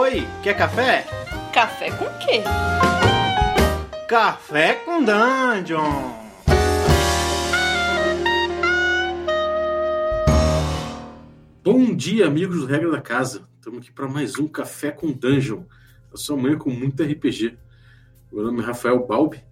Oi, 0.00 0.22
quer 0.44 0.56
café? 0.56 1.04
Café 1.52 1.90
com 1.90 2.04
quê? 2.20 2.44
Café 4.08 4.74
com 4.74 5.02
Dungeon! 5.02 6.12
Bom 11.64 11.96
dia, 11.96 12.28
amigos 12.28 12.60
do 12.60 12.66
Regra 12.66 12.92
da 12.92 13.00
Casa. 13.00 13.48
Estamos 13.56 13.80
aqui 13.80 13.90
para 13.90 14.06
mais 14.06 14.38
um 14.38 14.46
Café 14.46 14.92
com 14.92 15.10
Dungeon. 15.10 15.64
A 16.14 16.16
sua 16.16 16.36
manhã 16.36 16.56
com 16.56 16.70
muito 16.70 17.02
RPG. 17.02 17.58
Meu 18.32 18.44
nome 18.44 18.62
é 18.62 18.66
Rafael 18.66 19.04
Balbi 19.04 19.42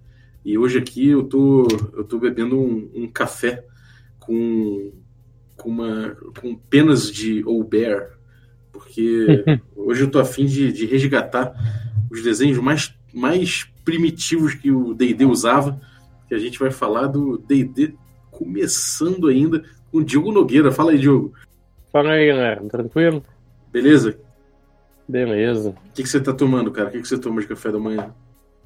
e 0.44 0.56
hoje 0.56 0.78
aqui 0.78 1.08
eu 1.08 1.24
tô, 1.24 1.66
eu 1.92 2.04
tô 2.04 2.20
bebendo 2.20 2.56
um, 2.56 2.88
um 2.94 3.08
café 3.08 3.64
com, 4.20 4.92
com, 5.56 5.68
uma, 5.68 6.16
com 6.40 6.54
penas 6.54 7.10
de 7.10 7.42
Bear, 7.68 8.15
porque 8.76 9.44
hoje 9.74 10.02
eu 10.02 10.10
tô 10.10 10.18
afim 10.18 10.46
de, 10.46 10.72
de 10.72 10.86
resgatar 10.86 11.54
os 12.10 12.22
desenhos 12.22 12.58
mais, 12.58 12.94
mais 13.12 13.64
primitivos 13.84 14.54
que 14.54 14.70
o 14.70 14.94
D&D 14.94 15.24
usava, 15.24 15.80
que 16.28 16.34
a 16.34 16.38
gente 16.38 16.58
vai 16.58 16.70
falar 16.70 17.06
do 17.06 17.38
D&D 17.38 17.94
começando 18.30 19.28
ainda 19.28 19.62
com 19.90 19.98
o 19.98 20.04
Diogo 20.04 20.32
Nogueira. 20.32 20.70
Fala 20.70 20.92
aí, 20.92 20.98
Diogo. 20.98 21.32
Fala 21.92 22.10
aí, 22.10 22.26
galera. 22.26 22.62
Tranquilo? 22.64 23.22
Beleza? 23.72 24.18
Beleza. 25.08 25.70
O 25.70 25.92
que, 25.94 26.02
que 26.02 26.08
você 26.08 26.20
tá 26.20 26.32
tomando, 26.32 26.70
cara? 26.70 26.88
O 26.88 26.92
que, 26.92 27.00
que 27.00 27.08
você 27.08 27.18
toma 27.18 27.40
de 27.40 27.46
café 27.46 27.70
da 27.70 27.78
manhã? 27.78 28.12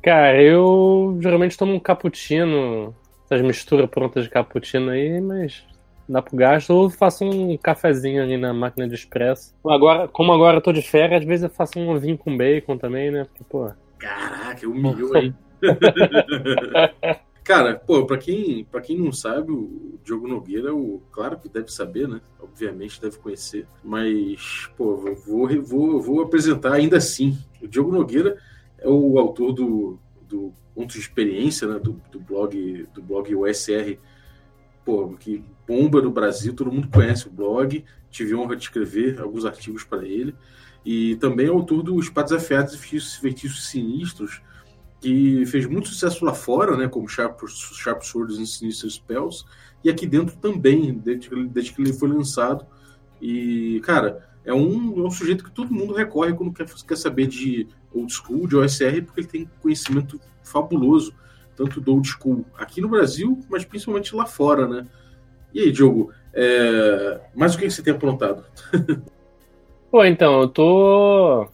Cara, 0.03 0.43
eu 0.43 1.19
geralmente 1.21 1.57
tomo 1.57 1.75
um 1.75 1.81
cappuccino, 1.81 2.95
essas 3.25 3.43
misturas 3.43 3.89
prontas 3.91 4.25
de 4.25 4.31
cappuccino 4.31 4.91
aí, 4.91 5.21
mas 5.21 5.63
dá 6.11 6.21
pro 6.21 6.37
gasto, 6.37 6.71
ou 6.71 6.91
faço 6.91 7.25
um 7.25 7.57
cafezinho 7.57 8.23
ali 8.23 8.37
na 8.37 8.53
máquina 8.53 8.89
de 8.89 8.95
expresso. 8.95 9.55
Agora, 9.67 10.09
como 10.09 10.33
agora 10.33 10.59
eu 10.59 10.63
tô 10.63 10.73
de 10.73 10.83
férias, 10.83 11.21
às 11.21 11.27
vezes 11.27 11.45
eu 11.45 11.51
faço 11.51 11.79
um 11.79 11.91
ovinho 11.91 12.19
com 12.19 12.37
bacon 12.37 12.77
também, 12.77 13.11
né? 13.11 13.25
Porque, 13.25 13.45
pô. 13.45 13.71
Caraca, 13.99 14.69
humilhou 14.69 15.17
aí. 15.17 15.33
Cara, 17.45 17.75
pô, 17.75 18.05
pra 18.07 18.19
quem, 18.19 18.65
pra 18.65 18.81
quem 18.81 18.99
não 18.99 19.13
sabe, 19.13 19.51
o 19.51 19.99
Diogo 20.05 20.29
Nogueira, 20.29 20.75
o, 20.75 21.03
claro 21.11 21.39
que 21.39 21.49
deve 21.49 21.73
saber, 21.73 22.07
né? 22.07 22.21
Obviamente 22.39 23.01
deve 23.01 23.19
conhecer. 23.19 23.67
Mas, 23.83 24.71
pô, 24.77 24.97
vou, 24.97 25.49
vou, 25.63 26.01
vou 26.01 26.23
apresentar 26.23 26.75
ainda 26.75 26.99
assim. 26.99 27.37
O 27.61 27.67
Diogo 27.67 27.91
Nogueira 27.91 28.37
é 28.79 28.89
o 28.89 29.19
autor 29.19 29.53
do, 29.53 29.99
do 30.23 30.53
Ponto 30.75 30.93
de 30.93 30.99
Experiência, 30.99 31.67
né? 31.67 31.79
Do, 31.79 32.01
do 32.13 32.21
blog 32.21 32.87
do 32.95 33.03
blog 33.03 33.35
USR, 33.35 33.99
pô, 34.85 35.09
que 35.19 35.45
bomba 35.71 36.03
no 36.03 36.11
Brasil, 36.11 36.53
todo 36.53 36.73
mundo 36.73 36.89
conhece 36.93 37.29
o 37.29 37.31
blog. 37.31 37.85
Tive 38.11 38.35
honra 38.35 38.57
de 38.57 38.65
escrever 38.65 39.21
alguns 39.21 39.45
artigos 39.45 39.85
para 39.85 40.05
ele. 40.05 40.35
E 40.85 41.15
também 41.17 41.47
é 41.47 41.49
autor 41.49 41.85
do 41.85 42.01
Espadas 42.01 42.33
Afiados 42.33 42.75
e 42.75 42.79
Feitiços 42.79 43.69
Sinistros, 43.69 44.43
que 45.01 45.47
fez 45.47 45.67
muito 45.67 45.89
sucesso 45.89 46.25
lá 46.25 46.35
fora, 46.35 46.77
né, 46.77 46.89
como 46.89 47.09
Sharp, 47.09 47.39
Sharp 47.47 48.03
Swords 48.03 48.39
and 48.39 48.47
Sinister 48.47 48.91
Spells, 48.91 49.45
e 49.85 49.89
aqui 49.89 50.07
dentro 50.07 50.37
também, 50.37 50.93
desde 50.93 51.29
que, 51.29 51.45
desde 51.45 51.73
que 51.73 51.83
ele 51.83 51.93
foi 51.93 52.09
lançado. 52.09 52.67
E, 53.21 53.81
cara, 53.85 54.29
é 54.45 54.53
um, 54.53 55.05
é 55.05 55.07
um 55.07 55.11
sujeito 55.11 55.45
que 55.45 55.51
todo 55.51 55.73
mundo 55.73 55.95
recorre 55.95 56.33
quando 56.33 56.53
quer, 56.53 56.67
quer 56.67 56.97
saber 56.97 57.29
de 57.29 57.69
old 57.93 58.13
school, 58.13 58.49
de 58.49 58.57
OSR, 58.57 59.03
porque 59.05 59.21
ele 59.21 59.29
tem 59.29 59.51
conhecimento 59.61 60.21
fabuloso, 60.43 61.15
tanto 61.55 61.81
do 61.81 61.93
old 61.93 62.09
school 62.09 62.45
aqui 62.59 62.81
no 62.81 62.89
Brasil, 62.89 63.39
mas 63.49 63.65
principalmente 63.65 64.17
lá 64.17 64.27
fora, 64.27 64.67
né? 64.67 64.87
E 65.55 65.61
aí, 65.61 65.73
Diogo, 65.73 66.13
é... 66.35 67.21
o 67.35 67.59
que 67.59 67.71
você 67.71 67.83
tem 67.83 67.95
aprontado? 67.95 68.45
Pô, 69.91 70.05
então, 70.05 70.41
eu 70.43 70.49
tô 70.49 71.49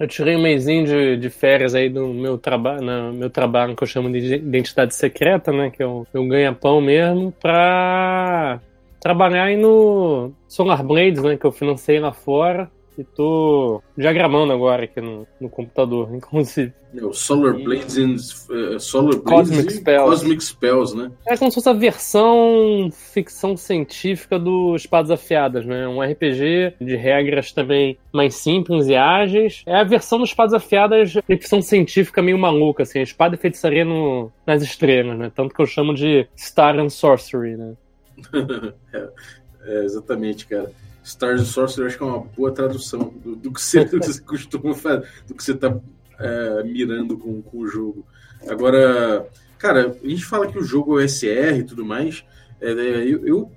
eu 0.00 0.08
tirei 0.08 0.34
um 0.34 0.40
mêsinho 0.40 0.86
de, 0.86 1.18
de 1.18 1.28
férias 1.28 1.74
aí 1.74 1.90
do 1.90 2.08
meu 2.08 2.38
trabalho, 2.38 2.80
no 2.80 3.12
meu 3.12 3.28
trabalho 3.28 3.76
que 3.76 3.82
eu 3.82 3.86
chamo 3.86 4.10
de 4.10 4.34
identidade 4.34 4.94
secreta, 4.94 5.52
né? 5.52 5.68
Que 5.68 5.82
é 5.82 5.86
o 5.86 6.06
meu 6.14 6.26
ganha-pão 6.26 6.80
mesmo, 6.80 7.30
pra 7.32 8.58
trabalhar 8.98 9.44
aí 9.44 9.58
no 9.58 10.32
Solar 10.48 10.82
Blades, 10.82 11.22
né? 11.22 11.36
Que 11.36 11.44
eu 11.44 11.52
financei 11.52 12.00
lá 12.00 12.14
fora. 12.14 12.70
E 13.00 13.04
tô 13.04 13.82
diagramando 13.96 14.52
agora 14.52 14.84
aqui 14.84 15.00
no, 15.00 15.26
no 15.40 15.48
computador, 15.48 16.12
inclusive. 16.14 16.70
É, 16.94 17.02
o 17.02 17.14
Solar 17.14 17.54
Blades 17.54 17.96
and 17.96 18.16
uh, 18.54 18.78
Solar 18.78 19.16
Blades 19.22 19.48
Cosmic 19.48 19.72
Spells. 19.72 20.10
Cosmic 20.10 20.44
Spells, 20.44 20.94
né? 20.94 21.10
É 21.26 21.34
como 21.34 21.50
se 21.50 21.54
fosse 21.54 21.68
a 21.70 21.72
versão 21.72 22.90
ficção 22.92 23.56
científica 23.56 24.38
do 24.38 24.76
Espadas 24.76 25.10
Afiadas, 25.10 25.64
né? 25.64 25.88
Um 25.88 26.02
RPG 26.02 26.74
de 26.78 26.94
regras 26.94 27.52
também 27.52 27.96
mais 28.12 28.34
simples 28.34 28.86
e 28.88 28.94
ágeis. 28.94 29.62
É 29.64 29.76
a 29.76 29.84
versão 29.84 30.18
do 30.18 30.24
Espadas 30.24 30.52
Afiadas 30.52 31.14
ficção 31.26 31.62
científica 31.62 32.20
meio 32.20 32.38
maluca, 32.38 32.82
assim, 32.82 33.00
espada 33.00 33.34
e 33.34 33.38
feitiçaria 33.38 33.84
no, 33.84 34.30
nas 34.46 34.62
estrelas, 34.62 35.16
né? 35.16 35.32
Tanto 35.34 35.54
que 35.54 35.62
eu 35.62 35.66
chamo 35.66 35.94
de 35.94 36.28
Star 36.36 36.78
and 36.78 36.90
Sorcery, 36.90 37.56
né? 37.56 37.72
é, 39.64 39.80
é, 39.80 39.84
exatamente, 39.84 40.46
cara. 40.46 40.70
Stars 41.02 41.40
and 41.40 41.46
Sorcery 41.46 41.86
acho 41.86 41.96
que 41.96 42.02
é 42.02 42.06
uma 42.06 42.20
boa 42.20 42.52
tradução 42.52 43.12
do, 43.24 43.34
do, 43.34 43.52
que, 43.52 43.60
você, 43.60 43.84
do 43.86 44.00
que 44.00 44.06
você 44.06 44.20
costuma 44.20 44.74
fazer, 44.74 45.06
do 45.26 45.34
que 45.34 45.42
você 45.42 45.54
tá 45.54 45.74
é, 46.18 46.62
mirando 46.64 47.16
com, 47.16 47.40
com 47.42 47.58
o 47.58 47.66
jogo. 47.66 48.06
Agora, 48.48 49.26
cara, 49.58 49.96
a 50.02 50.08
gente 50.08 50.24
fala 50.24 50.50
que 50.50 50.58
o 50.58 50.62
jogo 50.62 51.00
é 51.00 51.06
SR 51.08 51.58
e 51.58 51.64
tudo 51.64 51.84
mais. 51.84 52.24
É, 52.60 52.70
eu, 52.70 53.26
eu 53.26 53.52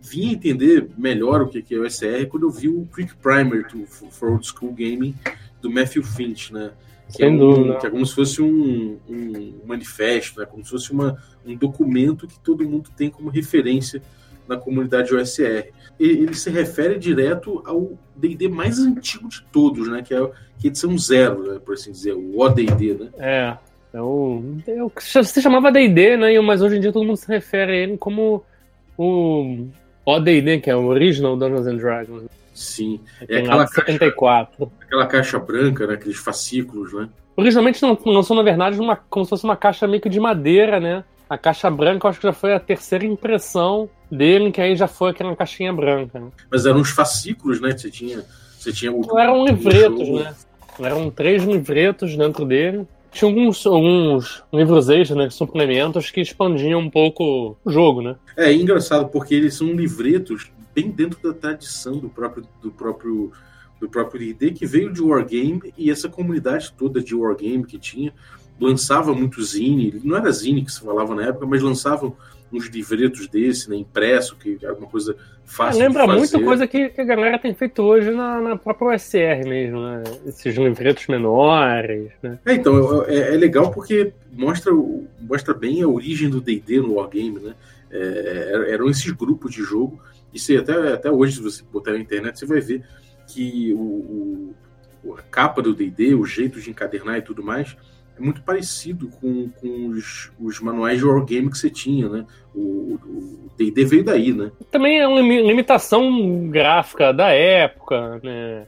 vim 0.00 0.32
entender 0.32 0.88
melhor 0.96 1.42
o 1.42 1.48
que 1.48 1.74
é 1.74 1.78
o 1.78 1.88
SR 1.88 2.26
quando 2.28 2.44
eu 2.44 2.50
vi 2.50 2.68
o 2.68 2.88
Quick 2.94 3.14
Primer 3.16 3.66
do, 3.68 3.86
for 3.86 4.32
Old 4.32 4.46
School 4.46 4.72
Gaming 4.72 5.14
do 5.60 5.70
Matthew 5.70 6.02
Finch, 6.02 6.52
né? 6.52 6.72
Que 7.14 7.24
é, 7.24 7.28
um, 7.28 7.78
que 7.78 7.86
é, 7.86 7.90
como 7.90 8.04
se 8.04 8.14
fosse 8.14 8.42
um, 8.42 8.98
um 9.08 9.54
manifesto, 9.64 10.40
né? 10.40 10.46
como 10.46 10.62
se 10.62 10.70
fosse 10.70 10.92
uma, 10.92 11.16
um 11.44 11.56
documento 11.56 12.26
que 12.26 12.38
todo 12.40 12.68
mundo 12.68 12.90
tem 12.94 13.08
como 13.08 13.30
referência 13.30 14.02
na 14.48 14.56
comunidade 14.56 15.14
OSR. 15.14 15.68
Ele 15.98 16.34
se 16.34 16.48
refere 16.50 16.98
direto 16.98 17.62
ao 17.66 17.92
D&D 18.16 18.48
mais 18.48 18.78
antigo 18.78 19.28
de 19.28 19.42
todos, 19.52 19.88
né? 19.88 20.02
Que 20.02 20.14
é, 20.14 20.30
que 20.58 20.66
é 20.66 20.68
edição 20.68 20.96
zero, 20.96 21.52
né? 21.52 21.60
por 21.64 21.74
assim 21.74 21.92
dizer, 21.92 22.14
o 22.14 22.38
ODD, 22.38 22.94
né? 22.94 23.08
É, 23.18 23.56
é 23.92 24.00
o, 24.00 24.42
é 24.66 24.82
o 24.82 24.90
que 24.90 25.02
se 25.02 25.42
chamava 25.42 25.72
D&D, 25.72 26.16
né? 26.16 26.40
Mas 26.40 26.62
hoje 26.62 26.76
em 26.76 26.80
dia 26.80 26.92
todo 26.92 27.04
mundo 27.04 27.16
se 27.16 27.28
refere 27.28 27.72
a 27.72 27.76
ele 27.76 27.98
como 27.98 28.44
o 28.96 29.66
ODD, 30.04 30.60
que 30.62 30.70
é 30.70 30.76
o 30.76 30.86
Original 30.86 31.36
Dungeons 31.36 31.66
and 31.66 31.76
Dragons. 31.76 32.24
Sim, 32.54 33.00
é, 33.28 33.36
é 33.36 33.38
aquela 33.38 33.68
caixa, 33.68 33.92
74. 33.92 34.72
aquela 34.80 35.06
caixa 35.06 35.38
branca, 35.38 35.86
né? 35.86 35.94
Aqueles 35.94 36.18
fascículos, 36.18 36.92
né? 36.92 37.08
Originalmente 37.36 37.80
não, 37.80 37.96
lançou, 38.04 38.36
na 38.36 38.42
verdade, 38.42 38.80
uma, 38.80 38.96
como 38.96 39.24
se 39.24 39.30
fosse 39.30 39.44
uma 39.44 39.56
caixa 39.56 39.86
meio 39.86 40.02
que 40.02 40.08
de 40.08 40.18
madeira, 40.18 40.80
né? 40.80 41.04
A 41.28 41.36
caixa 41.36 41.70
branca, 41.70 42.06
eu 42.06 42.10
acho 42.10 42.20
que 42.20 42.26
já 42.26 42.32
foi 42.32 42.54
a 42.54 42.60
terceira 42.60 43.04
impressão 43.04 43.88
dele, 44.10 44.50
que 44.50 44.60
aí 44.60 44.74
já 44.74 44.88
foi 44.88 45.10
aquela 45.10 45.36
caixinha 45.36 45.72
branca. 45.72 46.18
Né? 46.18 46.30
Mas 46.50 46.64
eram 46.64 46.80
uns 46.80 46.90
fascículos, 46.90 47.60
né? 47.60 47.72
Que 47.72 47.80
você 47.80 47.90
tinha. 47.90 48.24
Você 48.58 48.72
tinha 48.72 48.92
o, 48.92 49.00
Não 49.06 49.18
eram 49.18 49.44
livretos, 49.44 50.08
né? 50.08 50.34
Eram 50.80 51.10
três 51.10 51.44
livretos 51.44 52.16
dentro 52.16 52.44
dele. 52.44 52.86
Tinha 53.10 53.28
alguns, 53.28 53.66
alguns 53.66 54.42
livros 54.52 54.88
extras, 54.88 55.18
né? 55.18 55.30
Suplementos 55.30 56.10
que 56.10 56.20
expandiam 56.20 56.80
um 56.80 56.90
pouco 56.90 57.56
o 57.64 57.70
jogo, 57.70 58.02
né? 58.02 58.16
É, 58.36 58.50
é 58.50 58.54
engraçado, 58.54 59.08
porque 59.08 59.34
eles 59.34 59.54
são 59.54 59.72
livretos 59.72 60.50
bem 60.74 60.90
dentro 60.90 61.20
da 61.22 61.32
tradição 61.36 61.98
do 61.98 62.08
próprio 62.08 62.44
do 62.62 62.70
próprio 62.70 63.32
do 63.80 63.88
próprio 63.88 64.20
D&D 64.20 64.52
que 64.52 64.66
veio 64.66 64.92
de 64.92 65.00
Wargame 65.00 65.72
e 65.76 65.90
essa 65.90 66.08
comunidade 66.08 66.72
toda 66.76 67.00
de 67.00 67.14
Wargame 67.14 67.64
que 67.64 67.78
tinha 67.78 68.12
lançava 68.60 69.14
muito 69.14 69.42
zine, 69.42 70.00
não 70.02 70.16
era 70.16 70.30
zine 70.30 70.64
que 70.64 70.72
se 70.72 70.80
falava 70.80 71.14
na 71.14 71.26
época, 71.26 71.46
mas 71.46 71.62
lançavam 71.62 72.16
uns 72.52 72.66
livretos 72.66 73.28
desse, 73.28 73.68
né, 73.68 73.76
impresso, 73.76 74.36
que 74.36 74.58
era 74.62 74.74
uma 74.74 74.86
coisa 74.86 75.14
fácil 75.44 75.82
é, 75.82 75.86
lembra 75.86 76.02
de 76.02 76.08
fazer. 76.08 76.18
muita 76.18 76.40
coisa 76.40 76.66
que, 76.66 76.88
que, 76.88 77.00
a 77.00 77.04
galera 77.04 77.38
tem 77.38 77.54
feito 77.54 77.82
hoje 77.82 78.10
na, 78.10 78.40
na 78.40 78.56
própria 78.56 78.94
OSR 78.94 79.46
mesmo, 79.46 79.82
né? 79.82 80.02
Esses 80.26 80.56
livretos 80.56 81.06
menores, 81.08 82.10
né? 82.22 82.38
É, 82.46 82.54
então, 82.54 83.04
é, 83.04 83.34
é, 83.34 83.36
legal 83.36 83.70
porque 83.70 84.12
mostra, 84.32 84.72
mostra 85.20 85.52
bem 85.52 85.82
a 85.82 85.88
origem 85.88 86.30
do 86.30 86.40
D&D 86.40 86.80
no 86.80 86.94
Wargame, 86.94 87.38
né? 87.38 87.54
É, 87.90 88.66
eram 88.70 88.88
esses 88.88 89.10
grupos 89.10 89.52
de 89.52 89.62
jogo, 89.62 90.00
e 90.32 90.38
se 90.38 90.56
até, 90.56 90.92
até 90.92 91.10
hoje, 91.10 91.36
se 91.36 91.42
você 91.42 91.62
botar 91.70 91.92
na 91.92 91.98
internet, 91.98 92.38
você 92.38 92.46
vai 92.46 92.60
ver 92.60 92.82
que 93.26 93.72
o, 93.74 94.54
o 95.04 95.14
a 95.16 95.22
capa 95.22 95.62
do 95.62 95.74
D&D, 95.74 96.14
o 96.14 96.24
jeito 96.24 96.60
de 96.60 96.70
encadernar 96.70 97.18
e 97.18 97.22
tudo 97.22 97.42
mais, 97.42 97.76
é 98.18 98.22
muito 98.22 98.42
parecido 98.42 99.08
com, 99.08 99.48
com 99.60 99.88
os, 99.88 100.30
os, 100.40 100.60
manuais 100.60 100.98
de 100.98 101.04
wargame 101.04 101.50
que 101.50 101.58
você 101.58 101.70
tinha, 101.70 102.08
né? 102.08 102.26
O 102.54 102.98
D&D 103.56 103.84
veio 103.84 104.04
daí, 104.04 104.32
né? 104.32 104.50
Também 104.70 104.98
é 104.98 105.06
uma 105.06 105.20
limitação 105.20 106.48
gráfica 106.48 107.12
da 107.12 107.28
época, 107.28 108.20
né? 108.22 108.66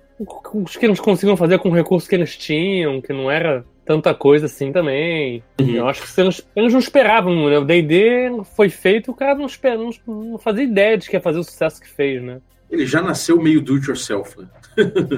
Os 0.54 0.76
que 0.76 0.86
eles 0.86 1.00
conseguiam 1.00 1.36
fazer 1.36 1.58
com 1.58 1.70
o 1.70 1.74
recurso 1.74 2.08
que 2.08 2.14
eles 2.14 2.36
tinham, 2.36 3.00
que 3.00 3.12
não 3.12 3.30
era 3.30 3.64
tanta 3.84 4.14
coisa 4.14 4.46
assim 4.46 4.70
também. 4.70 5.42
Uhum. 5.60 5.74
Eu 5.74 5.88
acho 5.88 6.02
que 6.02 6.20
eles, 6.20 6.46
eles 6.54 6.72
não 6.72 6.80
esperavam, 6.80 7.48
né? 7.48 7.58
O 7.58 7.64
D&D 7.64 8.30
foi 8.54 8.68
feito, 8.68 9.10
o 9.10 9.14
cara 9.14 9.34
não, 9.34 9.46
espera, 9.46 9.76
não, 9.76 9.90
não 10.06 10.38
fazia 10.38 10.64
ideia 10.64 10.96
de 10.96 11.08
que 11.08 11.16
ia 11.16 11.20
fazer 11.20 11.40
o 11.40 11.44
sucesso 11.44 11.80
que 11.80 11.88
fez, 11.88 12.22
né? 12.22 12.40
Ele 12.70 12.86
já 12.86 13.02
nasceu 13.02 13.42
meio 13.42 13.60
do 13.60 13.74
it 13.74 13.88
yourself, 13.88 14.38
né? 14.38 14.46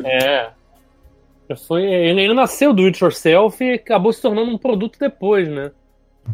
é. 0.07 0.51
Foi, 1.57 1.83
ele, 1.83 2.23
ele 2.23 2.35
nasceu 2.35 2.73
do 2.73 2.85
It 2.87 3.03
Yourself 3.03 3.63
e 3.63 3.75
acabou 3.75 4.13
se 4.13 4.21
tornando 4.21 4.51
um 4.51 4.59
produto 4.59 4.99
depois, 4.99 5.49
né? 5.49 5.71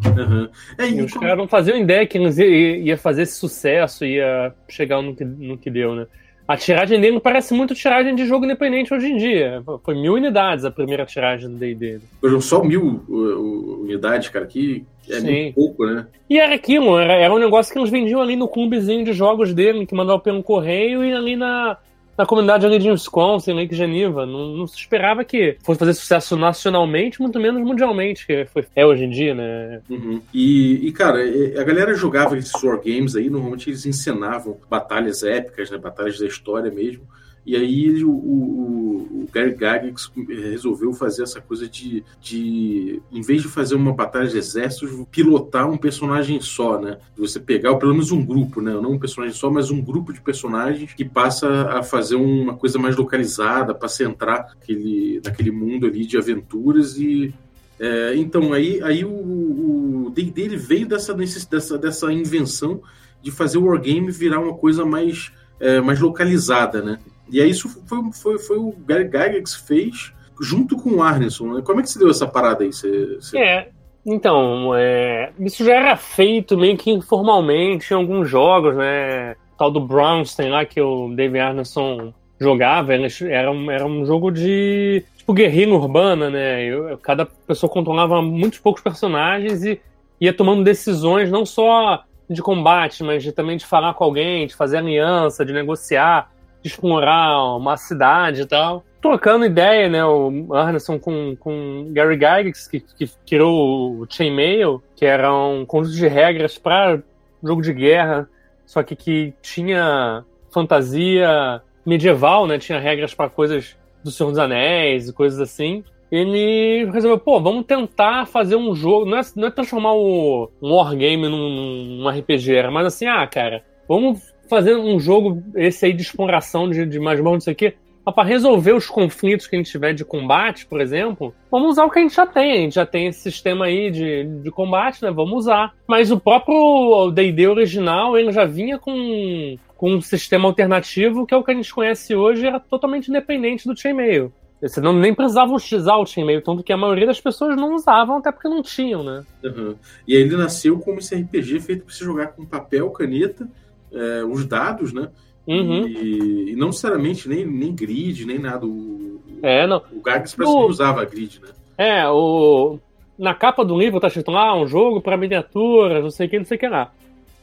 Uhum. 0.05 0.47
É, 0.77 0.87
e 0.87 1.01
os 1.01 1.11
como... 1.11 1.25
caras 1.25 1.37
não 1.37 1.47
faziam 1.47 1.77
ideia 1.77 2.05
que 2.05 2.19
ia, 2.19 2.97
fazer 2.97 3.23
esse 3.23 3.37
sucesso, 3.37 4.05
ia 4.05 4.53
chegar 4.67 5.01
no 5.01 5.15
que, 5.15 5.25
no 5.25 5.57
que 5.57 5.69
deu, 5.69 5.95
né? 5.95 6.07
A 6.47 6.57
tiragem 6.57 6.99
dele 6.99 7.19
parece 7.19 7.53
muito 7.53 7.75
tiragem 7.75 8.15
de 8.15 8.25
jogo 8.25 8.43
independente 8.43 8.91
hoje 8.91 9.05
em 9.05 9.17
dia. 9.17 9.61
Foi 9.83 9.93
mil 9.93 10.15
unidades 10.15 10.65
a 10.65 10.71
primeira 10.71 11.05
tiragem 11.05 11.47
do 11.47 11.55
D&D. 11.55 11.99
Foram 12.19 12.41
só 12.41 12.63
mil 12.63 13.03
unidades, 13.07 14.29
cara, 14.29 14.47
que 14.47 14.83
é 15.07 15.19
Sim. 15.19 15.43
muito 15.43 15.53
pouco, 15.53 15.85
né? 15.85 16.07
E 16.27 16.39
era 16.39 16.55
aquilo, 16.55 16.97
era, 16.97 17.13
era 17.13 17.31
um 17.31 17.37
negócio 17.37 17.71
que 17.71 17.77
eles 17.77 17.91
vendiam 17.91 18.19
ali 18.19 18.35
no 18.35 18.47
clubezinho 18.47 19.05
de 19.05 19.13
jogos 19.13 19.53
dele, 19.53 19.85
que 19.85 19.93
mandava 19.93 20.19
pelo 20.19 20.41
correio 20.41 21.05
e 21.05 21.13
ali 21.13 21.35
na, 21.35 21.77
na 22.19 22.25
comunidade 22.25 22.65
ali 22.65 22.77
de 22.77 22.91
Wisconsin, 22.91 23.53
Lake 23.53 23.73
Geneva. 23.73 24.25
Não, 24.25 24.49
não, 24.49 24.67
se 24.67 24.75
esperava 24.75 25.23
que 25.23 25.55
fosse 25.63 25.79
fazer 25.79 25.93
sucesso 25.93 26.35
nacionalmente, 26.35 27.21
muito 27.21 27.39
menos 27.39 27.63
mundialmente, 27.63 28.27
que 28.27 28.43
foi, 28.43 28.65
é 28.75 28.85
hoje 28.85 29.05
em 29.05 29.09
dia, 29.09 29.33
né? 29.33 29.79
Uhum. 29.89 30.21
E, 30.33 30.85
e, 30.85 30.91
cara, 30.91 31.19
a 31.23 31.63
galera 31.63 31.95
jogava 31.95 32.37
esses 32.37 32.61
wargames 32.61 33.15
aí, 33.15 33.29
normalmente 33.29 33.69
eles 33.69 33.85
encenavam 33.85 34.57
batalhas 34.69 35.23
épicas, 35.23 35.71
né? 35.71 35.77
Batalhas 35.77 36.19
da 36.19 36.25
história 36.25 36.69
mesmo. 36.69 37.03
E 37.49 37.55
aí 37.55 38.03
o, 38.03 38.11
o, 38.11 39.23
o 39.23 39.27
Gary 39.33 39.53
Gygax 39.53 40.11
resolveu 40.27 40.93
fazer 40.93 41.23
essa 41.23 41.41
coisa 41.41 41.67
de, 41.67 42.03
de, 42.21 43.01
em 43.11 43.21
vez 43.21 43.41
de 43.41 43.47
fazer 43.47 43.73
uma 43.73 43.91
batalha 43.91 44.27
de 44.27 44.37
exércitos, 44.37 44.91
pilotar 45.09 45.67
um 45.67 45.75
personagem 45.75 46.39
só, 46.41 46.79
né? 46.79 46.99
Você 47.17 47.39
pegar, 47.39 47.73
pelo 47.77 47.93
menos 47.93 48.11
um 48.11 48.23
grupo, 48.23 48.61
né? 48.61 48.71
Não 48.73 48.91
um 48.91 48.99
personagem 48.99 49.35
só, 49.35 49.49
mas 49.49 49.71
um 49.71 49.81
grupo 49.81 50.13
de 50.13 50.21
personagens 50.21 50.93
que 50.93 51.03
passa 51.03 51.63
a 51.71 51.81
fazer 51.81 52.17
uma 52.17 52.55
coisa 52.55 52.77
mais 52.77 52.95
localizada, 52.95 53.73
para 53.73 53.89
centrar 53.89 54.55
aquele, 54.61 55.19
naquele 55.25 55.49
mundo 55.49 55.87
ali 55.87 56.05
de 56.05 56.19
aventuras 56.19 56.99
e 56.99 57.33
é, 57.79 58.13
então 58.15 58.53
aí, 58.53 58.79
aí 58.83 59.03
o 59.03 60.11
D&D 60.13 60.49
veio 60.55 60.87
dessa, 60.87 61.15
dessa, 61.15 61.79
dessa 61.79 62.13
invenção 62.13 62.79
de 63.23 63.31
fazer 63.31 63.57
o 63.57 63.65
wargame 63.65 64.11
virar 64.11 64.39
uma 64.39 64.53
coisa 64.53 64.85
mais, 64.85 65.31
é, 65.59 65.81
mais 65.81 65.99
localizada, 65.99 66.83
né? 66.83 66.99
E 67.31 67.41
aí 67.41 67.49
isso 67.49 67.69
foi, 67.85 67.99
foi, 68.11 68.39
foi 68.39 68.57
o 68.57 68.73
Gary 68.85 69.05
Gygax 69.05 69.55
fez 69.55 70.13
junto 70.41 70.77
com 70.77 70.91
o 70.91 71.03
Arneson, 71.03 71.53
né? 71.53 71.61
Como 71.63 71.79
é 71.79 71.83
que 71.83 71.89
se 71.89 71.99
deu 71.99 72.09
essa 72.09 72.27
parada 72.27 72.63
aí? 72.63 72.71
Você, 72.71 73.17
você... 73.19 73.37
É, 73.37 73.69
então, 74.05 74.73
é, 74.75 75.31
isso 75.39 75.63
já 75.63 75.73
era 75.75 75.95
feito 75.97 76.57
meio 76.57 76.77
que 76.77 76.89
informalmente 76.89 77.93
em 77.93 77.97
alguns 77.97 78.29
jogos, 78.29 78.75
né? 78.75 79.33
O 79.53 79.57
tal 79.57 79.71
do 79.71 79.81
Brownstein 79.81 80.49
lá 80.49 80.65
que 80.65 80.79
o 80.81 81.13
David 81.13 81.39
Arneson 81.39 82.13
jogava, 82.39 82.93
era 82.93 83.51
um, 83.51 83.69
era 83.69 83.85
um 83.85 84.05
jogo 84.05 84.31
de 84.31 85.03
tipo 85.17 85.33
guerrilha 85.33 85.73
urbana, 85.73 86.29
né? 86.29 86.63
Eu, 86.63 86.97
cada 86.97 87.25
pessoa 87.25 87.69
controlava 87.69 88.21
muitos 88.21 88.59
poucos 88.59 88.81
personagens 88.81 89.63
e 89.63 89.79
ia 90.21 90.33
tomando 90.33 90.63
decisões 90.63 91.29
não 91.29 91.45
só 91.45 92.03
de 92.29 92.41
combate, 92.41 93.03
mas 93.03 93.23
de, 93.23 93.31
também 93.31 93.57
de 93.57 93.65
falar 93.65 93.93
com 93.93 94.03
alguém, 94.03 94.47
de 94.47 94.55
fazer 94.55 94.77
aliança, 94.77 95.45
de 95.45 95.51
negociar 95.51 96.31
explorar 96.63 97.55
uma 97.55 97.77
cidade 97.77 98.41
e 98.41 98.45
tal. 98.45 98.83
Trocando 99.01 99.45
ideia, 99.45 99.87
né, 99.87 100.03
o 100.03 100.53
Arneson 100.53 100.99
com, 100.99 101.35
com 101.37 101.87
Gary 101.93 102.15
Gygax, 102.15 102.67
que, 102.67 102.81
que 102.81 103.09
criou 103.25 104.01
o 104.01 104.07
Chainmail, 104.09 104.83
que 104.95 105.05
era 105.05 105.33
um 105.33 105.65
conjunto 105.65 105.95
de 105.95 106.07
regras 106.07 106.57
para 106.57 107.01
jogo 107.41 107.61
de 107.61 107.73
guerra, 107.73 108.27
só 108.65 108.83
que 108.83 108.95
que 108.95 109.33
tinha 109.41 110.25
fantasia 110.51 111.61
medieval, 111.85 112.45
né, 112.45 112.57
tinha 112.57 112.77
regras 112.77 113.13
para 113.13 113.29
coisas 113.29 113.77
do 114.03 114.11
Senhor 114.11 114.29
dos 114.29 114.39
Anéis 114.39 115.07
e 115.07 115.13
coisas 115.13 115.39
assim. 115.39 115.83
Ele 116.11 116.89
resolveu, 116.91 117.19
pô, 117.19 117.39
vamos 117.39 117.65
tentar 117.65 118.25
fazer 118.25 118.55
um 118.55 118.75
jogo, 118.75 119.05
não 119.05 119.17
é, 119.17 119.21
não 119.35 119.47
é 119.47 119.51
transformar 119.51 119.93
o, 119.93 120.49
um 120.61 120.73
wargame 120.73 121.29
num, 121.29 121.99
num 122.01 122.09
RPG, 122.09 122.55
era 122.55 122.71
mais 122.71 122.87
assim, 122.87 123.05
ah, 123.05 123.25
cara, 123.27 123.63
vamos 123.87 124.33
fazendo 124.49 124.81
um 124.81 124.99
jogo, 124.99 125.43
esse 125.55 125.85
aí 125.85 125.93
de 125.93 126.01
exploração 126.01 126.69
de, 126.69 126.85
de 126.85 126.99
masmorra, 126.99 127.35
não 127.35 127.41
sei 127.41 127.53
o 127.53 127.55
quê, 127.55 127.75
para 128.11 128.27
resolver 128.27 128.73
os 128.73 128.87
conflitos 128.87 129.47
que 129.47 129.55
a 129.55 129.59
gente 129.59 129.71
tiver 129.71 129.93
de 129.93 130.03
combate, 130.03 130.65
por 130.65 130.81
exemplo, 130.81 131.33
vamos 131.51 131.71
usar 131.71 131.85
o 131.85 131.89
que 131.89 131.99
a 131.99 132.01
gente 132.01 132.15
já 132.15 132.25
tem. 132.25 132.51
A 132.51 132.61
gente 132.61 132.75
já 132.75 132.85
tem 132.85 133.07
esse 133.07 133.19
sistema 133.19 133.65
aí 133.65 133.91
de, 133.91 134.23
de 134.41 134.51
combate, 134.51 135.03
né? 135.03 135.11
Vamos 135.11 135.39
usar. 135.39 135.73
Mas 135.87 136.11
o 136.11 136.19
próprio 136.19 137.11
D&D 137.11 137.47
original, 137.47 138.17
ele 138.17 138.31
já 138.31 138.45
vinha 138.45 138.77
com, 138.77 139.55
com 139.77 139.93
um 139.93 140.01
sistema 140.01 140.47
alternativo, 140.47 141.25
que 141.25 141.33
é 141.33 141.37
o 141.37 141.43
que 141.43 141.51
a 141.51 141.55
gente 141.55 141.73
conhece 141.73 142.15
hoje, 142.15 142.45
era 142.45 142.59
totalmente 142.59 143.09
independente 143.09 143.67
do 143.67 143.79
Chainmail. 143.79 144.31
Você 144.61 144.81
não 144.81 144.91
nem 144.91 145.13
precisava 145.13 145.53
utilizar 145.53 145.97
o 145.97 146.05
Chainmail, 146.05 146.41
tanto 146.41 146.63
que 146.63 146.73
a 146.73 146.77
maioria 146.77 147.05
das 147.05 147.21
pessoas 147.21 147.55
não 147.55 147.75
usavam, 147.75 148.17
até 148.17 148.29
porque 148.29 148.49
não 148.49 148.61
tinham, 148.61 149.03
né? 149.03 149.23
Uhum. 149.43 149.75
E 150.05 150.13
ele 150.15 150.35
nasceu 150.35 150.77
como 150.79 150.99
esse 150.99 151.15
RPG 151.15 151.61
feito 151.61 151.85
para 151.85 151.93
você 151.93 152.03
jogar 152.03 152.27
com 152.27 152.45
papel, 152.45 152.89
caneta, 152.89 153.47
é, 153.91 154.23
os 154.23 154.45
dados, 154.45 154.93
né? 154.93 155.09
Uhum. 155.47 155.87
E, 155.87 156.51
e, 156.51 156.55
não 156.55 156.67
necessariamente 156.67 157.27
nem, 157.27 157.45
nem 157.45 157.73
grid, 157.73 158.25
nem 158.25 158.37
nada. 158.37 158.65
O, 158.65 159.19
é, 159.41 159.65
não. 159.65 159.77
o 159.91 160.01
Gags 160.01 160.35
parece 160.35 160.55
que 160.55 160.63
usava 160.69 161.05
grid, 161.05 161.39
né? 161.41 161.49
É, 161.77 162.07
o, 162.09 162.77
na 163.17 163.33
capa 163.33 163.65
do 163.65 163.77
livro 163.77 163.99
tá 163.99 164.07
escrito 164.07 164.31
lá, 164.31 164.55
um 164.55 164.67
jogo 164.67 165.01
para 165.01 165.17
miniaturas, 165.17 166.03
não 166.03 166.11
sei 166.11 166.27
o 166.27 166.29
que, 166.29 166.37
não 166.37 166.45
sei 166.45 166.57
o 166.57 166.59
que 166.59 166.67
lá. 166.67 166.91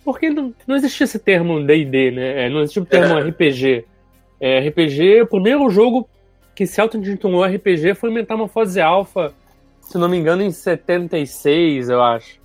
Porque 0.04 0.30
não, 0.30 0.54
não 0.66 0.76
existia 0.76 1.04
esse 1.04 1.18
termo 1.18 1.64
D&D, 1.64 2.12
né? 2.12 2.46
É, 2.46 2.50
não 2.50 2.60
existia 2.60 2.82
o 2.82 2.86
termo 2.86 3.18
é. 3.18 3.22
RPG. 3.22 3.84
É, 4.40 4.68
RPG, 4.68 5.22
o 5.22 5.26
primeiro 5.26 5.68
jogo 5.68 6.08
que 6.54 6.66
se 6.66 6.80
auto-intitulou 6.80 7.44
RPG 7.44 7.94
foi 7.94 8.10
Metamorfose 8.10 8.80
Alpha, 8.80 9.34
se 9.80 9.98
não 9.98 10.08
me 10.08 10.16
engano, 10.16 10.42
em 10.42 10.50
76, 10.50 11.88
eu 11.88 12.02
acho. 12.02 12.40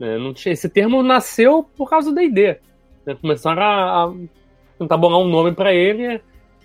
É, 0.00 0.18
não 0.18 0.32
tinha, 0.34 0.52
esse 0.52 0.68
termo 0.68 1.02
nasceu 1.02 1.64
por 1.76 1.88
causa 1.88 2.10
do 2.10 2.14
D&D. 2.16 2.58
Né? 3.06 3.16
Começaram 3.20 3.62
a, 3.62 4.04
a 4.04 4.12
tentar 4.78 4.96
bolar 4.96 5.20
um 5.20 5.28
nome 5.28 5.52
para 5.52 5.72
ele 5.74 6.20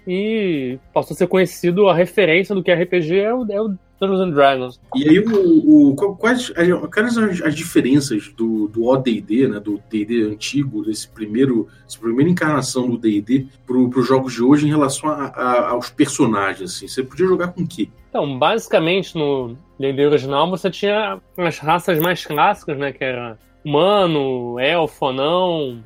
e 0.07 0.80
passou 0.94 1.13
a 1.13 1.18
ser 1.18 1.28
conhecido 1.28 1.88
a 1.88 1.94
referência 1.94 2.56
do 2.56 2.63
que 2.63 2.72
é 2.72 2.75
RPG 2.75 3.19
é 3.19 3.34
o, 3.34 3.45
é 3.51 3.62
o 3.62 3.75
Dungeons 4.00 4.22
and 4.22 4.30
Dragons. 4.30 4.80
E 4.95 5.10
aí, 5.10 5.19
o, 5.19 5.89
o, 5.89 5.95
quais, 6.16 6.50
quais 6.94 7.18
as, 7.18 7.42
as 7.42 7.56
diferenças 7.56 8.30
do, 8.30 8.68
do 8.68 8.86
OD&D, 8.86 9.48
né, 9.48 9.60
do 9.60 9.81
D&D 9.89 10.24
antigo, 10.24 10.86
desse 10.86 11.10
primeiro, 11.10 11.68
essa 11.88 12.00
primeira 12.00 12.30
encarnação 12.30 12.90
do 12.90 12.98
D&D 12.98 13.48
para 13.66 13.75
os 13.75 14.07
jogos 14.07 14.33
de 14.33 14.44
hoje 14.44 14.68
em 14.68 14.69
relação 14.69 15.10
a, 15.10 15.25
a, 15.28 15.69
aos 15.72 15.90
personagens? 15.90 16.75
Assim? 16.75 16.88
Você 16.88 17.04
podia 17.04 17.25
jogar 17.25 17.50
com 17.50 17.63
o 17.63 17.68
quê? 17.68 17.90
Então, 18.10 18.38
basicamente, 18.38 19.18
no 19.18 19.57
D&D 19.80 20.06
original, 20.06 20.50
você 20.50 20.69
tinha 20.69 21.19
as 21.38 21.57
raças 21.57 22.00
mais 22.00 22.23
clássicas, 22.23 22.78
né, 22.78 22.94
que 22.94 23.04
era 23.04 23.38
humano, 23.66 24.59
elfo, 24.59 25.07
anão, 25.07 25.83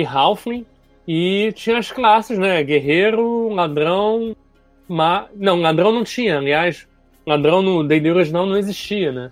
e 0.00 0.06
Halfling. 0.06 0.66
E 1.06 1.52
tinha 1.54 1.78
as 1.78 1.90
classes, 1.90 2.38
né? 2.38 2.62
Guerreiro, 2.62 3.48
ladrão. 3.48 4.36
Ma... 4.88 5.26
Não, 5.34 5.60
ladrão 5.60 5.92
não 5.92 6.04
tinha. 6.04 6.38
Aliás, 6.38 6.86
ladrão 7.26 7.62
no 7.62 7.82
D&D 7.82 8.10
original 8.10 8.46
não 8.46 8.56
existia, 8.56 9.10
né? 9.12 9.30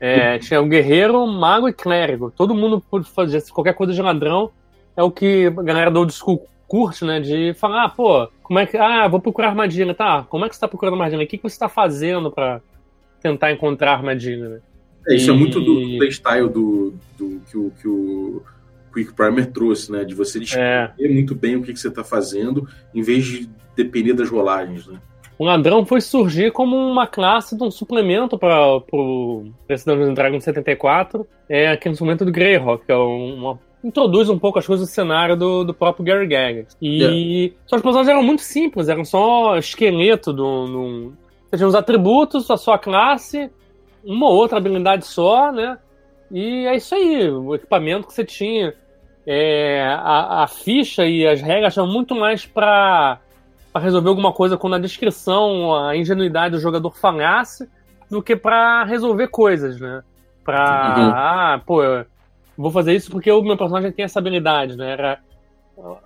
É, 0.00 0.34
uhum. 0.34 0.38
tinha 0.38 0.60
o 0.62 0.68
guerreiro, 0.68 1.26
mago 1.26 1.68
e 1.68 1.72
clérigo. 1.72 2.32
Todo 2.34 2.54
mundo 2.54 2.80
pode 2.80 3.08
fazer 3.10 3.42
qualquer 3.50 3.74
coisa 3.74 3.92
de 3.92 4.00
ladrão. 4.00 4.50
É 4.96 5.02
o 5.02 5.10
que 5.10 5.46
a 5.46 5.62
galera 5.62 5.90
do 5.90 6.00
old 6.00 6.12
school 6.12 6.46
curte, 6.68 7.04
né? 7.04 7.18
De 7.18 7.52
falar, 7.54 7.84
ah, 7.84 7.88
pô, 7.88 8.28
como 8.42 8.58
é 8.58 8.66
que. 8.66 8.76
Ah, 8.76 9.08
vou 9.08 9.20
procurar 9.20 9.48
armadilha. 9.48 9.94
Tá, 9.94 10.24
como 10.28 10.44
é 10.44 10.48
que 10.48 10.54
você 10.54 10.60
tá 10.60 10.68
procurando 10.68 10.94
armadilha? 10.94 11.24
O 11.24 11.26
que, 11.26 11.36
que 11.36 11.42
você 11.42 11.58
tá 11.58 11.68
fazendo 11.68 12.30
para 12.30 12.60
tentar 13.20 13.50
encontrar 13.50 13.94
armadilha, 13.94 14.48
né? 14.48 14.60
É, 15.08 15.16
isso 15.16 15.30
e... 15.30 15.34
é 15.34 15.36
muito 15.36 15.60
do 15.60 15.98
playstyle 15.98 16.48
do, 16.48 16.94
do 17.16 17.40
que 17.50 17.56
o. 17.56 17.70
Que 17.80 17.88
o 17.88 18.42
Quick 19.04 19.14
Primer 19.14 19.46
trouxe, 19.46 19.90
né? 19.90 20.04
De 20.04 20.14
você 20.14 20.38
descrever 20.38 20.92
é. 20.98 21.08
muito 21.08 21.34
bem 21.34 21.56
o 21.56 21.62
que, 21.62 21.72
que 21.72 21.78
você 21.78 21.88
está 21.88 22.04
fazendo, 22.04 22.68
em 22.94 23.02
vez 23.02 23.24
de 23.24 23.48
depender 23.76 24.12
das 24.12 24.28
rolagens, 24.28 24.86
né? 24.86 24.98
O 25.38 25.44
ladrão 25.44 25.86
foi 25.86 26.00
surgir 26.00 26.50
como 26.50 26.76
uma 26.76 27.06
classe 27.06 27.56
de 27.56 27.62
um 27.62 27.70
suplemento 27.70 28.36
para 28.36 28.82
o 28.92 29.52
Dungeons 29.68 30.14
Dragon 30.14 30.40
74, 30.40 31.24
é 31.48 31.68
aquele 31.68 31.94
suplemento 31.94 32.24
do 32.24 32.32
Greyhawk, 32.32 32.84
que 32.84 32.90
é 32.90 32.96
uma, 32.96 33.56
introduz 33.82 34.28
um 34.28 34.38
pouco 34.38 34.58
as 34.58 34.66
coisas 34.66 34.88
do 34.88 34.92
cenário 34.92 35.36
do, 35.36 35.62
do 35.62 35.72
próprio 35.72 36.04
Gary 36.04 36.26
Gygax. 36.26 36.76
E 36.82 37.02
yeah. 37.02 37.56
só 37.66 37.76
os 37.76 37.82
personagens 37.82 38.08
eram 38.08 38.22
muito 38.22 38.42
simples, 38.42 38.88
eram 38.88 39.04
só 39.04 39.56
esqueleto 39.56 40.32
do, 40.32 40.66
do... 40.66 41.12
Você 41.48 41.56
tinha 41.56 41.68
os 41.68 41.74
atributos 41.74 42.48
da 42.48 42.56
sua 42.56 42.76
classe, 42.76 43.48
uma 44.04 44.26
ou 44.26 44.34
outra 44.34 44.58
habilidade 44.58 45.06
só, 45.06 45.52
né? 45.52 45.78
E 46.30 46.66
é 46.66 46.76
isso 46.76 46.94
aí, 46.94 47.30
o 47.30 47.54
equipamento 47.54 48.06
que 48.06 48.12
você 48.12 48.24
tinha. 48.24 48.74
É, 49.30 49.82
a, 49.86 50.44
a, 50.44 50.46
ficha 50.46 51.04
e 51.04 51.26
as 51.26 51.42
regras 51.42 51.74
são 51.74 51.86
muito 51.86 52.14
mais 52.14 52.46
para 52.46 53.20
resolver 53.76 54.08
alguma 54.08 54.32
coisa 54.32 54.56
quando 54.56 54.76
a 54.76 54.78
descrição, 54.78 55.76
a 55.76 55.94
ingenuidade 55.94 56.54
do 56.54 56.60
jogador 56.62 56.96
falhasse, 56.96 57.68
do 58.10 58.22
que 58.22 58.34
para 58.34 58.84
resolver 58.84 59.28
coisas, 59.28 59.78
né? 59.78 60.02
Pra, 60.42 60.94
uhum. 60.96 61.10
ah, 61.14 61.60
pô, 61.66 61.82
vou 62.56 62.70
fazer 62.70 62.94
isso 62.94 63.10
porque 63.10 63.30
o 63.30 63.42
meu 63.42 63.58
personagem 63.58 63.92
tem 63.92 64.06
essa 64.06 64.18
habilidade, 64.18 64.78
né? 64.78 64.92
Era, 64.92 65.18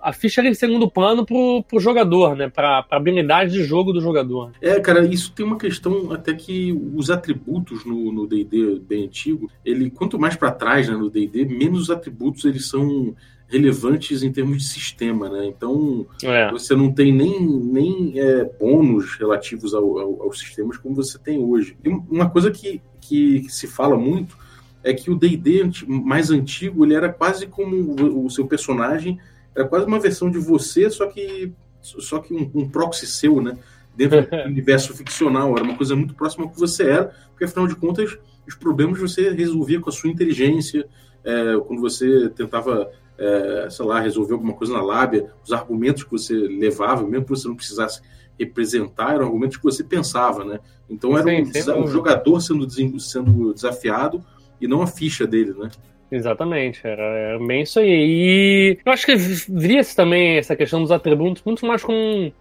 a 0.01 0.13
ficha 0.13 0.41
era 0.41 0.49
em 0.49 0.53
segundo 0.53 0.89
plano 0.89 1.25
pro, 1.25 1.63
pro 1.67 1.79
jogador, 1.79 2.35
né? 2.35 2.49
Pra, 2.49 2.83
pra 2.83 2.97
habilidade 2.97 3.51
de 3.51 3.63
jogo 3.63 3.91
do 3.91 4.01
jogador. 4.01 4.51
É, 4.61 4.79
cara, 4.79 5.05
isso 5.05 5.31
tem 5.31 5.45
uma 5.45 5.57
questão 5.57 6.11
até 6.11 6.33
que 6.33 6.71
os 6.95 7.09
atributos 7.09 7.85
no 7.85 8.27
D&D 8.27 8.79
bem 8.87 9.05
antigo, 9.05 9.49
ele 9.65 9.89
quanto 9.89 10.19
mais 10.19 10.35
para 10.35 10.51
trás 10.51 10.87
né, 10.87 10.95
no 10.95 11.09
D&D, 11.09 11.45
menos 11.45 11.83
os 11.83 11.89
atributos 11.89 12.45
eles 12.45 12.67
são 12.67 13.15
relevantes 13.47 14.23
em 14.23 14.31
termos 14.31 14.57
de 14.57 14.63
sistema, 14.63 15.29
né? 15.29 15.45
Então 15.45 16.07
é. 16.23 16.49
você 16.51 16.75
não 16.75 16.91
tem 16.91 17.11
nem, 17.11 17.39
nem 17.39 18.19
é, 18.19 18.43
bônus 18.43 19.15
relativos 19.15 19.73
ao, 19.73 19.99
ao, 19.99 20.23
aos 20.23 20.39
sistemas 20.39 20.77
como 20.77 20.95
você 20.95 21.19
tem 21.19 21.39
hoje. 21.39 21.77
E 21.83 21.89
uma 21.89 22.29
coisa 22.29 22.49
que, 22.49 22.81
que 22.99 23.45
se 23.49 23.67
fala 23.67 23.95
muito 23.95 24.35
é 24.83 24.93
que 24.93 25.09
o 25.09 25.15
D&D 25.15 25.71
mais 25.87 26.31
antigo 26.31 26.83
ele 26.83 26.95
era 26.95 27.11
quase 27.11 27.47
como 27.47 28.25
o 28.25 28.29
seu 28.29 28.45
personagem 28.47 29.19
era 29.55 29.67
quase 29.67 29.85
uma 29.85 29.99
versão 29.99 30.29
de 30.29 30.39
você, 30.39 30.89
só 30.89 31.07
que 31.07 31.53
só 31.81 32.19
que 32.19 32.33
um, 32.33 32.49
um 32.55 32.69
proxy 32.69 33.05
seu, 33.05 33.41
né? 33.41 33.57
Dentro 33.95 34.21
do 34.21 34.35
universo 34.47 34.93
ficcional. 34.93 35.53
Era 35.55 35.63
uma 35.63 35.75
coisa 35.75 35.95
muito 35.95 36.15
próxima 36.15 36.49
que 36.49 36.59
você 36.59 36.83
era, 36.83 37.13
porque 37.29 37.43
afinal 37.43 37.67
de 37.67 37.75
contas, 37.75 38.17
os 38.47 38.55
problemas 38.55 38.99
você 38.99 39.29
resolvia 39.31 39.79
com 39.79 39.89
a 39.89 39.93
sua 39.93 40.09
inteligência, 40.09 40.87
é, 41.23 41.57
quando 41.67 41.81
você 41.81 42.29
tentava, 42.29 42.89
é, 43.17 43.67
sei 43.69 43.85
lá, 43.85 43.99
resolver 43.99 44.33
alguma 44.33 44.53
coisa 44.53 44.73
na 44.73 44.81
lábia, 44.81 45.31
os 45.43 45.51
argumentos 45.51 46.03
que 46.03 46.11
você 46.11 46.33
levava, 46.33 47.05
mesmo 47.05 47.25
que 47.25 47.29
você 47.29 47.47
não 47.47 47.55
precisasse 47.55 48.01
representar, 48.39 49.13
eram 49.15 49.25
argumentos 49.25 49.57
que 49.57 49.63
você 49.63 49.83
pensava, 49.83 50.43
né? 50.43 50.59
Então 50.89 51.17
era 51.17 51.29
um, 51.29 51.83
um 51.83 51.87
jogador 51.87 52.39
sendo, 52.41 52.69
sendo 52.99 53.53
desafiado 53.53 54.23
e 54.59 54.67
não 54.67 54.81
a 54.81 54.87
ficha 54.87 55.27
dele, 55.27 55.53
né? 55.53 55.69
Exatamente, 56.13 56.85
era, 56.85 57.01
era 57.01 57.39
bem 57.39 57.63
isso 57.63 57.79
aí. 57.79 57.89
E 57.89 58.79
eu 58.85 58.91
acho 58.91 59.03
que 59.03 59.15
via-se 59.15 59.95
também 59.95 60.37
essa 60.37 60.55
questão 60.55 60.79
dos 60.79 60.91
atributos 60.91 61.41
muito 61.43 61.65
mais 61.65 61.83
como 61.83 61.97
um, 61.97 62.31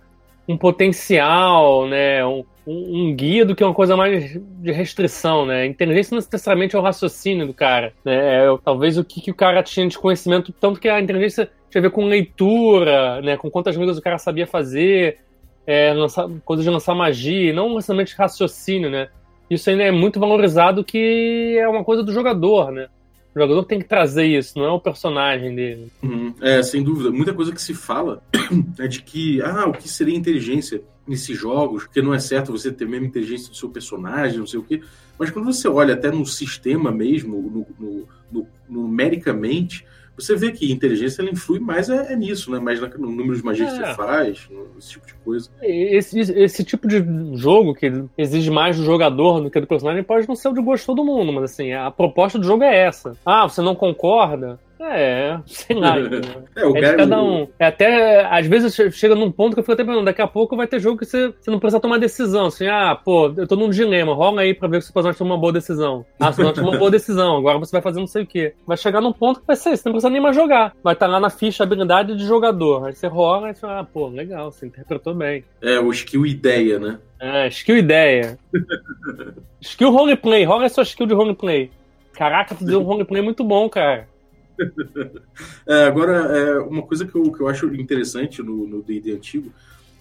um 0.47 0.59
potencial, 0.59 1.89
né? 1.89 2.23
Um, 2.27 2.45
um, 2.67 3.17
guia 3.17 3.47
do 3.47 3.57
que 3.57 3.65
uma 3.65 3.73
coisa 3.73 3.97
mais 3.97 4.39
de 4.39 4.73
restrição, 4.73 5.47
né? 5.47 5.65
Inteligência 5.65 6.15
não 6.15 6.19
necessariamente 6.19 6.77
é 6.77 6.79
o 6.79 6.83
raciocínio 6.83 7.47
do 7.47 7.55
cara, 7.55 7.95
né? 8.05 8.45
É, 8.45 8.59
talvez 8.63 8.99
o 8.99 9.05
que, 9.05 9.23
que 9.23 9.31
o 9.31 9.35
cara 9.35 9.63
tinha 9.63 9.89
de 9.89 9.99
conhecimento, 9.99 10.53
tanto 10.53 10.79
que 10.79 10.89
a 10.91 11.01
inteligência 11.01 11.51
tinha 11.71 11.81
a 11.81 11.83
ver 11.83 11.91
com 11.91 12.05
leitura, 12.05 13.23
né? 13.23 13.39
Com 13.39 13.51
quantas 13.51 13.75
coisas 13.75 13.97
o 13.97 14.03
cara 14.03 14.19
sabia 14.19 14.47
fazer, 14.47 15.21
é, 15.67 15.95
lançar, 15.95 16.29
coisas 16.45 16.63
de 16.63 16.71
lançar 16.71 16.95
magia, 16.95 17.55
não 17.55 17.75
necessariamente 17.75 18.15
raciocínio, 18.15 18.91
né? 18.91 19.09
Isso 19.49 19.71
ainda 19.71 19.85
é 19.85 19.91
muito 19.91 20.21
valorizado 20.21 20.85
que 20.85 21.57
é 21.59 21.67
uma 21.67 21.83
coisa 21.83 22.03
do 22.03 22.13
jogador, 22.13 22.71
né? 22.71 22.89
O 23.35 23.41
jogador 23.41 23.65
tem 23.65 23.79
que 23.79 23.89
trazer 23.89 24.27
isso, 24.27 24.59
não 24.59 24.67
é 24.67 24.71
o 24.71 24.81
personagem 24.81 25.55
dele. 25.55 25.91
Uhum. 26.03 26.35
É, 26.41 26.63
sem 26.63 26.83
dúvida. 26.83 27.11
Muita 27.11 27.33
coisa 27.33 27.53
que 27.53 27.63
se 27.63 27.73
fala 27.73 28.23
é 28.79 28.87
de 28.87 29.03
que, 29.03 29.41
ah, 29.43 29.67
o 29.67 29.73
que 29.73 29.89
seria 29.89 30.15
inteligência 30.15 30.83
nesses 31.07 31.37
jogos, 31.37 31.85
porque 31.85 32.03
não 32.03 32.15
é 32.15 32.19
certo 32.19 32.53
você 32.53 32.71
ter 32.71 32.85
a 32.85 32.89
mesma 32.89 33.07
inteligência 33.07 33.51
do 33.51 33.57
seu 33.57 33.69
personagem, 33.69 34.39
não 34.39 34.47
sei 34.47 34.61
o 34.61 34.63
quê. 34.63 34.83
Mas 35.19 35.31
quando 35.31 35.47
você 35.47 35.67
olha 35.67 35.95
até 35.95 36.11
no 36.11 36.25
sistema 36.27 36.91
mesmo, 36.91 37.67
no, 37.81 37.87
no, 37.87 38.09
no, 38.31 38.47
numericamente, 38.69 39.85
você 40.23 40.37
vê 40.37 40.53
que 40.53 40.73
inteligência 40.73 41.23
ela 41.23 41.31
influi 41.31 41.59
mais 41.59 41.89
é, 41.89 42.13
é 42.13 42.17
nisso, 42.17 42.51
né? 42.51 42.59
Mais 42.59 42.81
no 42.81 43.11
número 43.11 43.37
de 43.37 43.45
magia 43.45 43.67
é. 43.67 43.71
que 43.71 43.77
você 43.77 43.83
é. 43.83 43.95
faz, 43.95 44.49
esse 44.79 44.91
tipo 44.91 45.07
de 45.07 45.15
coisa. 45.15 45.51
Esse, 45.63 46.21
esse 46.21 46.65
tipo 46.65 46.89
de 46.89 47.05
jogo 47.37 47.75
que 47.75 48.05
exige 48.17 48.51
mais 48.51 48.77
do 48.77 48.85
jogador 48.85 49.41
do 49.41 49.51
que 49.51 49.61
do 49.61 49.67
personagem 49.67 50.03
pode 50.03 50.29
não 50.29 50.35
ser 50.35 50.49
o 50.49 50.53
de 50.53 50.63
gosto 50.63 50.83
de 50.83 50.87
todo 50.87 51.05
mundo, 51.05 51.33
mas 51.33 51.45
assim, 51.45 51.73
a 51.73 51.91
proposta 51.91 52.39
do 52.39 52.47
jogo 52.47 52.63
é 52.63 52.87
essa. 52.87 53.17
Ah, 53.25 53.49
você 53.49 53.61
não 53.61 53.75
concorda? 53.75 54.59
É, 54.85 55.39
sei 55.47 55.77
lá. 55.77 55.97
é, 56.57 56.67
o 56.67 56.77
é 56.77 56.81
de 56.81 56.97
cada 56.97 57.23
um. 57.23 57.47
É 57.59 57.67
até, 57.67 58.25
às 58.25 58.47
vezes 58.47 58.75
chega 58.95 59.15
num 59.15 59.31
ponto 59.31 59.55
que 59.55 59.61
eu 59.61 59.63
fico 59.63 59.73
até 59.73 59.85
pensando, 59.85 60.05
daqui 60.05 60.21
a 60.21 60.27
pouco 60.27 60.57
vai 60.57 60.67
ter 60.67 60.81
jogo 60.81 60.99
que 60.99 61.05
você, 61.05 61.33
você 61.41 61.51
não 61.51 61.61
precisa 61.61 61.81
tomar 61.81 61.99
decisão. 61.99 62.47
Assim, 62.47 62.67
ah, 62.67 62.95
pô, 62.95 63.33
eu 63.37 63.47
tô 63.47 63.55
num 63.55 63.71
dilema, 63.71 64.15
rola 64.15 64.43
aí 64.43 64.53
pra 64.53 64.69
ver 64.69 64.83
se 64.83 64.91
o 64.91 64.93
personagem 64.93 65.19
toma 65.19 65.35
uma 65.35 65.41
boa 65.41 65.53
decisão. 65.53 66.05
Ah, 66.19 66.33
você 66.33 66.43
não 66.43 66.53
tomou 66.53 66.73
uma 66.73 66.79
boa 66.79 66.91
decisão, 66.93 67.37
agora 67.37 67.59
você 67.59 67.73
vai 67.73 67.83
fazer 67.83 68.01
não 68.01 68.07
sei 68.07 68.25
o 68.25 68.27
quê. 68.27 68.55
Vai 68.67 68.77
chegar 68.77 69.01
num 69.01 69.13
ponto 69.13 69.41
que 69.41 69.47
vai 69.47 69.57
ser 69.57 69.71
isso, 69.71 69.83
você 69.83 69.89
não 69.89 69.95
precisa 69.95 70.11
nem 70.11 70.21
mais 70.21 70.35
jogar. 70.35 70.75
Vai 70.83 70.95
estar 70.95 71.07
tá 71.07 71.13
lá 71.13 71.21
na 71.21 71.31
ficha 71.31 71.63
habilidade 71.63 72.17
de 72.17 72.25
jogador. 72.27 72.87
Aí 72.87 72.95
você 72.95 73.07
rola 73.07 73.51
e 73.51 73.55
você 73.55 73.61
fala, 73.61 73.81
ah, 73.81 73.85
pô, 73.85 74.09
legal, 74.09 74.51
você 74.51 74.67
interpretou 74.67 75.15
bem. 75.15 75.45
É, 75.61 75.79
o 75.79 75.91
skill 75.93 76.27
ideia, 76.27 76.79
né? 76.79 76.99
É, 77.21 77.47
skill 77.49 77.77
ideia. 77.77 78.37
skill 79.61 79.91
roleplay, 79.91 80.45
rola 80.45 80.67
a 80.67 80.69
sua 80.69 80.83
skill 80.83 81.07
de 81.07 81.15
roleplay. 81.15 81.71
Caraca, 82.13 82.55
tu 82.55 82.65
deu 82.65 82.81
um 82.81 82.85
roleplay 82.85 83.23
muito 83.23 83.43
bom, 83.43 83.69
cara. 83.69 84.12
é, 85.67 85.85
agora, 85.85 86.37
é, 86.37 86.59
uma 86.61 86.83
coisa 86.83 87.07
que 87.07 87.15
eu, 87.15 87.33
que 87.33 87.41
eu 87.41 87.49
acho 87.49 87.67
interessante 87.75 88.43
no 88.43 88.83
D&D 88.83 89.13
antigo 89.13 89.53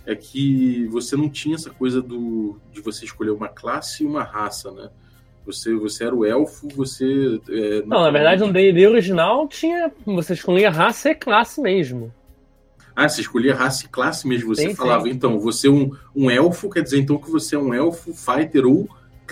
é 0.06 0.16
que 0.16 0.86
você 0.88 1.16
não 1.16 1.30
tinha 1.30 1.56
essa 1.56 1.70
coisa 1.70 2.02
do, 2.02 2.58
de 2.72 2.82
você 2.82 3.06
escolher 3.06 3.32
uma 3.32 3.48
classe 3.48 4.04
e 4.04 4.06
uma 4.06 4.24
raça, 4.24 4.72
né? 4.72 4.90
Você, 5.46 5.74
você 5.74 6.06
era 6.06 6.16
o 6.16 6.26
elfo, 6.26 6.68
você... 6.70 7.40
É, 7.50 7.82
não, 7.82 7.98
não, 7.98 8.02
na 8.04 8.12
verdade, 8.12 8.42
no 8.42 8.54
D&D 8.54 8.88
original 8.88 9.48
tinha... 9.48 9.92
Você 10.06 10.34
escolhia 10.34 10.70
raça 10.70 11.10
e 11.10 11.16
classe 11.16 11.62
mesmo. 11.62 12.14
Ah, 12.96 13.08
você 13.08 13.22
escolhia 13.22 13.56
raça 13.56 13.86
e 13.86 13.90
classe 13.90 14.28
mesmo. 14.28 14.54
Você 14.54 14.70
sim, 14.70 14.76
falava, 14.76 15.04
sim. 15.06 15.12
então, 15.12 15.40
você 15.40 15.68
é 15.68 15.72
um, 15.72 15.92
um 16.16 16.30
elfo, 16.30 16.70
quer 16.70 16.84
dizer 16.84 17.00
então 17.00 17.18
que 17.18 17.32
você 17.32 17.56
é 17.56 17.60
um 17.60 17.74
elfo, 17.74 18.14
fighter 18.14 18.66
ou 18.66 18.88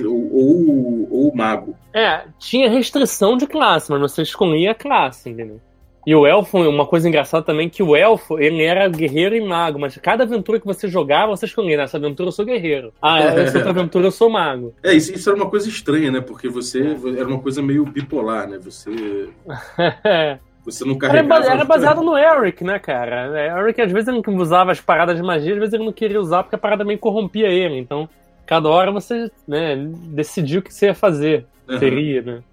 ou, 0.06 0.34
ou, 0.34 1.08
ou 1.12 1.36
mago. 1.36 1.76
É, 1.94 2.24
tinha 2.38 2.70
restrição 2.70 3.38
de 3.38 3.48
classe, 3.48 3.92
mas 3.92 4.00
você 4.00 4.22
escolhia 4.22 4.72
a 4.72 4.76
classe, 4.76 5.30
entendeu? 5.30 5.60
E 6.08 6.16
o 6.16 6.26
elfo, 6.26 6.58
uma 6.58 6.86
coisa 6.86 7.08
engraçada 7.08 7.46
também, 7.46 7.70
que 7.70 7.84
o 7.84 7.96
elfo, 7.96 8.40
ele 8.40 8.64
era 8.64 8.88
guerreiro 8.88 9.36
e 9.36 9.42
mago, 9.42 9.78
mas 9.78 9.98
cada 9.98 10.24
aventura 10.24 10.60
que 10.60 10.66
você 10.66 10.88
jogava, 10.88 11.36
você 11.36 11.46
escolhia, 11.46 11.78
nessa 11.78 11.98
aventura 11.98 12.30
eu 12.30 12.32
sou 12.32 12.46
guerreiro. 12.46 12.94
Ah, 13.02 13.20
essa 13.38 13.58
outra 13.58 13.72
aventura 13.72 14.08
eu 14.08 14.12
sou 14.12 14.30
mago. 14.30 14.74
É, 14.82 14.94
isso, 14.94 15.14
isso, 15.14 15.30
era 15.30 15.38
uma 15.38 15.50
coisa 15.50 15.68
estranha, 15.68 16.10
né? 16.10 16.22
Porque 16.22 16.48
você 16.48 16.96
era 17.18 17.28
uma 17.28 17.40
coisa 17.40 17.62
meio 17.62 17.86
bipolar, 17.86 18.48
né? 18.50 18.58
Você... 18.58 19.30
Você 20.66 20.84
não 20.84 20.98
carregava... 20.98 21.46
Era, 21.46 21.64
baseado 21.66 22.02
no 22.02 22.18
Eric, 22.18 22.64
né, 22.64 22.78
cara? 22.80 23.40
É, 23.40 23.60
Eric, 23.60 23.82
às 23.82 23.92
vezes, 23.92 24.08
ele 24.08 24.22
usava 24.36 24.72
as 24.72 24.82
paradas 24.82 25.16
de 25.16 25.24
magia, 25.24 25.54
às 25.54 25.60
vezes 25.60 25.74
ele 25.74 25.86
não 25.86 25.94
queria 25.94 26.20
usar 26.20 26.44
porque 26.44 26.56
a 26.56 26.60
parada 26.60 26.84
meio 26.84 27.00
corrompia 27.00 27.48
ele, 27.48 27.78
então 27.78 28.10
cada 28.50 28.68
hora 28.68 28.92
você 28.92 29.30
né, 29.48 29.76
decidiu 30.08 30.60
o 30.60 30.64
que 30.64 30.74
você 30.74 30.88
ia 30.88 30.96
fazer. 30.96 31.46
Uhum. 31.68 31.78
Teria, 31.78 32.24
né? 32.24 32.44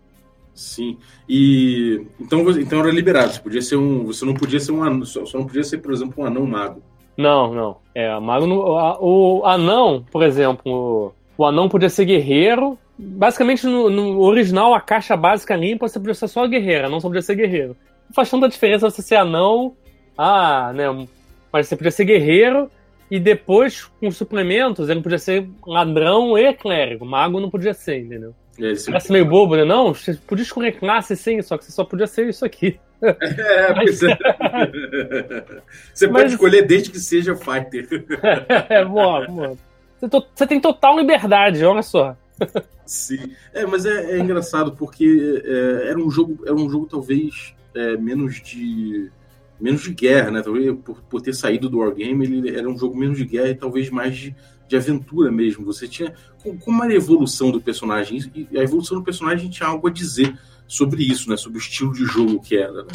Sim. 0.55 0.99
E 1.26 2.05
então, 2.21 2.50
então 2.50 2.81
era 2.81 2.91
liberado. 2.91 3.33
Você 3.33 3.41
podia 3.41 3.62
ser 3.62 3.76
um. 3.76 4.05
Você 4.05 4.26
não 4.26 4.35
podia 4.35 4.61
ser 4.61 4.73
um 4.73 4.83
anão. 4.83 5.07
Só, 5.07 5.25
não 5.38 5.47
podia 5.47 5.65
ser, 5.65 5.79
por 5.79 5.95
exemplo, 5.95 6.23
um 6.23 6.26
anão 6.26 6.45
mago. 6.45 6.83
Não, 7.17 7.55
não. 7.55 7.76
É, 7.95 8.15
mago 8.21 8.45
o, 8.45 9.38
o 9.41 9.47
anão, 9.47 10.05
por 10.12 10.23
exemplo, 10.23 10.61
o, 10.71 11.12
o, 11.43 11.47
anão 11.47 11.67
podia 11.67 11.88
ser 11.88 12.05
guerreiro. 12.05 12.79
Basicamente, 12.99 13.67
no, 13.67 13.88
no, 13.88 14.21
original, 14.21 14.75
a 14.75 14.81
caixa 14.83 15.17
básica 15.17 15.57
limpa, 15.57 15.88
você 15.88 15.99
podia 15.99 16.15
ser 16.15 16.29
só 16.29 16.47
guerreira, 16.47 16.91
não 16.91 17.00
só 17.00 17.09
podia 17.09 17.23
ser 17.23 17.37
guerreiro. 17.37 17.75
Não 18.07 18.15
faz 18.15 18.31
tanta 18.31 18.50
diferença 18.50 18.91
você 18.91 19.00
ser 19.00 19.17
anão. 19.17 19.75
Ah, 20.17 20.73
né? 20.75 21.07
Mas 21.50 21.69
você 21.69 21.76
podia 21.76 21.91
ser 21.91 22.05
guerreiro 22.05 22.71
e 23.11 23.21
depois, 23.21 23.85
com 24.01 24.11
suplementos, 24.11 24.89
ele 24.89 25.01
podia 25.01 25.19
ser 25.19 25.49
ladrão 25.67 26.37
e 26.37 26.53
clérigo. 26.53 27.05
Mago 27.05 27.41
não 27.41 27.51
podia 27.51 27.73
ser, 27.73 27.99
entendeu? 27.99 28.35
É, 28.59 28.75
Parece 28.87 29.13
meio 29.13 29.27
bobo, 29.27 29.55
né? 29.55 29.65
Não, 29.65 29.95
você 29.95 30.15
podia 30.15 30.43
escolher 30.43 30.73
classe 30.79 31.15
sim, 31.15 31.41
só 31.43 31.59
que 31.59 31.65
você 31.65 31.73
só 31.73 31.85
podia 31.85 32.07
ser 32.07 32.29
isso 32.29 32.45
aqui. 32.45 32.81
É, 33.03 33.75
Mas... 33.77 34.03
é. 34.03 34.17
Você 35.93 36.09
pode 36.09 36.25
Mas... 36.25 36.33
escolher 36.33 36.67
desde 36.67 36.91
que 36.91 36.99
seja 36.99 37.37
fighter. 37.37 37.87
É, 38.69 38.85
boa, 38.85 39.27
boa. 39.27 39.57
Você, 39.99 40.09
to... 40.09 40.27
você 40.35 40.47
tem 40.47 40.61
total 40.61 40.99
liberdade, 40.99 41.65
olha 41.65 41.83
só. 41.83 42.17
Sim. 42.85 43.33
É, 43.53 43.67
mas 43.67 43.85
é, 43.85 44.13
é 44.13 44.19
engraçado 44.19 44.73
porque 44.73 45.43
é, 45.45 45.89
era 45.89 45.99
um 45.99 46.11
jogo, 46.11 46.39
era 46.45 46.55
um 46.55 46.69
jogo 46.71 46.87
talvez 46.87 47.55
é, 47.75 47.97
menos 47.97 48.41
de 48.41 49.11
menos 49.61 49.83
de 49.83 49.95
guerra, 49.95 50.31
né? 50.31 50.43
Talvez 50.43 50.75
por, 50.85 51.03
por 51.03 51.21
ter 51.21 51.35
saído 51.35 51.69
do 51.69 51.79
Wargame, 51.79 52.25
ele 52.25 52.57
era 52.57 52.69
um 52.69 52.79
jogo 52.79 52.97
menos 52.97 53.19
de 53.19 53.25
guerra 53.25 53.49
e 53.49 53.55
talvez 53.55 53.91
mais 53.91 54.17
de, 54.17 54.37
de 54.69 54.77
aventura 54.77 55.31
mesmo. 55.31 55.65
Você 55.65 55.89
tinha. 55.89 56.15
Como 56.65 56.85
era 56.85 56.93
a 56.93 56.97
evolução 56.97 57.51
do 57.51 57.61
personagem? 57.61 58.21
E 58.35 58.59
a 58.59 58.63
evolução 58.63 58.99
do 58.99 59.05
personagem 59.05 59.51
tinha 59.51 59.69
algo 59.69 59.89
a 59.89 59.91
dizer 59.91 60.39
sobre 60.67 61.03
isso, 61.03 61.29
né? 61.31 61.37
Sobre 61.37 61.59
o 61.59 61.61
estilo 61.61 61.93
de 61.93 62.05
jogo 62.05 62.41
que 62.41 62.57
era, 62.57 62.83
né? 62.83 62.93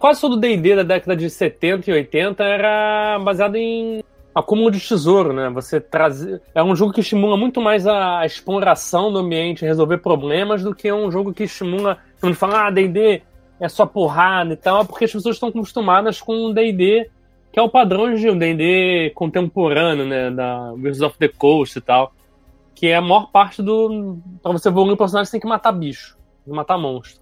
Quase 0.00 0.20
todo 0.20 0.36
D&D 0.36 0.74
da 0.74 0.82
década 0.82 1.14
de 1.14 1.30
70 1.30 1.88
e 1.88 1.94
80 1.94 2.42
era 2.42 3.18
baseado 3.20 3.54
em 3.54 4.02
acúmulo 4.34 4.70
de 4.70 4.80
tesouro, 4.80 5.32
né? 5.32 5.48
Você 5.50 5.80
trazer 5.80 6.42
é 6.54 6.62
um 6.62 6.74
jogo 6.74 6.92
que 6.92 7.00
estimula 7.00 7.36
muito 7.36 7.60
mais 7.60 7.86
a 7.86 8.24
exploração 8.26 9.12
do 9.12 9.18
ambiente, 9.18 9.64
resolver 9.64 9.98
problemas, 9.98 10.62
do 10.62 10.74
que 10.74 10.92
um 10.92 11.10
jogo 11.10 11.32
que 11.32 11.44
estimula, 11.44 11.98
quando 12.20 12.34
fala, 12.34 12.66
ah, 12.66 12.70
D&D 12.70 13.22
é 13.60 13.68
só 13.68 13.86
porrada 13.86 14.52
e 14.52 14.56
tal, 14.56 14.82
é 14.82 14.84
porque 14.84 15.04
as 15.04 15.12
pessoas 15.12 15.36
estão 15.36 15.48
acostumadas 15.48 16.20
com 16.20 16.46
o 16.46 16.52
D&D, 16.52 17.10
que 17.52 17.58
é 17.58 17.62
o 17.62 17.68
padrão 17.68 18.14
de 18.14 18.30
um 18.30 18.38
D&D 18.38 19.10
contemporâneo, 19.14 20.06
né, 20.06 20.30
da 20.30 20.72
Wizards 20.72 21.02
of 21.02 21.18
the 21.18 21.28
Coast 21.28 21.78
e 21.78 21.80
tal, 21.80 22.12
que 22.74 22.86
é 22.86 22.96
a 22.96 23.00
maior 23.00 23.30
parte 23.30 23.62
do... 23.62 24.18
Pra 24.42 24.52
você 24.52 24.68
evoluir 24.68 24.94
o 24.94 24.96
personagem, 24.96 25.26
você 25.26 25.32
tem 25.32 25.40
que 25.40 25.46
matar 25.46 25.72
bicho, 25.72 26.16
matar 26.46 26.78
monstro. 26.78 27.20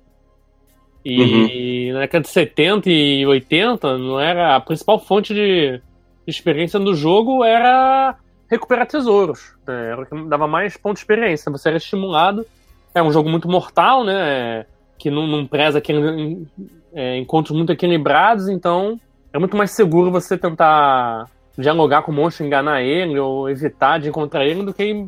E 1.04 1.88
uhum. 1.88 1.94
na 1.94 2.00
década 2.00 2.22
de 2.22 2.28
70 2.28 2.90
e 2.90 3.24
80, 3.24 3.96
não 3.96 4.18
era 4.18 4.56
a 4.56 4.60
principal 4.60 4.98
fonte 4.98 5.32
de 5.32 5.80
experiência 6.26 6.80
do 6.80 6.94
jogo 6.94 7.44
era 7.44 8.16
recuperar 8.50 8.86
tesouros. 8.86 9.54
Né? 9.66 9.92
Era 9.92 10.02
o 10.02 10.06
que 10.06 10.28
dava 10.28 10.48
mais 10.48 10.76
ponto 10.76 10.94
de 10.94 11.00
experiência. 11.00 11.50
Você 11.52 11.68
era 11.68 11.78
estimulado. 11.78 12.44
É 12.92 13.02
um 13.02 13.12
jogo 13.12 13.28
muito 13.28 13.48
mortal, 13.48 14.02
né? 14.02 14.66
Que 14.98 15.10
não, 15.10 15.26
não 15.26 15.46
preza 15.46 15.78
aquele, 15.78 16.46
é, 16.92 17.18
encontros 17.18 17.56
muito 17.56 17.72
equilibrados, 17.72 18.48
então 18.48 18.98
é 19.32 19.38
muito 19.38 19.56
mais 19.56 19.70
seguro 19.72 20.10
você 20.10 20.38
tentar 20.38 21.30
dialogar 21.58 22.02
com 22.02 22.12
o 22.12 22.14
monstro, 22.14 22.44
enganar 22.44 22.82
ele 22.82 23.18
ou 23.18 23.48
evitar 23.48 23.98
de 23.98 24.08
encontrar 24.08 24.46
ele 24.46 24.62
do 24.62 24.74
que 24.74 25.06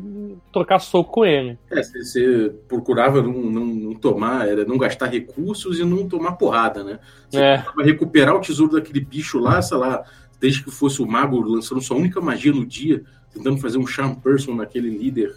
trocar 0.51 0.79
soco 0.79 1.11
com 1.11 1.25
ele. 1.25 1.57
É, 1.71 1.81
você 1.81 2.51
procurava 2.67 3.21
não, 3.21 3.33
não, 3.33 3.65
não, 3.65 3.93
tomar, 3.93 4.47
era 4.47 4.65
não 4.65 4.77
gastar 4.77 5.07
recursos 5.07 5.79
e 5.79 5.85
não 5.85 6.07
tomar 6.07 6.33
porrada, 6.33 6.83
né? 6.83 6.99
Você 7.29 7.39
é. 7.39 7.63
recuperar 7.83 8.35
o 8.35 8.41
tesouro 8.41 8.73
daquele 8.73 8.99
bicho 8.99 9.37
lá, 9.37 9.61
sei 9.61 9.77
lá, 9.77 10.03
desde 10.39 10.63
que 10.63 10.71
fosse 10.71 11.01
o 11.01 11.07
mago 11.07 11.39
lançando 11.41 11.81
sua 11.81 11.97
única 11.97 12.19
magia 12.19 12.51
no 12.51 12.65
dia, 12.65 13.03
tentando 13.31 13.57
fazer 13.57 13.77
um 13.77 13.85
charm 13.85 14.15
person 14.15 14.55
naquele 14.55 14.89
líder 14.89 15.35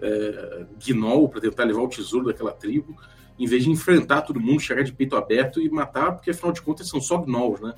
é, 0.00 0.64
Gnoll 0.78 1.28
para 1.28 1.42
tentar 1.42 1.64
levar 1.64 1.82
o 1.82 1.88
tesouro 1.88 2.26
daquela 2.26 2.52
tribo, 2.52 2.96
em 3.38 3.46
vez 3.46 3.64
de 3.64 3.70
enfrentar 3.70 4.22
todo 4.22 4.40
mundo, 4.40 4.60
chegar 4.60 4.82
de 4.82 4.92
peito 4.92 5.16
aberto 5.16 5.60
e 5.60 5.68
matar, 5.68 6.12
porque 6.12 6.30
afinal 6.30 6.52
de 6.52 6.62
contas 6.62 6.88
são 6.88 7.00
só 7.00 7.18
Gnolls, 7.18 7.62
né? 7.62 7.74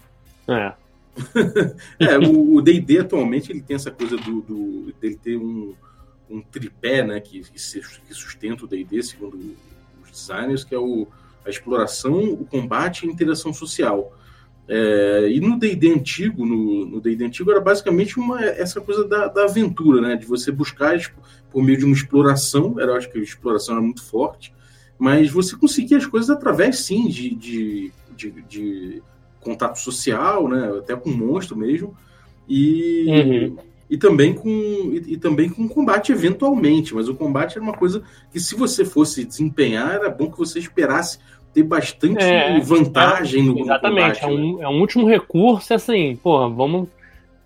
É. 0.49 0.75
é, 1.99 2.19
o 2.19 2.61
D&D 2.61 2.99
atualmente 2.99 3.51
ele 3.51 3.63
tem 3.63 3.77
essa 3.77 3.91
coisa 3.91 4.17
do, 4.19 4.43
do 4.43 4.93
dele 5.01 5.19
ter 5.23 5.37
um, 5.39 5.75
um 6.29 6.43
tripé, 6.43 7.03
né, 7.03 7.21
que, 7.21 7.41
que 7.41 8.15
sustenta 8.15 8.65
o 8.65 8.69
D&D, 8.69 9.03
segundo 9.03 9.57
os 10.05 10.11
designers, 10.11 10.63
que 10.63 10.75
é 10.75 10.79
o, 10.79 11.09
a 11.45 11.49
exploração, 11.49 12.33
o 12.33 12.45
combate 12.45 13.07
e 13.07 13.09
a 13.09 13.13
interação 13.13 13.53
social. 13.53 14.13
É, 14.69 15.29
e 15.31 15.41
no 15.41 15.59
D&D 15.59 15.93
antigo, 15.93 16.45
no 16.45 17.01
D&D 17.01 17.25
antigo 17.25 17.51
era 17.51 17.61
basicamente 17.61 18.19
uma, 18.19 18.45
essa 18.45 18.81
coisa 18.81 19.07
da, 19.07 19.29
da 19.29 19.45
aventura, 19.45 20.01
né, 20.01 20.17
de 20.17 20.27
você 20.27 20.51
buscar 20.53 20.99
tipo, 20.99 21.21
por 21.51 21.63
meio 21.63 21.79
de 21.79 21.85
uma 21.85 21.95
exploração, 21.95 22.79
era, 22.79 22.95
acho 22.95 23.11
que 23.11 23.19
a 23.19 23.23
exploração 23.23 23.77
era 23.77 23.83
muito 23.83 24.05
forte, 24.05 24.53
mas 24.99 25.31
você 25.31 25.57
conseguia 25.57 25.99
as 25.99 26.07
coisas 26.07 26.31
através, 26.31 26.79
sim, 26.81 27.09
de, 27.09 27.35
de, 27.35 27.93
de, 28.17 28.31
de 28.43 29.03
contato 29.41 29.79
social, 29.79 30.49
né? 30.49 30.79
Até 30.79 30.97
com 30.97 31.11
monstro 31.11 31.57
mesmo. 31.57 31.97
E, 32.49 33.07
uhum. 33.09 33.57
e 33.91 33.97
também 33.97 34.33
com 34.33 34.49
e, 34.49 35.15
e, 35.15 35.17
também 35.17 35.49
com 35.49 35.69
combate 35.69 36.13
eventualmente, 36.13 36.95
mas 36.95 37.09
o 37.09 37.15
combate 37.15 37.57
era 37.57 37.63
uma 37.63 37.77
coisa 37.77 38.03
que 38.33 38.39
se 38.39 38.55
você 38.55 38.85
fosse 38.85 39.25
desempenhar, 39.25 39.95
era 39.95 40.09
bom 40.09 40.31
que 40.31 40.39
você 40.39 40.59
esperasse 40.59 41.19
ter 41.53 41.63
bastante 41.63 42.23
é, 42.23 42.61
vantagem 42.61 43.43
no, 43.43 43.61
exatamente, 43.61 44.21
combate. 44.21 44.25
É 44.25 44.27
um, 44.27 44.57
né? 44.57 44.65
é 44.65 44.69
um 44.69 44.81
último 44.81 45.09
recurso, 45.09 45.75
assim, 45.75 46.15
porra, 46.17 46.49
vamos 46.49 46.89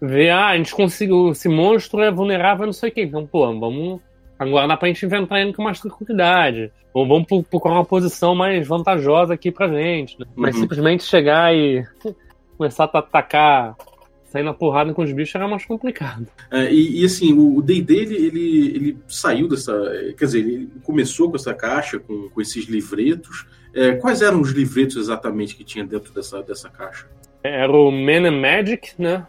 ver, 0.00 0.30
ah, 0.30 0.48
a 0.48 0.56
gente 0.56 0.74
conseguiu, 0.74 1.30
esse 1.30 1.48
monstro 1.48 2.00
é 2.00 2.10
vulnerável, 2.10 2.66
não 2.66 2.72
sei 2.72 2.90
o 2.90 2.92
que, 2.92 3.02
então, 3.02 3.26
pô, 3.26 3.46
vamos 3.58 4.00
Agora 4.40 4.66
dá 4.66 4.74
pra 4.74 4.88
gente 4.88 5.04
inventar 5.04 5.38
ele 5.38 5.52
com 5.52 5.62
mais 5.62 5.78
tranquilidade. 5.78 6.72
Ou 6.94 7.06
vamos 7.06 7.26
procurar 7.46 7.74
uma 7.74 7.84
posição 7.84 8.34
mais 8.34 8.66
vantajosa 8.66 9.34
aqui 9.34 9.52
pra 9.52 9.68
gente. 9.68 10.18
Né? 10.18 10.24
Mas 10.34 10.54
uhum. 10.54 10.62
simplesmente 10.62 11.04
chegar 11.04 11.54
e 11.54 11.84
começar 12.56 12.84
a 12.84 12.98
atacar, 12.98 13.76
sair 14.24 14.42
na 14.42 14.54
porrada 14.54 14.94
com 14.94 15.02
os 15.02 15.12
bichos 15.12 15.34
era 15.34 15.46
mais 15.46 15.66
complicado. 15.66 16.26
É, 16.50 16.72
e, 16.72 17.02
e, 17.02 17.04
assim, 17.04 17.34
o 17.34 17.60
D&D, 17.60 17.94
ele, 17.94 18.16
ele, 18.16 18.76
ele, 18.76 18.98
saiu 19.06 19.46
dessa... 19.46 19.74
Quer 20.16 20.24
dizer, 20.24 20.38
ele 20.38 20.70
começou 20.84 21.28
com 21.28 21.36
essa 21.36 21.52
caixa, 21.52 21.98
com, 21.98 22.30
com 22.30 22.40
esses 22.40 22.64
livretos. 22.64 23.46
É, 23.74 23.92
quais 23.96 24.22
eram 24.22 24.40
os 24.40 24.52
livretos 24.52 24.96
exatamente 24.96 25.54
que 25.54 25.64
tinha 25.64 25.84
dentro 25.84 26.14
dessa, 26.14 26.42
dessa 26.42 26.70
caixa? 26.70 27.06
Era 27.44 27.70
o 27.70 27.90
Man 27.90 28.26
and 28.26 28.40
Magic, 28.40 28.92
né? 28.98 29.26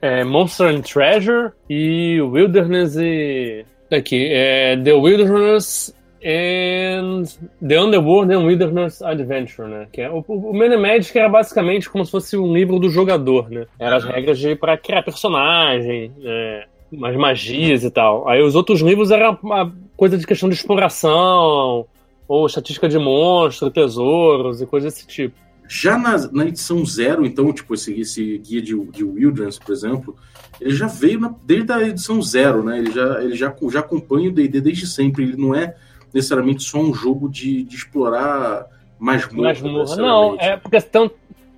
É, 0.00 0.22
Monster 0.22 0.68
and 0.68 0.82
Treasure 0.82 1.50
e 1.68 2.20
Wilderness 2.22 2.94
e 2.96 3.66
Aqui, 3.90 4.28
é 4.30 4.76
The 4.76 4.92
Wilderness 4.92 5.94
and 6.22 7.24
The 7.66 7.80
Underworld 7.80 8.34
and 8.34 8.44
Wilderness 8.44 9.02
Adventure, 9.02 9.68
né? 9.68 9.86
Que 9.92 10.02
é, 10.02 10.10
o, 10.10 10.24
o 10.28 10.52
Man 10.52 10.76
Magic 10.76 11.16
era 11.16 11.28
basicamente 11.28 11.88
como 11.88 12.04
se 12.04 12.10
fosse 12.10 12.36
um 12.36 12.52
livro 12.52 12.78
do 12.78 12.90
jogador, 12.90 13.50
né? 13.50 13.66
Eram 13.78 13.96
as 13.96 14.04
regras 14.04 14.38
de 14.38 14.54
para 14.54 14.76
criar 14.76 15.02
personagem, 15.02 16.12
né? 16.18 16.64
umas 16.90 17.16
magias 17.16 17.84
e 17.84 17.90
tal. 17.90 18.28
Aí 18.28 18.42
os 18.42 18.54
outros 18.54 18.80
livros 18.80 19.10
eram 19.10 19.38
uma 19.42 19.72
coisa 19.96 20.16
de 20.16 20.26
questão 20.26 20.48
de 20.48 20.54
exploração, 20.54 21.86
ou 22.26 22.46
estatística 22.46 22.88
de 22.88 22.98
monstros, 22.98 23.72
tesouros 23.72 24.60
e 24.60 24.66
coisas 24.66 24.92
desse 24.92 25.06
tipo. 25.06 25.36
Já 25.68 25.98
na, 25.98 26.16
na 26.32 26.46
edição 26.46 26.84
zero, 26.86 27.26
então, 27.26 27.52
tipo, 27.52 27.74
esse, 27.74 27.92
esse 28.00 28.38
guia 28.38 28.62
de, 28.62 28.74
de 28.86 29.04
Wilderness, 29.04 29.58
por 29.58 29.72
exemplo, 29.72 30.16
ele 30.58 30.74
já 30.74 30.86
veio 30.86 31.20
na, 31.20 31.34
desde 31.44 31.70
a 31.70 31.82
edição 31.82 32.22
zero, 32.22 32.62
né? 32.62 32.78
Ele 32.78 32.90
já, 32.90 33.22
ele 33.22 33.36
já, 33.36 33.54
já 33.70 33.80
acompanha 33.80 34.30
o 34.30 34.32
D&D 34.32 34.62
desde 34.62 34.86
sempre. 34.86 35.24
Ele 35.24 35.36
não 35.36 35.54
é 35.54 35.76
necessariamente 36.12 36.62
só 36.62 36.78
um 36.78 36.94
jogo 36.94 37.28
de, 37.28 37.62
de 37.64 37.76
explorar 37.76 38.66
masmorra. 38.98 39.48
masmorra. 39.48 39.96
Não, 39.96 40.36
é 40.40 40.56
porque 40.56 40.78
então, 40.78 41.10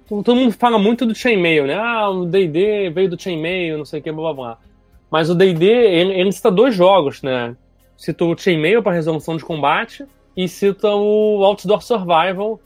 todo 0.08 0.34
mundo 0.34 0.52
fala 0.52 0.76
muito 0.76 1.06
do 1.06 1.14
chainmail, 1.14 1.66
né? 1.66 1.74
Ah, 1.74 2.10
o 2.10 2.26
D&D 2.26 2.90
veio 2.90 3.08
do 3.08 3.20
chainmail, 3.20 3.78
não 3.78 3.84
sei 3.84 4.00
o 4.00 4.02
que, 4.02 4.10
blá 4.10 4.32
blá 4.32 4.34
blá. 4.34 4.58
Mas 5.10 5.30
o 5.30 5.34
D&D, 5.34 5.66
ele, 5.66 6.12
ele 6.14 6.32
cita 6.32 6.50
dois 6.50 6.74
jogos, 6.74 7.22
né? 7.22 7.56
Cita 7.96 8.24
o 8.24 8.36
chainmail 8.36 8.82
para 8.82 8.92
resolução 8.92 9.36
de 9.36 9.44
combate 9.44 10.04
e 10.36 10.48
cita 10.48 10.88
o 10.88 11.44
Outdoor 11.44 11.82
Survival, 11.82 12.60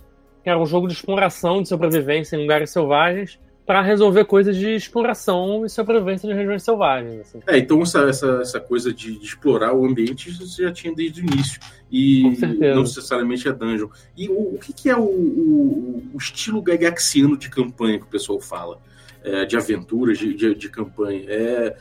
que 0.45 0.51
era 0.51 0.61
um 0.61 0.67
jogo 0.67 0.87
de 0.87 0.93
exploração, 0.93 1.63
de 1.63 1.69
sobrevivência 1.71 2.37
em 2.37 2.43
lugares 2.43 2.69
selvagens, 2.71 3.41
para 3.65 3.81
resolver 3.81 4.27
coisas 4.27 4.55
de 4.55 4.75
exploração 4.75 5.65
e 5.65 5.71
sobrevivência 5.71 6.29
de 6.29 6.35
regiões 6.35 6.63
selvagens. 6.63 7.21
Assim. 7.23 7.41
É, 7.47 7.57
então 7.57 7.81
essa, 7.81 8.01
essa, 8.03 8.27
essa 8.43 8.61
coisa 8.61 8.93
de, 8.93 9.19
de, 9.19 9.25
explorar 9.25 9.73
o 9.73 9.87
ambiente 9.87 10.31
você 10.33 10.65
já 10.65 10.71
tinha 10.71 10.95
desde 10.95 11.23
o 11.23 11.25
início. 11.25 11.59
E 11.91 12.37
não 12.61 12.83
necessariamente 12.83 13.49
é 13.49 13.53
dungeon. 13.55 13.89
E 14.15 14.29
o, 14.29 14.55
o 14.55 14.59
que, 14.59 14.75
que, 14.75 14.91
é 14.91 14.97
o, 14.97 15.05
o, 15.05 16.11
o, 16.13 16.19
estilo 16.19 16.61
gagaxiano 16.61 17.39
de 17.39 17.49
campanha 17.49 17.99
que 17.99 18.05
o 18.05 18.09
pessoal 18.09 18.39
fala? 18.39 18.79
É, 19.23 19.47
de 19.47 19.57
aventuras, 19.57 20.19
de, 20.19 20.35
de, 20.35 20.55
de 20.55 20.69
campanha. 20.69 21.25
É, 21.27 21.77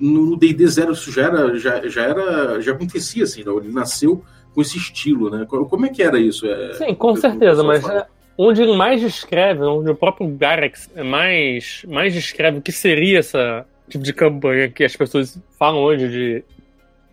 no 0.00 0.36
D&D 0.36 0.66
Zero 0.66 0.92
isso 0.92 1.12
já 1.12 1.26
era, 1.26 1.56
já, 1.56 1.86
já 1.86 2.02
era, 2.02 2.60
já 2.60 2.72
acontecia 2.72 3.22
assim, 3.22 3.44
não? 3.44 3.58
ele 3.58 3.72
nasceu 3.72 4.24
com 4.54 4.60
esse 4.60 4.78
estilo, 4.78 5.30
né? 5.30 5.46
Como 5.46 5.86
é 5.86 5.88
que 5.88 6.02
era 6.02 6.18
isso? 6.18 6.46
É, 6.46 6.74
Sim, 6.74 6.94
com 6.94 7.14
certeza, 7.16 7.62
mas 7.62 7.88
é, 7.88 8.06
onde 8.36 8.62
ele 8.62 8.76
mais 8.76 9.00
descreve, 9.00 9.62
onde 9.62 9.90
o 9.90 9.94
próprio 9.94 10.26
Garex 10.28 10.90
mais, 11.04 11.84
mais 11.88 12.14
descreve 12.14 12.58
o 12.58 12.62
que 12.62 12.72
seria 12.72 13.18
essa 13.18 13.66
tipo 13.88 14.04
de 14.04 14.12
campanha 14.12 14.68
que 14.68 14.84
as 14.84 14.94
pessoas 14.96 15.38
falam 15.58 15.80
hoje 15.80 16.08
de 16.08 16.44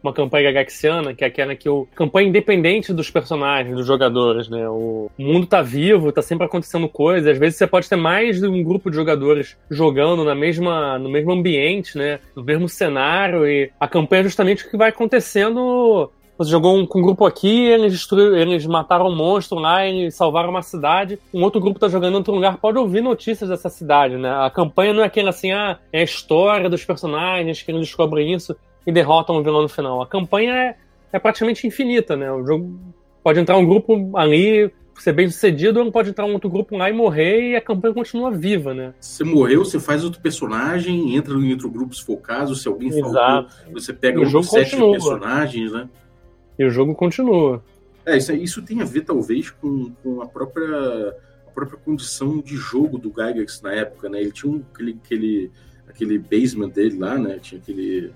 uma 0.02 0.14
campanha 0.14 0.52
gaxiana, 0.52 1.14
que 1.14 1.24
é 1.24 1.28
aquela 1.28 1.56
que 1.56 1.68
o 1.68 1.88
campanha 1.96 2.30
independente 2.30 2.94
dos 2.94 3.10
personagens, 3.10 3.76
dos 3.76 3.86
jogadores, 3.86 4.48
né? 4.48 4.68
O 4.70 5.10
mundo 5.18 5.48
tá 5.48 5.62
vivo, 5.62 6.12
tá 6.12 6.22
sempre 6.22 6.46
acontecendo 6.46 6.88
coisas. 6.88 7.30
Às 7.30 7.38
vezes 7.38 7.58
você 7.58 7.68
pode 7.68 7.90
ter 7.90 7.96
mais 7.96 8.40
de 8.40 8.48
um 8.48 8.64
grupo 8.64 8.90
de 8.90 8.96
jogadores 8.96 9.58
jogando 9.70 10.24
na 10.24 10.36
mesma, 10.36 10.98
no 10.98 11.10
mesmo 11.10 11.32
ambiente, 11.32 11.98
né? 11.98 12.20
No 12.36 12.44
mesmo 12.44 12.70
cenário 12.70 13.46
e 13.46 13.72
a 13.80 13.88
campanha 13.88 14.22
é 14.22 14.24
justamente 14.24 14.66
o 14.66 14.70
que 14.70 14.78
vai 14.78 14.90
acontecendo 14.90 16.10
você 16.38 16.52
jogou 16.52 16.78
um, 16.78 16.86
com 16.86 17.00
um 17.00 17.02
grupo 17.02 17.26
aqui, 17.26 17.66
eles, 17.66 18.08
eles 18.12 18.66
mataram 18.68 19.08
um 19.08 19.16
monstro 19.16 19.58
lá, 19.58 19.86
eles 19.86 20.14
salvaram 20.16 20.50
uma 20.50 20.62
cidade. 20.62 21.18
Um 21.34 21.42
outro 21.42 21.60
grupo 21.60 21.80
tá 21.80 21.88
jogando 21.88 22.14
em 22.14 22.18
outro 22.18 22.34
lugar, 22.34 22.58
pode 22.58 22.78
ouvir 22.78 23.02
notícias 23.02 23.50
dessa 23.50 23.70
cidade, 23.70 24.18
né? 24.18 24.30
A 24.30 24.50
campanha 24.50 24.94
não 24.94 25.02
é 25.02 25.08
aquela 25.08 25.32
assim, 25.32 25.52
ah, 25.52 25.80
é 25.92 26.02
a 26.02 26.04
história 26.04 26.70
dos 26.70 26.86
personagens 26.86 27.62
que 27.62 27.72
eles 27.72 27.82
descobrem 27.82 28.34
isso 28.34 28.56
e 28.86 28.92
derrotam 28.92 29.38
o 29.38 29.44
vilão 29.44 29.64
no 29.64 29.70
final. 29.70 30.02
A 30.02 30.08
campanha 30.08 30.54
é, 30.54 30.76
é 31.12 31.20
praticamente 31.20 31.66
infinita, 31.66 32.16
né? 32.16 32.32
O 32.32 32.46
jogo 32.46 32.80
pode 33.24 33.40
entrar 33.40 33.58
um 33.58 33.66
grupo 33.66 34.16
ali, 34.16 34.72
ser 34.96 35.14
bem 35.14 35.30
sucedido, 35.30 35.80
ou 35.80 35.92
pode 35.92 36.12
entrar 36.12 36.26
um 36.26 36.34
outro 36.34 36.50
grupo 36.50 36.78
lá 36.78 36.90
e 36.90 36.94
morrer 36.94 37.52
e 37.52 37.56
a 37.56 37.62
campanha 37.62 37.96
continua 37.96 38.30
viva, 38.30 38.74
né? 38.76 38.94
Você 39.00 39.24
morreu, 39.24 39.66
você 39.66 39.80
faz 39.80 40.04
outro 40.04 40.22
personagem, 40.22 41.16
entra 41.16 41.34
em 41.34 41.52
outro 41.52 41.70
grupo 41.70 41.96
se 41.96 42.04
for 42.04 42.14
o 42.14 42.18
caso, 42.18 42.56
se 42.56 42.68
alguém 42.68 42.90
Exato. 42.90 43.50
faltou, 43.50 43.74
você 43.74 43.92
pega 43.92 44.22
um 44.22 44.44
set 44.44 44.70
de 44.70 44.92
personagens, 44.92 45.72
né? 45.72 45.90
E 46.58 46.66
o 46.66 46.70
jogo 46.70 46.96
continua. 46.96 47.64
É, 48.06 48.18
isso, 48.18 48.34
isso 48.34 48.62
tem 48.62 48.82
a 48.82 48.86
ver, 48.86 49.02
talvez, 49.02 49.50
com, 49.50 49.92
com 50.02 50.22
a 50.22 50.28
própria 50.28 51.14
a 51.48 51.52
própria 51.52 51.78
condição 51.78 52.40
de 52.40 52.56
jogo 52.56 52.98
do 52.98 53.10
Gygax 53.10 53.62
na 53.62 53.74
época, 53.74 54.10
né? 54.10 54.22
Ele 54.22 54.32
tinha 54.32 54.52
um, 54.52 54.64
aquele, 54.74 55.00
aquele, 55.04 55.52
aquele 55.88 56.18
basement 56.18 56.70
dele 56.70 56.98
lá, 56.98 57.18
né? 57.18 57.40
Tinha 57.40 57.60
aquele, 57.60 58.14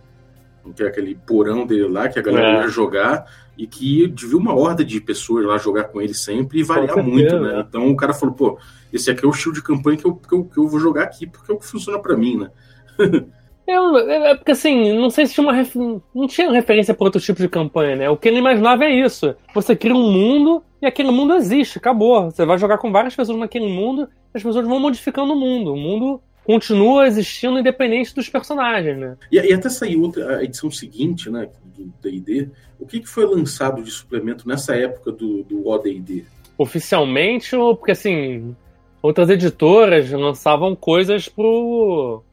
aquele 0.88 1.16
porão 1.16 1.66
dele 1.66 1.88
lá 1.88 2.08
que 2.08 2.20
a 2.20 2.22
galera 2.22 2.60
é. 2.60 2.62
ia 2.62 2.68
jogar 2.68 3.26
e 3.58 3.68
que 3.68 4.08
devia 4.08 4.38
uma 4.38 4.56
horda 4.56 4.86
de 4.86 5.02
pessoas 5.02 5.46
lá 5.46 5.58
jogar 5.58 5.86
com 5.86 6.02
ele 6.02 6.14
sempre 6.14 6.60
e 6.60 6.64
variar 6.64 7.04
muito, 7.04 7.40
né? 7.40 7.58
É. 7.58 7.60
Então 7.62 7.90
o 7.90 7.96
cara 7.96 8.14
falou, 8.14 8.34
pô, 8.34 8.60
esse 8.94 9.12
aqui 9.12 9.26
é 9.26 9.28
o 9.28 9.32
estilo 9.32 9.56
de 9.56 9.64
campanha 9.64 9.98
que 9.98 10.06
eu, 10.06 10.16
que 10.16 10.34
eu, 10.34 10.46
que 10.46 10.58
eu 10.58 10.68
vou 10.68 10.80
jogar 10.80 11.04
aqui 11.04 11.28
porque 11.28 11.52
é 11.52 11.56
o 11.56 11.58
que 11.58 11.66
funciona 11.66 12.00
para 12.00 12.16
mim, 12.16 12.38
né? 12.38 12.52
Eu, 13.68 13.98
é, 13.98 14.32
é 14.32 14.36
porque 14.36 14.52
assim, 14.52 14.94
não 14.94 15.10
sei 15.10 15.26
se 15.26 15.34
tinha 15.34 15.44
uma 15.44 15.54
ref... 15.54 15.76
não 15.76 16.28
tinha 16.28 16.52
referência 16.52 16.94
para 16.94 17.06
outro 17.06 17.22
tipo 17.22 17.40
de 17.40 17.48
campanha, 17.48 17.96
né? 17.96 18.10
O 18.10 18.18
que 18.18 18.28
ele 18.28 18.40
imaginava 18.40 18.86
é 18.86 18.92
isso. 18.92 19.36
Você 19.54 19.76
cria 19.76 19.96
um 19.96 20.12
mundo 20.12 20.64
e 20.82 20.86
aquele 20.86 21.12
mundo 21.12 21.36
existe, 21.36 21.78
acabou. 21.78 22.32
Você 22.32 22.46
vai 22.46 22.58
jogar 22.58 22.78
com 22.78 22.92
várias 22.92 23.16
pessoas 23.16 23.38
naquele 23.38 23.68
mundo 23.68 24.10
e 24.34 24.38
as 24.38 24.44
pessoas 24.44 24.68
vão 24.68 24.80
modificando 24.80 25.34
o 25.34 25.40
mundo. 25.40 25.74
O 25.74 25.78
mundo 25.78 26.22
continua 26.44 27.08
existindo 27.08 27.60
independente 27.60 28.16
dos 28.16 28.28
personagens, 28.28 28.98
né? 28.98 29.16
E, 29.32 29.38
e 29.38 29.54
até 29.54 29.70
saiu 29.70 30.02
outra, 30.02 30.38
a 30.38 30.44
edição 30.44 30.72
seguinte, 30.72 31.30
né, 31.30 31.48
do 31.78 31.94
D&D. 32.02 32.50
O 32.80 32.86
que, 32.86 33.00
que 33.00 33.08
foi 33.08 33.26
lançado 33.26 33.84
de 33.84 33.92
suplemento 33.92 34.48
nessa 34.48 34.76
época 34.76 35.12
do, 35.12 35.44
do 35.44 35.68
OD&D? 35.68 36.26
Oficialmente, 36.58 37.56
porque 37.56 37.92
assim, 37.92 38.56
outras 39.02 39.30
editoras 39.30 40.12
lançavam 40.12 40.76
coisas 40.76 41.30
pro 41.30 42.24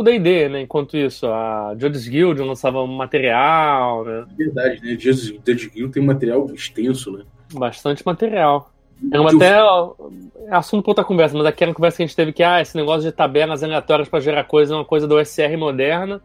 o 0.00 0.02
D&D, 0.02 0.48
né? 0.48 0.60
Enquanto 0.62 0.96
isso, 0.96 1.26
a 1.26 1.74
Judges 1.78 2.08
Guild 2.08 2.40
lançava 2.42 2.86
material, 2.86 4.04
né? 4.04 4.24
Verdade, 4.36 4.80
né? 4.82 4.96
Judges 4.98 5.68
Guild 5.68 5.92
tem 5.92 6.04
material 6.04 6.46
extenso, 6.52 7.10
né? 7.12 7.24
Bastante 7.52 8.04
material. 8.04 8.72
É 9.12 9.20
uma 9.20 9.30
até 9.30 9.58
é 10.46 10.54
assunto 10.54 10.82
para 10.82 10.90
outra 10.90 11.04
conversa, 11.04 11.36
mas 11.36 11.46
aquela 11.46 11.72
conversa 11.72 11.98
que 11.98 12.02
a 12.02 12.06
gente 12.06 12.16
teve 12.16 12.32
que, 12.32 12.42
ah, 12.42 12.60
esse 12.60 12.76
negócio 12.76 13.02
de 13.02 13.12
tabelas 13.12 13.62
aleatórias 13.62 14.08
para 14.08 14.20
gerar 14.20 14.44
coisa 14.44 14.74
é 14.74 14.76
uma 14.76 14.84
coisa 14.84 15.06
do 15.06 15.16
OSR 15.16 15.56
moderna. 15.56 16.20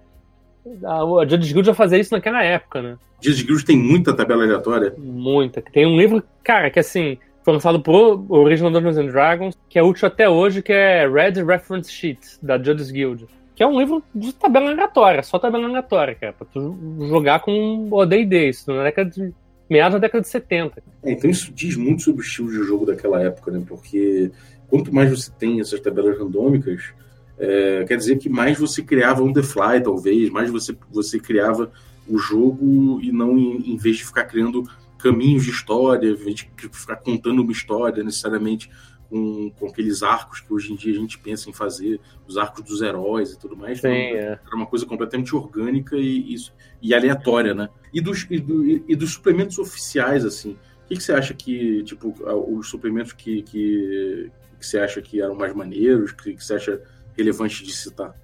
A 0.84 1.26
Judges 1.28 1.52
Guild 1.52 1.68
já 1.68 1.74
fazia 1.74 2.00
isso 2.00 2.14
naquela 2.14 2.44
época, 2.44 2.82
né? 2.82 2.98
Judges 3.22 3.44
Guild 3.44 3.66
tem 3.66 3.78
muita 3.78 4.14
tabela 4.14 4.44
aleatória? 4.44 4.94
Muita. 4.98 5.62
Tem 5.62 5.86
um 5.86 5.98
livro, 5.98 6.24
cara, 6.44 6.70
que 6.72 6.80
assim, 6.80 7.18
foi 7.44 7.54
lançado 7.54 7.80
pro 7.80 8.26
Original 8.30 8.72
Dungeons 8.72 8.98
and 8.98 9.08
Dragons, 9.08 9.58
que 9.70 9.78
é 9.78 9.84
útil 9.84 10.08
até 10.08 10.28
hoje, 10.28 10.62
que 10.62 10.74
é 10.74 11.08
Red 11.08 11.44
Reference 11.44 11.92
Sheet, 11.92 12.20
da 12.42 12.58
Judges 12.58 12.90
Guild. 12.90 13.28
Que 13.56 13.64
é 13.64 13.68
um 13.68 13.80
livro 13.80 14.04
de 14.14 14.34
tabela 14.34 14.72
aleatória, 14.72 15.22
só 15.22 15.38
tabela 15.38 15.68
aleatória, 15.68 16.16
cara, 16.16 16.34
pra 16.34 16.48
tu 16.52 16.76
jogar 17.08 17.40
com 17.42 17.88
o 17.92 18.06
D&D, 18.06 18.50
isso 18.50 18.72
na 18.74 18.84
década 18.84 19.10
de... 19.10 19.34
meados 19.70 19.94
da 19.94 20.00
década 20.00 20.22
de 20.22 20.30
70. 20.30 20.84
É, 21.04 21.12
então 21.12 21.30
isso 21.30 21.52
diz 21.54 21.76
muito 21.76 22.02
sobre 22.02 22.22
o 22.22 22.26
estilo 22.26 22.50
de 22.50 22.64
jogo 22.64 22.86
daquela 22.86 23.22
época, 23.22 23.52
né, 23.52 23.64
porque 23.68 24.32
quanto 24.68 24.94
mais 24.94 25.10
você 25.12 25.32
tem 25.38 25.60
essas 25.60 25.80
tabelas 25.80 26.18
randômicas, 26.18 26.82
é, 27.38 27.84
quer 27.88 27.98
dizer 27.98 28.18
que 28.18 28.30
mais 28.30 28.58
você 28.58 28.82
criava 28.82 29.24
um 29.24 29.32
The 29.32 29.44
Fly, 29.44 29.84
talvez, 29.84 30.30
mais 30.30 30.50
você, 30.50 30.76
você 30.90 31.20
criava 31.20 31.72
o 32.08 32.18
jogo 32.18 33.00
e 33.02 33.12
não 33.12 33.38
em, 33.38 33.74
em 33.74 33.78
vez 33.78 33.98
de 33.98 34.06
ficar 34.06 34.26
criando 34.26 34.64
caminhos 34.98 35.44
de 35.44 35.52
história, 35.52 36.10
em 36.10 36.16
vez 36.16 36.36
de 36.36 36.50
ficar 36.72 36.96
contando 36.96 37.42
uma 37.42 37.52
história 37.52 38.04
necessariamente 38.04 38.70
com, 39.14 39.52
com 39.52 39.68
aqueles 39.68 40.02
arcos 40.02 40.40
que 40.40 40.52
hoje 40.52 40.74
em 40.74 40.76
dia 40.76 40.92
a 40.92 41.00
gente 41.00 41.20
pensa 41.20 41.48
em 41.48 41.54
fazer, 41.54 42.00
os 42.28 42.36
arcos 42.36 42.64
dos 42.64 42.82
heróis 42.82 43.32
e 43.32 43.40
tudo 43.40 43.56
mais. 43.56 43.80
Sim, 43.80 43.90
é. 43.90 44.40
Era 44.44 44.56
uma 44.56 44.66
coisa 44.66 44.88
completamente 44.88 45.36
orgânica 45.36 45.96
e, 45.96 46.34
e, 46.34 46.36
e 46.82 46.96
aleatória, 46.96 47.54
né? 47.54 47.70
E 47.94 48.02
dos, 48.02 48.26
e, 48.28 48.40
do, 48.40 48.66
e, 48.66 48.96
dos 48.96 49.14
suplementos 49.14 49.60
oficiais, 49.60 50.26
assim, 50.26 50.54
o 50.84 50.88
que, 50.88 50.96
que, 50.96 51.04
você 51.04 51.14
acha 51.14 51.36
que, 51.36 51.84
tipo, 51.84 52.12
os 52.58 52.68
suplementos 52.68 53.14
que, 53.14 53.44
que, 53.44 54.32
que 54.60 54.66
você 54.66 54.80
acha 54.80 55.00
que 55.00 55.22
eram 55.22 55.36
mais 55.36 55.54
maneiros, 55.54 56.12
que, 56.12 56.34
que 56.34 56.44
você 56.44 56.56
acha 56.56 56.82
relevante 57.16 57.64
de 57.64 57.72
citar? 57.72 58.16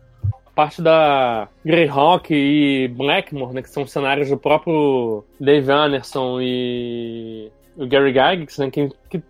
parte 0.55 0.81
da 0.81 1.47
Greyhawk 1.63 2.33
e 2.33 2.89
Blackmore, 2.89 3.53
né, 3.53 3.61
que 3.61 3.69
são 3.69 3.87
cenários 3.87 4.29
do 4.29 4.37
próprio 4.37 5.23
Dave 5.39 5.71
Anderson 5.71 6.41
e 6.41 7.49
o 7.77 7.87
Gary 7.87 8.11
Gygax, 8.11 8.57
né, 8.57 8.69
que, 8.69 8.89
que 9.09 9.23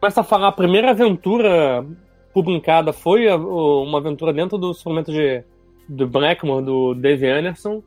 começa 0.00 0.20
a 0.20 0.24
falar, 0.24 0.48
a 0.48 0.52
primeira 0.52 0.90
aventura 0.90 1.84
publicada 2.32 2.92
foi 2.92 3.28
uma 3.32 3.98
aventura 3.98 4.32
dentro 4.32 4.58
do 4.58 4.74
suplemento 4.74 5.10
de, 5.10 5.42
do 5.88 6.06
Blackmore, 6.06 6.64
do 6.64 6.94
Dave 6.94 7.26
Anderson. 7.26 7.82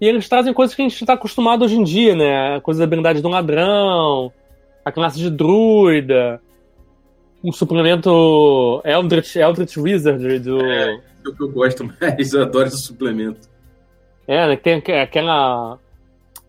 E 0.00 0.06
eles 0.06 0.28
trazem 0.28 0.52
coisas 0.52 0.74
que 0.74 0.82
a 0.82 0.88
gente 0.88 1.00
está 1.00 1.12
acostumado 1.12 1.64
hoje 1.64 1.76
em 1.76 1.84
dia, 1.84 2.16
né? 2.16 2.56
A 2.56 2.60
coisa 2.60 2.78
da 2.80 2.84
habilidade 2.84 3.20
do 3.20 3.28
ladrão, 3.28 4.32
a 4.84 4.90
classe 4.90 5.18
de 5.18 5.30
druida, 5.30 6.40
um 7.44 7.52
suplemento 7.52 8.80
Eldritch, 8.84 9.36
Eldritch 9.36 9.76
Wizard 9.76 10.38
do. 10.40 10.64
É, 10.64 10.94
é 10.94 11.28
o 11.28 11.34
que 11.34 11.42
eu 11.42 11.50
gosto 11.50 11.84
mais, 11.84 12.32
eu 12.32 12.42
adoro 12.42 12.68
esse 12.68 12.78
suplemento. 12.78 13.48
É, 14.26 14.48
né? 14.48 14.56
Tem 14.56 14.82
aquela 15.00 15.78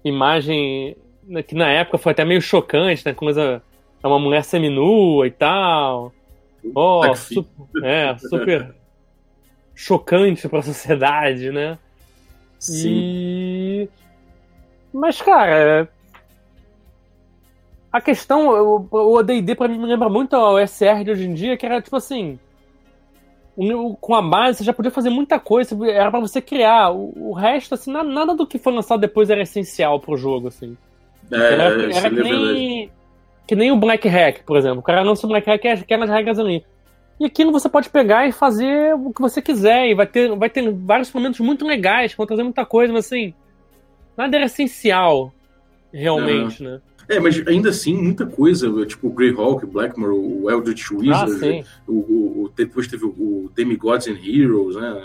imagem 0.03 0.95
né, 1.27 1.43
que 1.43 1.55
na 1.55 1.69
época 1.69 1.97
foi 1.97 2.11
até 2.11 2.23
meio 2.23 2.41
chocante, 2.41 3.05
né? 3.05 3.13
Coisa 3.13 3.61
é 4.03 4.07
uma 4.07 4.19
mulher 4.19 4.43
seminua 4.43 5.25
e 5.25 5.31
tal. 5.31 6.13
Oh, 6.75 7.15
super, 7.15 7.83
é, 7.83 8.17
super 8.17 8.75
chocante 9.73 10.47
para 10.47 10.59
a 10.59 10.63
sociedade, 10.63 11.49
né? 11.49 11.77
Sim. 12.59 12.89
E... 12.89 13.89
Mas, 14.93 15.21
cara, 15.21 15.89
a 17.91 17.99
questão, 17.99 18.87
o 18.91 19.17
AD&D 19.17 19.55
para 19.55 19.67
mim 19.67 19.79
me 19.79 19.87
lembra 19.87 20.09
muito 20.09 20.35
o 20.35 20.59
SR 20.59 21.03
de 21.03 21.11
hoje 21.11 21.25
em 21.25 21.33
dia, 21.33 21.57
que 21.57 21.65
era 21.65 21.81
tipo 21.81 21.95
assim, 21.95 22.39
com 24.01 24.15
a 24.15 24.21
base 24.21 24.59
você 24.59 24.63
já 24.63 24.73
podia 24.73 24.91
fazer 24.91 25.09
muita 25.09 25.39
coisa, 25.39 25.75
era 25.89 26.09
para 26.09 26.19
você 26.19 26.41
criar. 26.41 26.91
O, 26.91 27.13
o, 27.29 27.33
resto, 27.33 27.75
assim, 27.75 27.91
nada 27.91 28.35
do 28.35 28.47
que 28.47 28.57
foi 28.57 28.73
lançado 28.73 28.99
depois 28.99 29.29
era 29.29 29.41
essencial 29.41 29.99
pro 29.99 30.17
jogo, 30.17 30.47
assim. 30.47 30.77
É, 31.31 31.53
era, 31.53 31.97
era 31.97 32.09
que 32.09 32.23
nem 32.23 32.91
que 33.47 33.55
nem 33.55 33.71
o 33.71 33.77
Black 33.77 34.07
Hack, 34.07 34.43
por 34.45 34.57
exemplo. 34.57 34.79
O 34.79 34.83
cara 34.83 35.01
lança 35.01 35.25
o 35.25 35.29
Black 35.29 35.49
Hack 35.49 35.63
e 35.63 35.67
é 35.67 35.73
aquelas 35.73 36.09
regras 36.09 36.39
ali. 36.39 36.63
E 37.19 37.25
aquilo 37.25 37.51
você 37.51 37.69
pode 37.69 37.89
pegar 37.89 38.27
e 38.27 38.31
fazer 38.31 38.95
o 38.95 39.13
que 39.13 39.21
você 39.21 39.41
quiser. 39.41 39.89
E 39.89 39.93
vai 39.93 40.07
ter, 40.07 40.35
vai 40.35 40.49
ter 40.49 40.71
vários 40.71 41.11
momentos 41.11 41.39
muito 41.39 41.65
legais, 41.65 42.11
que 42.11 42.17
vão 42.17 42.25
trazer 42.25 42.43
muita 42.43 42.65
coisa, 42.65 42.91
mas 42.91 43.05
assim. 43.05 43.33
Nada 44.17 44.35
era 44.35 44.45
essencial, 44.45 45.33
realmente, 45.91 46.61
né? 46.61 46.79
É, 47.09 47.19
mas 47.19 47.45
ainda 47.47 47.69
assim, 47.69 47.95
muita 47.95 48.25
coisa, 48.25 48.85
tipo 48.85 49.07
o 49.07 49.11
Greyhawk, 49.11 49.65
Blackmore, 49.65 50.13
o 50.13 50.49
Eldritch 50.49 50.91
Wizard, 50.91 51.45
ah, 51.45 51.63
o, 51.87 52.43
o, 52.45 52.51
depois 52.55 52.87
teve 52.87 53.05
o 53.05 53.51
Demigods 53.53 54.07
and 54.07 54.17
Heroes, 54.23 54.75
né? 54.75 55.03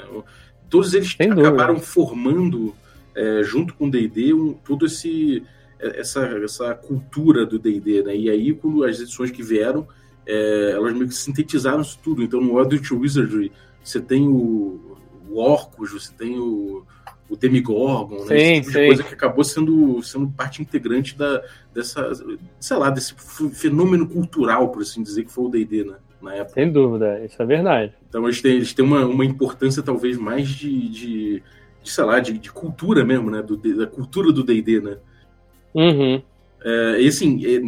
Todos 0.70 0.94
eles 0.94 1.12
Sem 1.12 1.32
acabaram 1.32 1.74
dúvida. 1.74 1.92
formando, 1.92 2.74
é, 3.14 3.42
junto 3.42 3.74
com 3.74 3.86
o 3.86 3.90
D&D, 3.90 4.32
um, 4.32 4.52
todo 4.52 4.86
esse 4.86 5.42
essa, 5.78 6.20
essa 6.42 6.74
cultura 6.74 7.46
do 7.46 7.58
D&D, 7.58 8.02
né? 8.02 8.16
E 8.16 8.28
aí, 8.28 8.52
quando 8.52 8.84
as 8.84 9.00
edições 9.00 9.30
que 9.30 9.42
vieram, 9.42 9.86
é, 10.26 10.72
elas 10.74 10.92
meio 10.92 11.08
que 11.08 11.14
sintetizaram 11.14 11.80
isso 11.80 11.98
tudo. 12.02 12.22
Então, 12.22 12.40
no 12.40 12.58
Eldritch 12.58 12.90
Wizardry, 12.90 13.52
você 13.82 14.00
tem 14.00 14.28
o, 14.28 14.96
o 15.30 15.38
Orcus, 15.38 15.92
você 15.92 16.12
tem 16.12 16.38
o, 16.38 16.84
o 17.28 17.36
Demigorgon, 17.36 18.24
né? 18.24 18.38
Sim, 18.38 18.60
tipo 18.60 18.72
de 18.72 18.86
coisa 18.86 19.02
que 19.02 19.14
acabou 19.14 19.44
sendo, 19.44 20.02
sendo 20.02 20.28
parte 20.28 20.62
integrante 20.62 21.16
da, 21.16 21.42
dessa, 21.72 22.10
sei 22.58 22.76
lá, 22.76 22.90
desse 22.90 23.14
fenômeno 23.54 24.06
cultural, 24.08 24.68
por 24.68 24.82
assim 24.82 25.02
dizer, 25.02 25.24
que 25.24 25.32
foi 25.32 25.44
o 25.44 25.48
D&D, 25.48 25.84
né? 25.84 25.96
Na 26.20 26.34
época. 26.34 26.54
Sem 26.54 26.72
dúvida, 26.72 27.24
isso 27.24 27.40
é 27.40 27.46
verdade. 27.46 27.94
Então 28.08 28.24
eles 28.24 28.42
têm, 28.42 28.56
eles 28.56 28.72
têm 28.72 28.84
uma, 28.84 29.06
uma 29.06 29.24
importância 29.24 29.82
talvez 29.82 30.16
mais 30.16 30.48
de, 30.48 30.88
de, 30.88 31.42
de 31.82 31.90
sei 31.90 32.04
lá, 32.04 32.18
de, 32.18 32.36
de 32.38 32.50
cultura 32.50 33.04
mesmo, 33.04 33.30
né? 33.30 33.40
Do, 33.40 33.56
da 33.56 33.86
cultura 33.86 34.32
do 34.32 34.42
D&D, 34.42 34.80
né? 34.80 34.98
Uhum. 35.78 36.20
É, 36.64 37.00
e 37.00 37.06
assim, 37.06 37.40
é, 37.46 37.60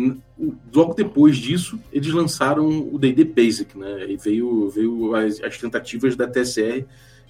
logo 0.74 0.94
depois 0.94 1.36
disso, 1.36 1.78
eles 1.92 2.12
lançaram 2.12 2.66
o 2.92 2.98
D&D 2.98 3.24
Basic, 3.24 3.78
né? 3.78 4.06
E 4.08 4.16
veio, 4.16 4.68
veio 4.68 5.14
as, 5.14 5.40
as 5.40 5.56
tentativas 5.58 6.16
da 6.16 6.26
TSR 6.26 6.84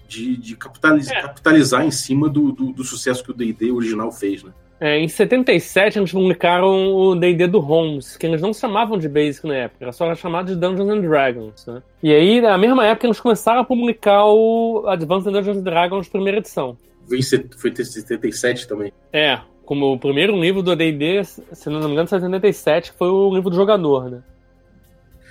de, 0.09 0.37
de 0.38 0.57
capitalizar, 0.57 1.19
é. 1.19 1.23
capitalizar 1.23 1.85
em 1.85 1.90
cima 1.90 2.29
do, 2.29 2.51
do, 2.51 2.73
do, 2.73 2.83
sucesso 2.83 3.23
que 3.23 3.31
o 3.31 3.35
D&D 3.35 3.71
original 3.71 4.11
fez, 4.11 4.43
né? 4.43 4.53
É, 4.81 4.99
em 4.99 5.07
77 5.07 5.99
eles 5.99 6.11
publicaram 6.11 6.95
o 6.95 7.14
D&D 7.14 7.47
do 7.47 7.59
Holmes, 7.59 8.16
que 8.16 8.27
eles 8.27 8.40
não 8.40 8.55
chamavam 8.55 8.97
de 8.97 9.11
Basic 9.11 9.47
na 9.47 9.55
época, 9.55 9.85
era 9.85 9.93
só 9.93 10.07
era 10.07 10.14
chamado 10.14 10.47
de 10.47 10.57
Dungeons 10.59 10.88
and 10.88 11.01
Dragons, 11.03 11.66
né? 11.66 11.83
E 12.03 12.14
aí, 12.14 12.40
na 12.40 12.57
mesma 12.57 12.87
época, 12.87 13.07
eles 13.07 13.21
começaram 13.21 13.61
a 13.61 13.64
publicar 13.64 14.25
o 14.25 14.85
Advanced 14.88 15.31
Dungeons 15.31 15.59
and 15.59 15.62
Dragons 15.62 16.09
primeira 16.09 16.38
edição. 16.38 16.79
Foi 17.07 17.19
em 17.19 17.23
77 17.23 18.66
também. 18.66 18.90
É, 19.12 19.40
como 19.71 19.93
o 19.93 19.99
primeiro 20.01 20.37
livro 20.37 20.65
do 20.65 20.73
AD&D, 20.73 21.23
se 21.23 21.71
não 21.71 21.79
me 21.79 21.93
engano, 21.93 22.09
77, 22.09 22.91
foi 22.91 23.09
o 23.09 23.33
livro 23.33 23.51
do 23.51 23.55
jogador, 23.55 24.11
né? 24.11 24.21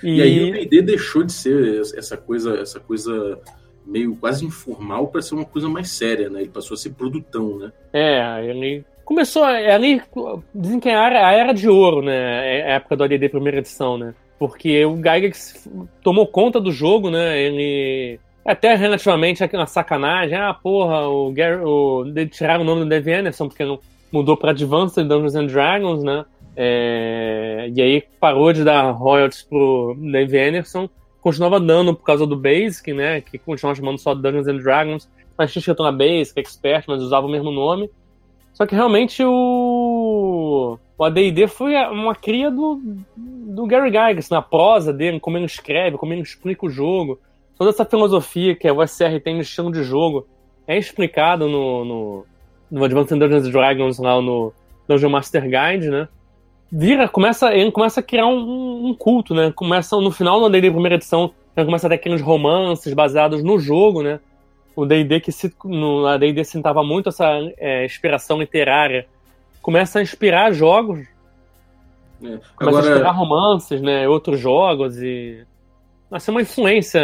E, 0.02 0.16
e 0.16 0.22
aí 0.22 0.50
o 0.50 0.54
AD&D 0.54 0.80
deixou 0.80 1.22
de 1.22 1.30
ser 1.30 1.82
essa 1.94 2.16
coisa, 2.16 2.58
essa 2.58 2.80
coisa 2.80 3.38
meio 3.84 4.16
quase 4.16 4.46
informal 4.46 5.08
para 5.08 5.20
ser 5.20 5.34
uma 5.34 5.44
coisa 5.44 5.68
mais 5.68 5.90
séria, 5.90 6.30
né? 6.30 6.40
Ele 6.40 6.48
passou 6.48 6.74
a 6.74 6.78
ser 6.78 6.94
produtão, 6.94 7.58
né? 7.58 7.70
É, 7.92 8.42
ele 8.46 8.82
começou 9.04 9.46
é 9.46 9.74
ali, 9.74 10.00
dizem 10.54 10.80
que 10.80 10.88
é 10.88 10.96
a 10.96 11.32
era 11.32 11.52
de 11.52 11.68
ouro, 11.68 12.00
né? 12.00 12.60
É 12.60 12.72
a 12.72 12.74
época 12.76 12.96
do 12.96 13.04
AD&D 13.04 13.28
primeira 13.28 13.58
edição, 13.58 13.98
né? 13.98 14.14
Porque 14.38 14.82
o 14.86 14.96
Gygax 14.96 15.68
tomou 16.02 16.26
conta 16.26 16.58
do 16.58 16.72
jogo, 16.72 17.10
né? 17.10 17.38
Ele 17.38 18.18
até 18.50 18.74
relativamente 18.74 19.42
uma 19.52 19.66
sacanagem, 19.66 20.36
ah, 20.36 20.54
porra, 20.54 21.08
o 21.08 21.32
Gary, 21.32 21.62
o, 21.62 22.04
tiraram 22.30 22.62
o 22.62 22.66
nome 22.66 22.82
do 22.82 22.88
Dave 22.88 23.12
Anderson 23.12 23.48
porque 23.48 23.64
não 23.64 23.78
mudou 24.12 24.36
para 24.36 24.50
Advanced 24.50 25.06
Dungeons 25.06 25.34
and 25.34 25.46
Dragons, 25.46 26.02
né? 26.02 26.24
É, 26.56 27.70
e 27.74 27.80
aí 27.80 28.02
parou 28.20 28.52
de 28.52 28.64
dar 28.64 28.90
royalties 28.90 29.42
pro 29.42 29.96
Dave 29.98 30.38
Anderson, 30.38 30.88
continuava 31.20 31.60
dando 31.60 31.94
por 31.94 32.04
causa 32.04 32.26
do 32.26 32.36
Basic, 32.36 32.92
né? 32.92 33.20
Que 33.20 33.38
continuava 33.38 33.76
chamando 33.76 33.98
só 33.98 34.14
Dungeons 34.14 34.48
and 34.48 34.58
Dragons. 34.58 35.08
mas 35.38 35.52
tinha 35.52 35.60
escrito 35.60 35.82
na 35.82 35.92
Basic, 35.92 36.38
Expert, 36.38 36.84
mas 36.88 37.02
usava 37.02 37.26
o 37.26 37.30
mesmo 37.30 37.50
nome. 37.50 37.90
Só 38.52 38.66
que 38.66 38.74
realmente 38.74 39.22
o, 39.24 40.76
o 40.98 41.04
AD&D 41.04 41.46
foi 41.46 41.74
uma 41.86 42.14
cria 42.14 42.50
do, 42.50 42.80
do 43.16 43.66
Gary 43.66 43.90
Gygax, 43.90 44.28
na 44.28 44.42
prosa 44.42 44.92
dele, 44.92 45.20
como 45.20 45.38
ele 45.38 45.46
escreve, 45.46 45.96
como 45.96 46.12
ele 46.12 46.22
explica 46.22 46.66
o 46.66 46.70
jogo. 46.70 47.18
Toda 47.60 47.72
essa 47.72 47.84
filosofia 47.84 48.56
que 48.56 48.66
a 48.66 48.72
OSR 48.72 49.20
tem 49.22 49.34
no 49.34 49.42
estilo 49.42 49.70
de 49.70 49.82
jogo 49.82 50.26
é 50.66 50.78
explicado 50.78 51.46
no, 51.46 51.84
no, 51.84 52.26
no 52.70 52.84
Advanced 52.84 53.18
Dungeons 53.18 53.50
Dragons, 53.50 53.98
lá 53.98 54.18
no 54.18 54.50
Dungeon 54.88 55.10
Master 55.10 55.42
Guide, 55.42 55.90
né? 55.90 56.08
Vira, 56.72 57.06
começa, 57.06 57.54
ele 57.54 57.70
começa 57.70 58.00
a 58.00 58.02
criar 58.02 58.24
um, 58.24 58.86
um 58.86 58.94
culto, 58.94 59.34
né? 59.34 59.52
Começa, 59.54 59.94
no 59.98 60.10
final 60.10 60.40
da 60.40 60.48
D&D 60.48 60.70
primeira 60.70 60.94
edição, 60.94 61.34
ele 61.54 61.66
começa 61.66 61.86
a 61.86 61.90
ter 61.90 61.96
aqueles 61.96 62.22
romances 62.22 62.94
baseados 62.94 63.42
no 63.42 63.58
jogo, 63.58 64.02
né? 64.02 64.20
O 64.74 64.86
D&D 64.86 65.20
que 65.20 65.30
se, 65.30 65.54
no, 65.62 66.06
a 66.06 66.16
D&D 66.16 66.42
sentava 66.44 66.82
muito 66.82 67.10
essa 67.10 67.28
é, 67.58 67.84
inspiração 67.84 68.38
literária, 68.38 69.06
começa 69.60 69.98
a 69.98 70.02
inspirar 70.02 70.50
jogos, 70.52 71.00
é. 72.22 72.38
começa 72.56 72.78
Agora... 72.78 72.86
a 72.86 72.90
inspirar 72.92 73.10
romances, 73.10 73.82
né? 73.82 74.08
Outros 74.08 74.40
jogos 74.40 74.96
e... 74.96 75.44
Nossa, 76.10 76.30
é 76.30 76.32
uma 76.32 76.42
influência 76.42 77.02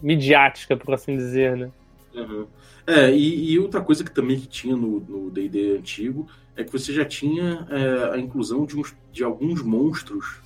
midiática, 0.00 0.76
por 0.76 0.94
assim 0.94 1.16
dizer, 1.16 1.56
né? 1.56 1.70
Uhum. 2.14 2.46
É, 2.86 3.10
e, 3.10 3.52
e, 3.52 3.58
outra 3.58 3.80
coisa 3.80 4.04
que 4.04 4.10
também 4.10 4.38
que 4.38 4.46
tinha 4.46 4.76
no 4.76 5.30
D&D 5.30 5.78
antigo 5.78 6.28
é 6.54 6.62
que 6.62 6.70
você 6.70 6.92
já 6.92 7.04
tinha 7.04 7.66
é, 7.70 8.14
a 8.14 8.18
inclusão 8.18 8.64
de, 8.66 8.78
uns, 8.78 8.94
de 9.10 9.24
alguns 9.24 9.62
monstros 9.62 10.40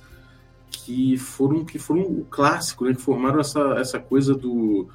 que 0.71 1.17
foram 1.17 1.65
que 1.65 1.77
foram 1.77 2.01
o 2.01 2.25
clássico, 2.25 2.85
né, 2.85 2.93
que 2.93 3.01
formaram 3.01 3.39
essa, 3.39 3.75
essa 3.77 3.99
coisa 3.99 4.33
do 4.33 4.89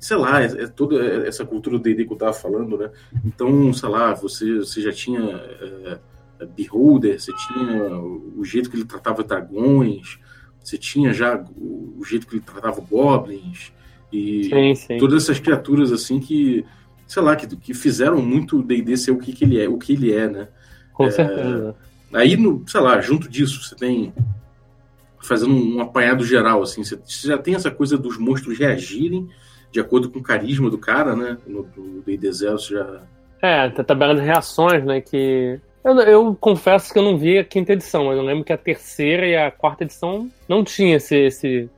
sei 0.00 0.16
lá, 0.16 0.42
é, 0.42 0.46
é 0.46 0.66
toda 0.66 1.02
essa 1.26 1.44
cultura 1.44 1.78
do 1.78 1.82
D&D 1.82 2.04
que 2.04 2.12
eu 2.12 2.16
tava 2.16 2.32
falando, 2.32 2.76
né? 2.78 2.90
Então, 3.24 3.72
sei 3.72 3.88
lá, 3.88 4.14
você, 4.14 4.58
você 4.58 4.80
já 4.80 4.92
tinha 4.92 5.20
é, 5.20 5.98
é 6.40 6.46
Beholder, 6.46 7.20
você 7.20 7.32
tinha 7.34 7.98
o 7.98 8.44
jeito 8.44 8.70
que 8.70 8.76
ele 8.76 8.84
tratava 8.84 9.24
dragões, 9.24 10.18
você 10.62 10.76
tinha 10.76 11.12
já 11.12 11.42
o, 11.56 11.96
o 11.98 12.04
jeito 12.04 12.26
que 12.26 12.36
ele 12.36 12.42
tratava 12.42 12.80
goblins 12.80 13.72
e 14.12 14.44
sim, 14.44 14.74
sim. 14.74 14.98
todas 14.98 15.24
essas 15.24 15.38
criaturas 15.38 15.92
assim 15.92 16.18
que 16.18 16.64
sei 17.08 17.22
lá, 17.22 17.34
que, 17.34 17.56
que 17.56 17.72
fizeram 17.72 18.20
muito 18.20 18.58
o 18.58 18.62
D&D 18.62 18.96
ser 18.98 19.10
o 19.10 19.18
que, 19.18 19.32
que 19.32 19.42
ele 19.42 19.60
é, 19.60 19.66
o 19.66 19.78
que 19.78 19.94
ele 19.94 20.12
é, 20.12 20.28
né? 20.28 20.48
Com 20.92 21.06
é, 21.06 21.10
certeza. 21.10 21.74
Aí, 22.12 22.36
no, 22.36 22.62
sei 22.68 22.80
lá, 22.80 23.00
junto 23.00 23.28
disso, 23.28 23.62
você 23.62 23.74
tem 23.74 24.12
fazendo 25.20 25.54
um, 25.54 25.80
apanhado 25.80 26.24
geral, 26.24 26.62
assim, 26.62 26.84
você, 26.84 26.96
você, 26.96 27.28
já 27.28 27.38
tem 27.38 27.54
essa 27.54 27.70
coisa 27.70 27.98
dos 27.98 28.18
monstros 28.18 28.58
reagirem 28.58 29.28
de 29.72 29.80
acordo 29.80 30.10
com 30.10 30.18
o 30.18 30.22
carisma 30.22 30.70
do 30.70 30.78
cara, 30.78 31.16
né? 31.16 31.38
No 31.46 31.66
D&D 32.06 32.30
Zero 32.30 32.58
você 32.58 32.74
já... 32.74 33.00
É, 33.42 33.68
tem 33.70 33.80
a 33.80 33.84
tabela 33.84 34.14
de 34.14 34.20
reações, 34.20 34.84
né, 34.84 35.00
que... 35.00 35.58
Eu, 35.84 35.98
eu, 36.00 36.36
confesso 36.40 36.92
que 36.92 36.98
eu 36.98 37.02
não 37.02 37.16
vi 37.16 37.38
a 37.38 37.44
quinta 37.44 37.72
edição, 37.72 38.06
mas 38.06 38.16
eu 38.16 38.22
lembro 38.22 38.44
que 38.44 38.52
a 38.52 38.58
terceira 38.58 39.26
e 39.26 39.36
a 39.36 39.50
quarta 39.50 39.84
edição 39.84 40.28
não 40.48 40.64
tinha 40.64 40.96
esse, 40.96 41.16
esse 41.16 41.70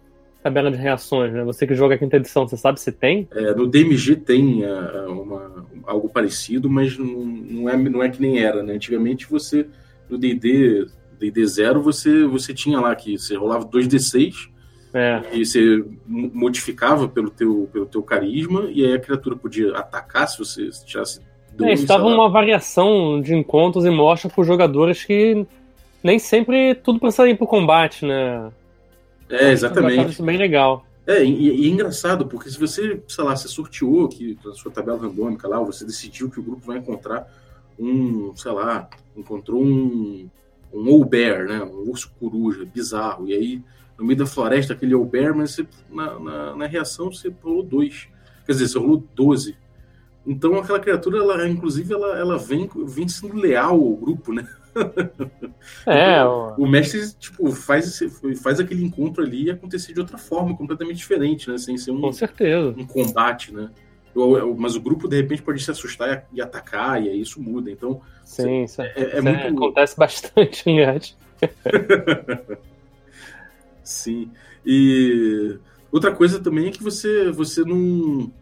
tabela 0.42 0.70
de 0.70 0.78
reações, 0.78 1.32
né? 1.32 1.44
Você 1.44 1.66
que 1.66 1.74
joga 1.74 1.94
a 1.94 1.98
quinta 1.98 2.16
edição, 2.16 2.48
você 2.48 2.56
sabe 2.56 2.80
se 2.80 2.90
tem? 2.90 3.28
É, 3.32 3.54
no 3.54 3.66
DMG 3.66 4.16
tem 4.16 4.64
uh, 4.64 5.10
uma, 5.10 5.66
algo 5.84 6.08
parecido, 6.08 6.68
mas 6.68 6.96
não, 6.96 7.06
não, 7.06 7.68
é, 7.68 7.76
não 7.76 8.02
é 8.02 8.08
que 8.08 8.20
nem 8.20 8.42
era, 8.42 8.62
né? 8.62 8.74
Antigamente 8.74 9.26
você, 9.28 9.66
no 10.08 10.16
D&D 10.16 10.86
D&D 11.20 11.46
Zero, 11.46 11.82
você, 11.82 12.24
você 12.24 12.54
tinha 12.54 12.80
lá 12.80 12.94
que 12.96 13.18
você 13.18 13.36
rolava 13.36 13.66
2D6 13.66 14.48
é. 14.94 15.22
e 15.32 15.44
você 15.44 15.84
modificava 16.06 17.06
pelo 17.06 17.30
teu, 17.30 17.68
pelo 17.70 17.86
teu 17.86 18.02
carisma 18.02 18.68
e 18.72 18.84
aí 18.84 18.94
a 18.94 18.98
criatura 18.98 19.36
podia 19.36 19.76
atacar 19.76 20.26
se 20.26 20.38
você 20.38 20.70
tirasse 20.84 21.20
é, 21.64 21.72
estava 21.72 22.06
uma 22.06 22.28
variação 22.28 23.20
de 23.20 23.34
encontros 23.34 23.84
e 23.84 23.90
mostra 23.90 24.30
para 24.30 24.40
os 24.40 24.46
jogadores 24.46 25.04
que 25.04 25.46
nem 26.02 26.18
sempre 26.18 26.74
tudo 26.74 26.98
precisa 26.98 27.28
ir 27.28 27.36
pro 27.36 27.46
combate, 27.46 28.04
né? 28.04 28.50
É, 29.28 29.50
exatamente. 29.50 30.10
Isso 30.10 30.22
bem 30.22 30.36
legal. 30.36 30.84
É, 31.06 31.24
e, 31.24 31.62
e, 31.62 31.66
é 31.66 31.68
engraçado, 31.68 32.26
porque 32.26 32.50
se 32.50 32.58
você, 32.58 33.02
sei 33.08 33.24
lá, 33.24 33.34
você 33.34 33.48
sorteou 33.48 34.08
que 34.08 34.38
na 34.44 34.52
sua 34.52 34.70
tabela 34.70 34.98
randômica 34.98 35.48
lá, 35.48 35.58
você 35.58 35.84
decidiu 35.84 36.30
que 36.30 36.38
o 36.38 36.42
grupo 36.42 36.66
vai 36.66 36.78
encontrar 36.78 37.26
um, 37.78 38.34
sei 38.36 38.52
lá, 38.52 38.88
encontrou 39.16 39.62
um, 39.62 40.28
um 40.72 40.88
Owlbear, 40.88 41.46
né? 41.46 41.62
Um 41.62 41.88
urso 41.88 42.12
coruja, 42.20 42.64
bizarro. 42.64 43.26
E 43.28 43.32
aí, 43.32 43.62
no 43.98 44.04
meio 44.04 44.18
da 44.18 44.26
floresta, 44.26 44.72
aquele 44.72 44.94
Owlbear, 44.94 45.34
mas 45.34 45.52
você, 45.52 45.66
na, 45.90 46.18
na, 46.18 46.56
na, 46.56 46.66
reação 46.66 47.10
você 47.10 47.32
rolou 47.42 47.62
dois. 47.62 48.08
Quer 48.44 48.52
dizer, 48.52 48.68
você 48.68 48.78
rolou 48.78 49.02
12. 49.14 49.56
Então 50.30 50.54
aquela 50.54 50.78
criatura, 50.78 51.18
ela, 51.18 51.48
inclusive, 51.48 51.92
ela, 51.92 52.16
ela 52.16 52.38
vem, 52.38 52.70
vem 52.86 53.08
sendo 53.08 53.34
leal 53.34 53.74
ao 53.74 53.96
grupo, 53.96 54.32
né? 54.32 54.48
É, 55.84 56.18
então, 56.18 56.54
o 56.56 56.68
mestre 56.68 57.00
tipo, 57.18 57.50
faz, 57.50 57.98
faz 58.40 58.60
aquele 58.60 58.84
encontro 58.84 59.24
ali 59.24 59.50
acontecer 59.50 59.92
de 59.92 59.98
outra 59.98 60.16
forma, 60.16 60.56
completamente 60.56 60.98
diferente, 60.98 61.50
né? 61.50 61.58
Sem 61.58 61.76
ser 61.76 61.90
um, 61.90 62.00
Com 62.00 62.12
certeza. 62.12 62.72
um 62.78 62.86
combate, 62.86 63.52
né? 63.52 63.70
Mas 64.56 64.76
o 64.76 64.80
grupo, 64.80 65.08
de 65.08 65.16
repente, 65.16 65.42
pode 65.42 65.64
se 65.64 65.70
assustar 65.72 66.28
e 66.32 66.40
atacar, 66.40 67.02
e 67.02 67.08
aí 67.08 67.20
isso 67.20 67.42
muda. 67.42 67.68
Então, 67.68 68.00
Sim, 68.24 68.62
isso, 68.62 68.80
é, 68.82 68.92
é, 68.96 69.16
é 69.16 69.20
muito... 69.20 69.64
acontece 69.64 69.96
bastante 69.96 70.80
arte. 70.80 71.16
Sim. 73.82 74.30
E 74.64 75.58
outra 75.90 76.12
coisa 76.12 76.38
também 76.38 76.68
é 76.68 76.70
que 76.70 76.82
você, 76.84 77.32
você 77.32 77.64
não 77.64 78.32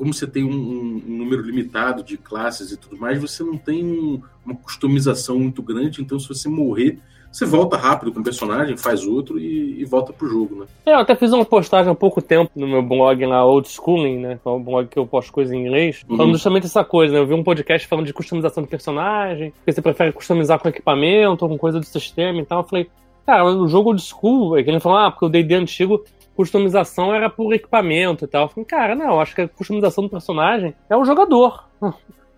como 0.00 0.14
você 0.14 0.26
tem 0.26 0.42
um, 0.42 1.02
um, 1.06 1.18
número 1.18 1.42
limitado 1.42 2.02
de 2.02 2.16
classes 2.16 2.72
e 2.72 2.76
tudo 2.78 2.96
mais, 2.96 3.20
você 3.20 3.44
não 3.44 3.58
tem 3.58 3.84
um, 3.84 4.18
uma 4.42 4.54
customização 4.54 5.38
muito 5.38 5.62
grande, 5.62 6.00
então 6.00 6.18
se 6.18 6.26
você 6.26 6.48
morrer, 6.48 6.98
você 7.30 7.44
volta 7.44 7.76
rápido 7.76 8.10
com 8.10 8.20
o 8.20 8.24
personagem, 8.24 8.78
faz 8.78 9.04
outro 9.04 9.38
e, 9.38 9.78
e 9.78 9.84
volta 9.84 10.10
pro 10.10 10.26
jogo, 10.26 10.60
né? 10.60 10.66
É, 10.86 10.94
eu 10.94 11.00
até 11.00 11.14
fiz 11.14 11.30
uma 11.34 11.44
postagem 11.44 11.92
há 11.92 11.94
pouco 11.94 12.22
tempo 12.22 12.50
no 12.56 12.66
meu 12.66 12.82
blog 12.82 13.26
lá, 13.26 13.44
Old 13.44 13.68
Schooling, 13.68 14.20
né? 14.20 14.40
Que 14.42 14.48
é 14.48 14.50
um 14.50 14.62
blog 14.62 14.88
que 14.88 14.98
eu 14.98 15.06
posto 15.06 15.30
coisas 15.30 15.52
em 15.52 15.66
inglês, 15.66 16.02
uhum. 16.08 16.16
falando 16.16 16.32
justamente 16.32 16.64
essa 16.64 16.82
coisa, 16.82 17.12
né? 17.12 17.20
Eu 17.20 17.26
vi 17.26 17.34
um 17.34 17.44
podcast 17.44 17.86
falando 17.86 18.06
de 18.06 18.14
customização 18.14 18.62
de 18.62 18.70
personagem, 18.70 19.52
que 19.66 19.70
você 19.70 19.82
prefere 19.82 20.12
customizar 20.12 20.58
com 20.58 20.70
equipamento 20.70 21.44
ou 21.44 21.50
com 21.50 21.58
coisa 21.58 21.78
do 21.78 21.84
sistema 21.84 22.40
e 22.40 22.46
tal. 22.46 22.60
Eu 22.60 22.66
falei, 22.66 22.90
cara, 23.26 23.44
o 23.44 23.68
jogo 23.68 23.90
old 23.90 24.00
school, 24.00 24.56
é 24.56 24.62
que 24.62 24.70
ele 24.70 24.80
falou, 24.80 24.96
ah, 24.96 25.10
porque 25.10 25.26
o 25.26 25.28
D&D 25.28 25.54
antigo 25.56 26.02
customização 26.40 27.14
era 27.14 27.28
por 27.28 27.52
equipamento 27.52 28.24
e 28.24 28.28
tal. 28.28 28.44
Eu 28.44 28.48
falei, 28.48 28.64
cara, 28.64 28.94
não, 28.94 29.20
acho 29.20 29.34
que 29.34 29.42
a 29.42 29.48
customização 29.48 30.04
do 30.04 30.10
personagem 30.10 30.74
é 30.88 30.96
o 30.96 31.04
jogador. 31.04 31.68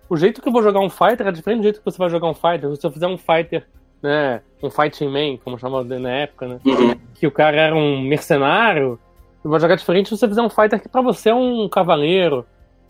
O 0.09 0.17
jeito 0.17 0.41
que 0.41 0.49
eu 0.49 0.51
vou 0.51 0.61
jogar 0.61 0.81
um 0.81 0.89
fighter 0.89 1.25
é 1.25 1.31
diferente 1.31 1.61
do 1.61 1.63
jeito 1.63 1.79
que 1.79 1.85
você 1.85 1.97
vai 1.97 2.09
jogar 2.09 2.27
um 2.27 2.35
fighter. 2.35 2.75
Se 2.75 2.85
eu 2.85 2.91
fizer 2.91 3.07
um 3.07 3.17
fighter, 3.17 3.65
né, 3.99 4.41
um 4.61 4.69
fighting 4.69 5.07
man, 5.07 5.37
como 5.37 5.57
chamava 5.57 5.83
na 5.97 6.11
época, 6.11 6.47
né, 6.47 6.59
uhum. 6.63 6.93
que 7.15 7.25
o 7.25 7.31
cara 7.31 7.59
era 7.59 7.75
um 7.75 7.99
mercenário, 8.01 8.99
eu 9.43 9.49
vou 9.49 9.59
jogar 9.59 9.75
diferente 9.75 10.09
se 10.09 10.17
você 10.17 10.27
fizer 10.27 10.41
um 10.41 10.49
fighter 10.49 10.79
que 10.79 10.89
para 10.89 11.01
você 11.01 11.29
é 11.29 11.33
um 11.33 11.67
cavaleiro. 11.67 12.45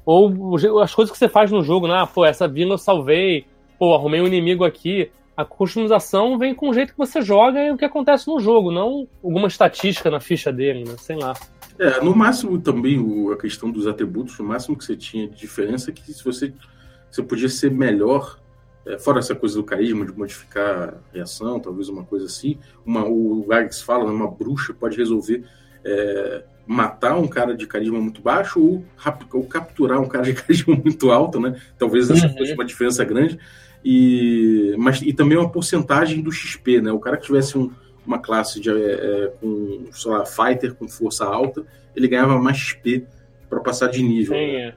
Ou 0.05 0.57
as 0.81 0.93
coisas 0.93 1.13
que 1.13 1.17
você 1.17 1.29
faz 1.29 1.49
no 1.49 1.63
jogo, 1.63 1.87
né, 1.87 1.93
ah, 1.95 2.07
pô, 2.07 2.25
essa 2.25 2.45
vila 2.45 2.73
eu 2.73 2.77
salvei, 2.79 3.45
pô, 3.79 3.93
arrumei 3.93 4.19
um 4.19 4.27
inimigo 4.27 4.65
aqui 4.65 5.09
a 5.35 5.43
customização 5.43 6.37
vem 6.37 6.53
com 6.53 6.69
o 6.69 6.73
jeito 6.73 6.91
que 6.91 6.97
você 6.97 7.21
joga 7.21 7.59
e 7.59 7.71
o 7.71 7.77
que 7.77 7.85
acontece 7.85 8.27
no 8.27 8.39
jogo, 8.39 8.71
não 8.71 9.07
alguma 9.23 9.47
estatística 9.47 10.09
na 10.09 10.19
ficha 10.19 10.51
dele, 10.51 10.83
né? 10.83 10.95
Sei 10.97 11.15
lá. 11.15 11.33
É, 11.79 12.01
no 12.01 12.15
máximo 12.15 12.59
também 12.59 12.99
o, 12.99 13.31
a 13.31 13.37
questão 13.37 13.71
dos 13.71 13.87
atributos, 13.87 14.37
o 14.39 14.43
máximo 14.43 14.77
que 14.77 14.85
você 14.85 14.95
tinha 14.95 15.27
de 15.27 15.35
diferença 15.35 15.89
é 15.89 15.93
que 15.93 16.13
se 16.13 16.23
você, 16.23 16.53
você 17.09 17.23
podia 17.23 17.49
ser 17.49 17.71
melhor, 17.71 18.39
é, 18.85 18.99
fora 18.99 19.19
essa 19.19 19.33
coisa 19.33 19.55
do 19.55 19.63
carisma, 19.63 20.05
de 20.05 20.11
modificar 20.11 20.89
a 20.89 21.13
reação, 21.13 21.59
talvez 21.59 21.89
uma 21.89 22.03
coisa 22.03 22.27
assim, 22.27 22.59
uma, 22.85 23.03
o 23.05 23.43
Gargis 23.47 23.81
fala, 23.81 24.05
né, 24.05 24.11
uma 24.11 24.29
bruxa 24.29 24.73
pode 24.73 24.97
resolver 24.97 25.43
é, 25.83 26.43
matar 26.65 27.17
um 27.17 27.27
cara 27.27 27.55
de 27.55 27.67
carisma 27.67 27.99
muito 27.99 28.21
baixo 28.21 28.61
ou, 28.61 28.85
ou, 29.33 29.45
capturar 29.45 29.99
um 29.99 30.07
cara 30.07 30.23
de 30.23 30.33
carisma 30.39 30.75
muito 30.75 31.11
alto, 31.11 31.39
né? 31.39 31.59
Talvez 31.77 32.09
essa 32.09 32.27
uhum. 32.27 32.37
fosse 32.37 32.53
uma 32.53 32.65
diferença 32.65 33.03
grande. 33.03 33.37
E, 33.83 34.75
mas, 34.77 35.01
e 35.01 35.11
também 35.11 35.37
uma 35.37 35.49
porcentagem 35.49 36.21
do 36.21 36.31
XP, 36.31 36.81
né? 36.81 36.91
O 36.91 36.99
cara 36.99 37.17
que 37.17 37.25
tivesse 37.25 37.57
um, 37.57 37.71
uma 38.05 38.19
classe 38.19 38.59
de, 38.59 38.69
é, 38.69 38.73
é 38.73 39.31
com, 39.39 39.85
sei 39.91 40.11
lá, 40.11 40.25
fighter 40.25 40.73
com 40.73 40.87
força 40.87 41.25
alta, 41.25 41.65
ele 41.95 42.07
ganhava 42.07 42.39
mais 42.39 42.57
XP 42.57 43.05
para 43.49 43.59
passar 43.59 43.87
de 43.87 44.01
nível. 44.01 44.35
Sim, 44.35 44.53
né? 44.53 44.73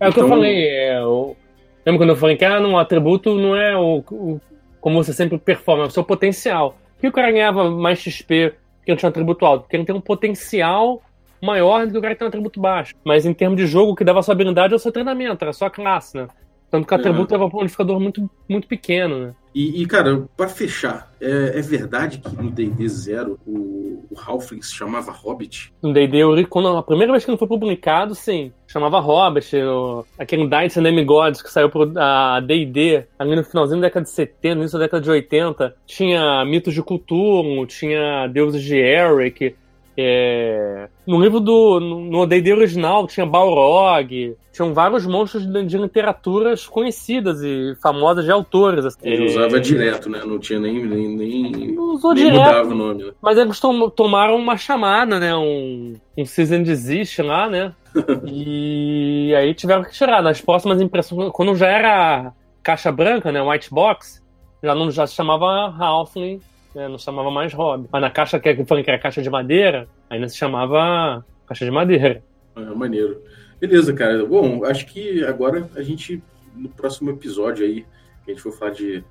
é. 0.00 0.06
é. 0.06 0.08
o 0.08 0.12
que 0.12 0.20
eu 0.20 0.26
então, 0.26 0.28
falei. 0.28 0.68
É, 0.68 1.04
o... 1.04 1.36
Lembra 1.84 1.98
quando 1.98 2.10
eu 2.10 2.16
falei 2.16 2.36
que 2.36 2.44
ah, 2.44 2.60
o 2.60 2.78
atributo 2.78 3.36
não 3.36 3.54
é 3.54 3.76
o, 3.76 4.02
o 4.10 4.40
como 4.80 5.02
você 5.02 5.12
sempre 5.12 5.38
performa, 5.38 5.84
é 5.84 5.86
o 5.86 5.90
seu 5.90 6.04
potencial. 6.04 6.78
Por 6.94 7.00
que 7.00 7.08
o 7.08 7.12
cara 7.12 7.32
ganhava 7.32 7.70
mais 7.70 7.98
XP 7.98 8.54
porque 8.78 8.92
não 8.92 8.96
tinha 8.96 9.08
um 9.08 9.10
atributo 9.10 9.46
alto? 9.46 9.62
Porque 9.62 9.76
ele 9.76 9.84
tem 9.84 9.94
um 9.94 10.00
potencial 10.00 11.02
maior 11.40 11.86
do 11.86 11.92
que 11.92 11.98
o 11.98 12.02
cara 12.02 12.14
que 12.14 12.18
tem 12.18 12.26
um 12.26 12.28
atributo 12.28 12.60
baixo. 12.60 12.94
Mas 13.02 13.24
em 13.24 13.32
termos 13.32 13.58
de 13.58 13.66
jogo, 13.66 13.92
o 13.92 13.96
que 13.96 14.04
dava 14.04 14.22
sua 14.22 14.34
habilidade 14.34 14.72
é 14.72 14.76
o 14.76 14.78
seu 14.78 14.92
treinamento, 14.92 15.42
era 15.42 15.50
a 15.50 15.54
sua 15.54 15.70
classe, 15.70 16.16
né? 16.16 16.28
Tanto 16.74 16.88
que 16.88 16.92
o 16.92 16.96
atributo 16.96 17.32
uhum. 17.32 17.40
leva 17.40 17.48
para 17.48 17.56
um 17.56 17.60
modificador 17.60 18.00
muito, 18.00 18.28
muito 18.48 18.66
pequeno, 18.66 19.26
né? 19.26 19.34
E, 19.54 19.80
e, 19.80 19.86
cara, 19.86 20.24
para 20.36 20.48
fechar, 20.48 21.12
é, 21.20 21.52
é, 21.56 21.62
verdade 21.62 22.18
que 22.18 22.34
no 22.34 22.50
D&D 22.50 22.88
Zero 22.88 23.38
o, 23.46 24.04
o 24.10 24.18
Halfling 24.18 24.60
se 24.60 24.74
chamava 24.74 25.12
Hobbit? 25.12 25.72
No 25.80 25.92
D&D, 25.92 26.46
quando 26.46 26.76
a 26.76 26.82
primeira 26.82 27.12
vez 27.12 27.24
que 27.24 27.30
ele 27.30 27.38
foi 27.38 27.46
publicado, 27.46 28.16
sim, 28.16 28.52
chamava 28.66 28.98
Hobbit, 28.98 29.54
o, 29.54 30.04
aquele 30.18 30.48
Dynasty 30.48 30.80
and 30.80 30.82
Demigods 30.82 31.40
que 31.40 31.48
saiu 31.48 31.70
pro 31.70 31.86
D&D 31.86 33.06
ali 33.16 33.36
no 33.36 33.44
finalzinho 33.44 33.80
da 33.80 33.86
década 33.86 34.02
de 34.02 34.10
70, 34.10 34.58
início 34.58 34.76
da 34.76 34.86
década 34.86 35.00
de 35.00 35.10
80, 35.10 35.76
tinha 35.86 36.44
mitos 36.44 36.74
de 36.74 36.82
Cthulhu, 36.82 37.64
tinha 37.68 38.26
deuses 38.26 38.60
de 38.60 38.74
Eric, 38.76 39.54
é... 39.96 40.88
No 41.06 41.20
livro 41.20 41.38
do. 41.38 41.78
No 41.78 42.26
D&D 42.26 42.52
original 42.52 43.06
tinha 43.06 43.24
Balrog, 43.24 44.36
tinham 44.52 44.74
vários 44.74 45.06
monstros 45.06 45.46
de, 45.46 45.64
de, 45.64 45.78
literaturas 45.78 46.66
conhecidas 46.66 47.42
e 47.42 47.76
famosas 47.80 48.24
de 48.24 48.30
autores. 48.32 48.84
Assim. 48.84 48.98
Ele 49.02 49.26
usava 49.26 49.60
direto, 49.60 50.08
né? 50.10 50.22
Não 50.24 50.38
tinha 50.38 50.58
nem. 50.58 50.84
nem, 50.84 51.16
nem 51.16 51.78
usou 51.78 52.14
nem 52.14 52.24
direto, 52.24 52.40
mudava 52.40 52.68
o 52.68 52.74
nome. 52.74 53.04
Né? 53.04 53.12
Mas 53.22 53.38
eles 53.38 53.60
tom, 53.60 53.88
tomaram 53.90 54.36
uma 54.36 54.56
chamada, 54.56 55.20
né? 55.20 55.34
Um, 55.36 55.94
um 56.18 56.24
Season 56.24 56.62
Desist 56.62 57.20
lá, 57.20 57.48
né? 57.48 57.72
e 58.26 59.32
aí 59.36 59.54
tiveram 59.54 59.84
que 59.84 59.92
tirar. 59.92 60.22
Nas 60.22 60.40
próximas 60.40 60.80
impressões, 60.80 61.30
quando 61.32 61.54
já 61.54 61.68
era 61.68 62.32
caixa 62.62 62.90
branca, 62.90 63.30
né? 63.30 63.40
White 63.42 63.70
Box, 63.70 64.22
já 64.62 64.74
não 64.74 64.90
já 64.90 65.06
se 65.06 65.14
chamava 65.14 65.72
Halfling 65.78 66.40
né? 66.74 66.88
Não 66.88 66.98
chamava 66.98 67.30
mais 67.30 67.52
hobby. 67.52 67.88
Mas 67.90 68.02
na 68.02 68.10
caixa 68.10 68.40
que 68.40 68.48
eu 68.48 68.66
falei 68.66 68.82
que 68.82 68.90
era 68.90 68.98
caixa 68.98 69.22
de 69.22 69.30
madeira, 69.30 69.88
ainda 70.08 70.28
se 70.28 70.36
chamava 70.36 71.24
caixa 71.46 71.64
de 71.64 71.70
madeira. 71.70 72.22
É, 72.56 72.60
maneiro. 72.60 73.22
Beleza, 73.60 73.92
cara. 73.92 74.24
Bom, 74.24 74.64
acho 74.64 74.86
que 74.86 75.24
agora 75.24 75.68
a 75.76 75.82
gente, 75.82 76.22
no 76.54 76.68
próximo 76.68 77.10
episódio 77.10 77.64
aí, 77.64 77.86
que 78.24 78.30
a 78.30 78.34
gente 78.34 78.42
for 78.42 78.52
falar 78.52 78.72
de 78.72 79.04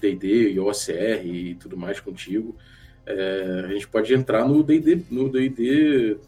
D&D 0.00 0.52
e 0.52 0.60
OCR 0.60 1.24
e 1.24 1.54
tudo 1.56 1.76
mais 1.76 2.00
contigo, 2.00 2.54
é, 3.04 3.64
a 3.66 3.72
gente 3.72 3.88
pode 3.88 4.12
entrar 4.14 4.46
no 4.46 4.62
D&D, 4.62 5.02
no 5.10 5.28
D&D 5.28 6.18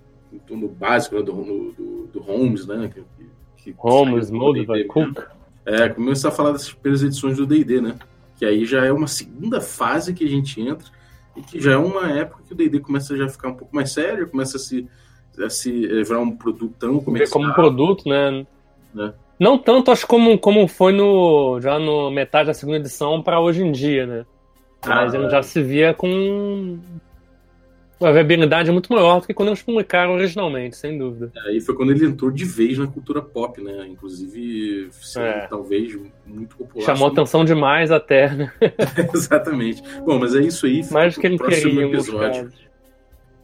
no 0.51 0.69
básico, 0.69 1.17
né, 1.17 1.23
do, 1.23 1.33
no, 1.33 1.73
do, 1.73 2.07
do 2.13 2.21
Holmes, 2.21 2.67
né? 2.67 2.91
Que, 2.93 3.03
que 3.57 3.75
Holmes, 3.79 4.31
Moldivar, 4.31 4.85
Cook. 4.87 5.19
É, 5.65 5.89
começar 5.89 6.29
a 6.29 6.33
falar 6.33 6.53
das 6.53 6.73
primeiras 6.73 7.03
edições 7.03 7.37
do 7.37 7.47
D&D, 7.47 7.81
né? 7.81 7.95
Que 8.39 8.45
aí 8.45 8.65
já 8.65 8.85
é 8.85 8.93
uma 8.93 9.09
segunda 9.09 9.61
fase 9.61 10.15
que 10.15 10.25
a 10.25 10.29
gente 10.29 10.61
entra 10.61 10.87
e 11.37 11.43
que 11.43 11.61
já 11.61 11.73
é 11.73 11.77
uma 11.77 12.11
época 12.13 12.43
que 12.47 12.53
o 12.53 12.57
D&D 12.57 12.81
começa 12.81 13.13
a 13.13 13.17
já 13.17 13.29
ficar 13.29 13.49
um 13.49 13.55
pouco 13.55 13.75
mais 13.75 13.91
sério, 13.91 14.29
começa 14.29 14.57
a 14.57 14.61
se, 14.61 14.89
a 15.45 15.51
se 15.51 15.71
virar 16.05 16.21
um 16.21 16.31
produtão 16.31 17.01
comercial. 17.01 17.41
Como 17.41 17.53
produto, 17.53 18.09
né? 18.09 18.47
né? 18.95 19.13
Não 19.41 19.59
tanto, 19.59 19.91
acho 19.91 20.07
como, 20.07 20.39
como 20.39 20.67
foi 20.69 20.93
no 20.93 21.61
já 21.61 21.79
no 21.79 22.11
metade 22.11 22.47
da 22.47 22.55
segunda 22.55 22.79
edição 22.79 23.23
para 23.23 23.41
hoje 23.41 23.63
em 23.63 23.73
dia, 23.73 24.07
né? 24.07 24.27
Mas 24.87 25.13
ah, 25.13 25.19
ele 25.19 25.29
já 25.29 25.43
se 25.43 25.61
via 25.61 25.93
com 25.93 26.79
a 28.01 28.13
viabilidade 28.13 28.69
é 28.69 28.73
muito 28.73 28.93
maior 28.93 29.21
do 29.21 29.27
que 29.27 29.35
quando 29.35 29.49
eles 29.49 29.63
publicaram 29.63 30.15
originalmente, 30.15 30.77
sem 30.77 30.97
dúvida. 30.97 31.33
Aí 31.47 31.61
foi 31.61 31.75
quando 31.75 31.91
ele 31.91 32.07
entrou 32.07 32.31
de 32.31 32.45
vez 32.45 32.79
na 32.79 32.87
cultura 32.87 33.21
pop, 33.21 33.61
né? 33.61 33.87
Inclusive, 33.89 34.89
é. 35.17 35.47
talvez 35.49 35.99
muito 36.25 36.57
popular. 36.57 36.85
Chamou 36.85 37.09
atenção 37.09 37.45
demais 37.45 37.91
até, 37.91 38.33
né? 38.33 38.53
Exatamente. 39.13 39.83
Bom, 40.05 40.19
mas 40.19 40.35
é 40.35 40.41
isso 40.41 40.67
aí. 40.67 40.83
Mais 40.93 41.15
do 41.15 41.21
que 41.21 41.27
ele 41.27 41.39
queria 41.39 41.87
episódio. 41.87 42.53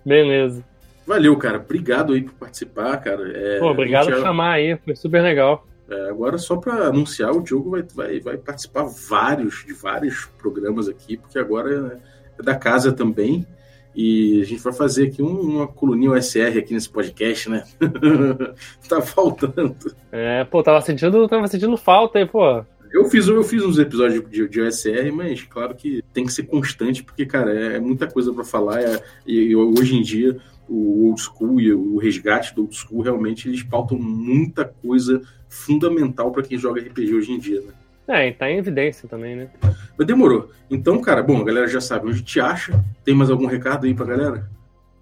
Beleza. 0.04 0.64
Valeu, 1.06 1.36
cara. 1.36 1.58
Obrigado 1.58 2.12
aí 2.12 2.22
por 2.22 2.34
participar, 2.34 2.96
cara. 2.98 3.30
É, 3.36 3.58
Pô, 3.58 3.70
obrigado 3.70 4.06
por 4.06 4.20
chamar 4.20 4.52
aí, 4.52 4.76
foi 4.76 4.94
super 4.94 5.22
legal. 5.22 5.66
É, 5.88 6.08
agora, 6.08 6.38
só 6.38 6.56
para 6.56 6.86
anunciar, 6.86 7.32
o 7.32 7.42
Diogo 7.42 7.70
vai, 7.70 7.82
vai, 7.82 8.20
vai 8.20 8.36
participar 8.38 8.84
vários, 8.84 9.64
de 9.66 9.74
vários 9.74 10.26
programas 10.38 10.88
aqui, 10.88 11.16
porque 11.16 11.38
agora 11.38 12.00
é 12.38 12.42
da 12.42 12.54
casa 12.54 12.92
também. 12.92 13.46
E 13.94 14.40
a 14.40 14.44
gente 14.44 14.62
vai 14.62 14.72
fazer 14.72 15.08
aqui 15.08 15.22
um, 15.22 15.40
uma 15.56 15.66
coluninha 15.68 16.12
USR 16.12 16.58
aqui 16.58 16.74
nesse 16.74 16.88
podcast, 16.88 17.48
né? 17.48 17.64
tá 18.88 19.00
faltando. 19.00 19.76
É, 20.10 20.44
pô, 20.44 20.62
tava 20.62 20.80
sentindo, 20.80 21.28
tava 21.28 21.46
sentindo 21.46 21.76
falta 21.76 22.18
aí, 22.18 22.26
pô. 22.26 22.64
Eu 22.92 23.06
fiz, 23.06 23.26
eu 23.26 23.42
fiz 23.42 23.62
uns 23.64 23.78
episódios 23.78 24.24
de, 24.30 24.48
de 24.48 24.60
OSR, 24.60 25.12
mas 25.12 25.42
claro 25.42 25.74
que 25.74 26.02
tem 26.12 26.24
que 26.24 26.32
ser 26.32 26.44
constante, 26.44 27.02
porque, 27.02 27.26
cara, 27.26 27.52
é, 27.52 27.76
é 27.76 27.80
muita 27.80 28.06
coisa 28.06 28.32
para 28.32 28.44
falar. 28.44 28.82
É, 28.82 29.02
e 29.26 29.54
hoje 29.54 29.96
em 29.96 30.02
dia, 30.02 30.36
o 30.68 31.08
old 31.08 31.20
school 31.20 31.60
e 31.60 31.72
o 31.72 31.96
resgate 31.98 32.54
do 32.54 32.62
old 32.62 32.76
school 32.76 33.02
realmente 33.02 33.48
eles 33.48 33.62
pautam 33.62 33.98
muita 33.98 34.64
coisa 34.64 35.22
fundamental 35.48 36.30
para 36.32 36.42
quem 36.42 36.58
joga 36.58 36.80
RPG 36.80 37.14
hoje 37.14 37.32
em 37.32 37.38
dia, 37.38 37.60
né? 37.60 37.72
É, 38.06 38.30
tá 38.32 38.50
em 38.50 38.58
evidência 38.58 39.08
também, 39.08 39.34
né? 39.34 39.48
Mas 39.96 40.06
demorou. 40.06 40.50
Então, 40.70 41.00
cara, 41.00 41.22
bom, 41.22 41.40
a 41.40 41.44
galera 41.44 41.66
já 41.66 41.80
sabe 41.80 42.08
onde 42.08 42.22
te 42.22 42.40
acha. 42.40 42.84
Tem 43.04 43.14
mais 43.14 43.30
algum 43.30 43.46
recado 43.46 43.86
aí 43.86 43.94
pra 43.94 44.04
galera? 44.04 44.48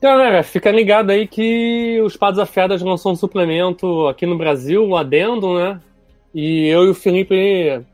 Galera, 0.01 0.43
fica 0.43 0.71
ligado 0.71 1.11
aí 1.11 1.27
que 1.27 2.01
os 2.05 2.17
Pados 2.17 2.38
Afiadas 2.38 2.83
lançou 2.83 3.12
um 3.12 3.17
suplemento 3.17 4.07
aqui 4.09 4.27
no 4.27 4.38
Brasil, 4.38 4.85
o 4.85 4.97
Adendo, 4.97 5.55
né? 5.59 5.81
E 6.35 6.67
eu 6.67 6.85
e 6.85 6.91
o 6.91 6.95
Felipe 6.95 7.85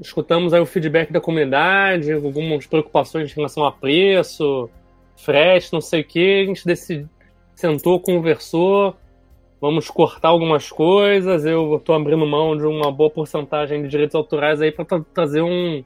escutamos 0.00 0.52
aí 0.52 0.60
o 0.60 0.66
feedback 0.66 1.12
da 1.12 1.20
comunidade, 1.20 2.12
algumas 2.12 2.66
preocupações 2.66 3.30
em 3.30 3.34
relação 3.34 3.64
a 3.64 3.72
preço, 3.72 4.68
frete, 5.16 5.72
não 5.72 5.80
sei 5.80 6.00
o 6.00 6.04
que. 6.04 6.42
A 6.42 6.46
gente 6.46 6.64
decidiu, 6.64 7.08
sentou, 7.54 8.00
conversou 8.00 8.96
vamos 9.62 9.88
cortar 9.88 10.30
algumas 10.30 10.68
coisas, 10.70 11.44
eu 11.44 11.76
estou 11.76 11.94
abrindo 11.94 12.26
mão 12.26 12.56
de 12.56 12.64
uma 12.64 12.90
boa 12.90 13.08
porcentagem 13.08 13.80
de 13.80 13.88
direitos 13.88 14.16
autorais 14.16 14.60
aí 14.60 14.72
para 14.72 14.84
tra 14.84 15.00
trazer 15.14 15.40
um, 15.40 15.84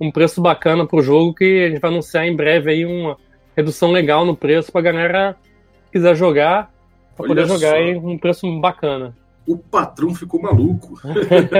um 0.00 0.10
preço 0.10 0.40
bacana 0.40 0.86
para 0.86 0.98
o 0.98 1.02
jogo 1.02 1.34
que 1.34 1.66
a 1.66 1.68
gente 1.68 1.82
vai 1.82 1.90
anunciar 1.90 2.26
em 2.26 2.34
breve 2.34 2.70
aí 2.70 2.86
uma 2.86 3.18
redução 3.54 3.92
legal 3.92 4.24
no 4.24 4.34
preço 4.34 4.72
para 4.72 4.80
a 4.80 4.84
galera 4.84 5.36
que 5.84 5.98
quiser 5.98 6.16
jogar, 6.16 6.72
para 7.14 7.26
poder 7.26 7.46
jogar 7.46 7.74
aí 7.74 7.94
um 7.94 8.16
preço 8.16 8.50
bacana. 8.58 9.14
O 9.46 9.58
patrão 9.58 10.14
ficou 10.14 10.40
maluco. 10.40 10.98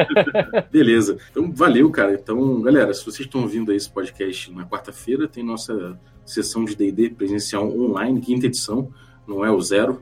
Beleza. 0.72 1.18
Então, 1.30 1.52
valeu, 1.52 1.90
cara. 1.90 2.14
Então, 2.14 2.62
galera, 2.62 2.94
se 2.94 3.04
vocês 3.04 3.26
estão 3.26 3.42
ouvindo 3.42 3.70
aí 3.70 3.76
esse 3.76 3.90
podcast 3.90 4.50
na 4.52 4.64
quarta-feira, 4.64 5.28
tem 5.28 5.44
nossa 5.44 5.98
sessão 6.24 6.64
de 6.64 6.74
D&D 6.74 7.10
presencial 7.10 7.68
online, 7.68 8.20
quinta 8.20 8.46
edição, 8.46 8.88
não 9.26 9.44
é 9.44 9.50
o 9.50 9.60
zero. 9.60 10.00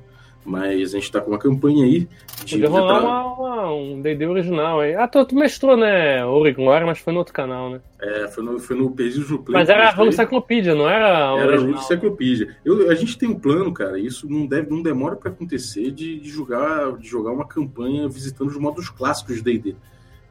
Mas 0.49 0.95
a 0.95 0.99
gente 0.99 1.13
tá 1.13 1.21
com 1.21 1.31
uma 1.31 1.39
campanha 1.39 1.85
aí 1.85 2.09
de. 2.43 2.55
Podia 2.55 2.71
rolar 2.71 3.01
uma, 3.03 3.35
uma, 3.35 3.73
um 3.75 4.01
DD 4.01 4.27
original 4.27 4.81
aí. 4.81 4.95
Ah, 4.95 5.07
tu, 5.07 5.23
tu 5.27 5.35
mestrou, 5.35 5.77
né? 5.77 6.25
Oregon 6.25 6.65
mas 6.87 6.99
foi 6.99 7.13
no 7.13 7.19
outro 7.19 7.35
canal, 7.35 7.69
né? 7.69 7.81
É, 8.01 8.29
foi 8.29 8.43
no, 8.43 8.59
foi 8.59 8.75
no 8.75 8.91
Perdidos 8.91 9.31
no 9.31 9.41
Play. 9.41 9.59
Mas 9.59 9.69
era 9.69 9.91
a 9.91 10.13
Cyclopedia, 10.13 10.75
não 10.75 10.89
era? 10.89 11.39
Era 11.39 11.57
a 11.57 11.79
Cyclopedia. 11.83 12.57
Eu, 12.65 12.91
a 12.91 12.95
gente 12.95 13.19
tem 13.19 13.29
um 13.29 13.39
plano, 13.39 13.73
cara, 13.75 13.99
isso 13.99 14.27
não, 14.31 14.47
deve, 14.47 14.71
não 14.71 14.83
demora 14.83 15.17
para 15.17 15.31
acontecer 15.31 15.91
de, 15.91 16.19
de, 16.19 16.31
jogar, 16.31 16.97
de 16.97 17.07
jogar 17.07 17.33
uma 17.33 17.47
campanha 17.47 18.09
visitando 18.09 18.49
os 18.49 18.57
modos 18.57 18.89
clássicos 18.89 19.37
de 19.37 19.43
DD. 19.43 19.77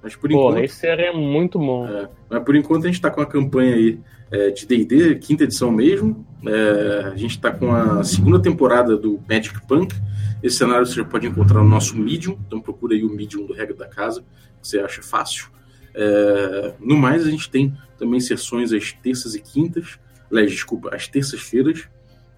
Mas 0.08 0.16
por 0.16 0.32
enquanto. 0.32 0.60
esse 0.60 0.76
seria 0.76 1.12
muito 1.12 1.60
bom. 1.60 1.86
É, 1.86 2.08
mas 2.30 2.44
por 2.44 2.56
enquanto 2.56 2.86
a 2.86 2.88
gente 2.88 3.02
tá 3.02 3.12
com 3.12 3.20
a 3.20 3.26
campanha 3.26 3.76
aí 3.76 4.00
é, 4.32 4.52
de 4.52 4.66
DD, 4.66 5.16
quinta 5.16 5.44
edição 5.44 5.70
mesmo. 5.70 6.26
É, 6.46 7.10
a 7.12 7.16
gente 7.18 7.32
está 7.32 7.52
com 7.52 7.74
a 7.76 8.02
segunda 8.06 8.42
temporada 8.42 8.96
do 8.96 9.20
Magic 9.28 9.68
Punk. 9.68 9.94
Esse 10.42 10.60
cenário 10.60 10.86
você 10.86 10.96
já 10.96 11.04
pode 11.04 11.28
encontrar 11.28 11.62
no 11.62 11.68
nosso 11.68 11.98
Medium, 11.98 12.40
então 12.48 12.62
procura 12.62 12.96
aí 12.96 13.04
o 13.04 13.10
Medium 13.10 13.46
do 13.46 13.52
Regra 13.52 13.76
da 13.76 13.88
Casa, 13.88 14.22
que 14.62 14.68
você 14.68 14.80
acha 14.80 15.02
fácil. 15.02 15.50
É, 15.94 16.74
no 16.80 16.96
mais, 16.96 17.28
a 17.28 17.30
gente 17.30 17.50
tem 17.50 17.76
também 17.98 18.22
sessões 18.22 18.72
às 18.72 18.94
terças 18.94 19.36
e 19.36 19.42
quintas, 19.42 20.00
aliás, 20.32 20.50
desculpa, 20.50 20.96
às 20.96 21.06
terças-feiras, 21.10 21.90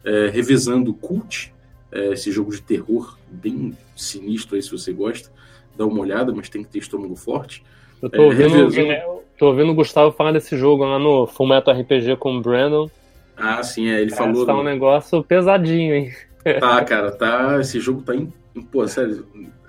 é, 0.04 0.28
revezando 0.30 0.92
Cult, 0.92 1.54
é, 1.92 2.14
esse 2.14 2.32
jogo 2.32 2.52
de 2.52 2.64
terror 2.64 3.16
bem 3.30 3.78
sinistro 3.96 4.56
aí, 4.56 4.64
se 4.64 4.72
você 4.72 4.92
gosta. 4.92 5.30
Dá 5.80 5.86
uma 5.86 6.02
olhada, 6.02 6.34
mas 6.36 6.50
tem 6.50 6.62
que 6.62 6.70
ter 6.70 6.80
estômago 6.80 7.16
forte. 7.16 7.64
Eu 8.02 8.10
tô, 8.10 8.24
ouvindo, 8.24 8.68
revezando... 8.70 9.22
tô 9.38 9.48
ouvindo 9.48 9.72
o 9.72 9.74
Gustavo 9.74 10.12
falar 10.12 10.34
desse 10.34 10.58
jogo 10.58 10.84
lá 10.84 11.00
no 11.00 11.26
Fullmetal 11.26 11.74
RPG 11.74 12.18
com 12.18 12.36
o 12.36 12.42
Brandon. 12.42 12.90
Ah, 13.38 13.64
sim, 13.64 13.88
é, 13.88 14.02
ele 14.02 14.12
falou. 14.12 14.46
Tá 14.46 14.54
um 14.54 14.64
negócio 14.64 15.24
pesadinho, 15.24 15.96
hein? 15.96 16.12
Tá, 16.60 16.84
cara, 16.84 17.12
tá. 17.14 17.58
Esse 17.62 17.80
jogo 17.80 18.02
tá. 18.02 18.14
Em, 18.14 18.30
pô, 18.70 18.86
sério, 18.90 19.26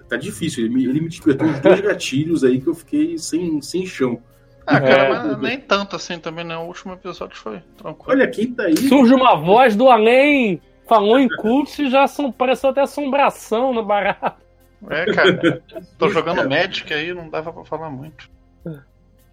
tá 0.09 0.17
difícil. 0.17 0.65
Ele 0.65 0.75
me, 0.75 0.85
ele 0.85 1.01
me 1.01 1.09
despertou 1.09 1.47
uns 1.47 1.61
dois 1.61 1.79
gatilhos 1.81 2.43
aí 2.43 2.61
que 2.61 2.67
eu 2.67 2.75
fiquei 2.75 3.17
sem, 3.17 3.63
sem 3.63 3.87
chão. 3.87 4.21
Ah, 4.67 4.81
cara, 4.81 5.03
é. 5.05 5.09
mas 5.09 5.41
nem 5.41 5.61
tanto 5.61 5.95
assim 5.95 6.19
também, 6.19 6.45
né? 6.45 6.57
O 6.57 6.63
último 6.63 6.95
episódio 6.95 7.37
foi 7.37 7.61
tranquilo. 7.77 8.19
Olha, 8.19 8.29
quem 8.29 8.53
tá 8.53 8.65
aí. 8.65 8.77
Surge 8.77 9.15
uma 9.15 9.37
voz 9.37 9.77
do 9.77 9.89
além, 9.89 10.61
falou 10.89 11.21
em 11.21 11.29
cult 11.29 11.81
e 11.81 11.89
já 11.89 12.09
são, 12.09 12.33
pareceu 12.33 12.71
até 12.71 12.81
assombração 12.81 13.73
no 13.73 13.85
barato. 13.85 14.50
É, 14.89 15.13
cara. 15.13 15.63
Tô 15.99 16.09
jogando 16.09 16.49
Magic 16.49 16.93
aí, 16.93 17.13
não 17.13 17.29
dava 17.29 17.53
pra 17.53 17.65
falar 17.65 17.91
muito. 17.91 18.31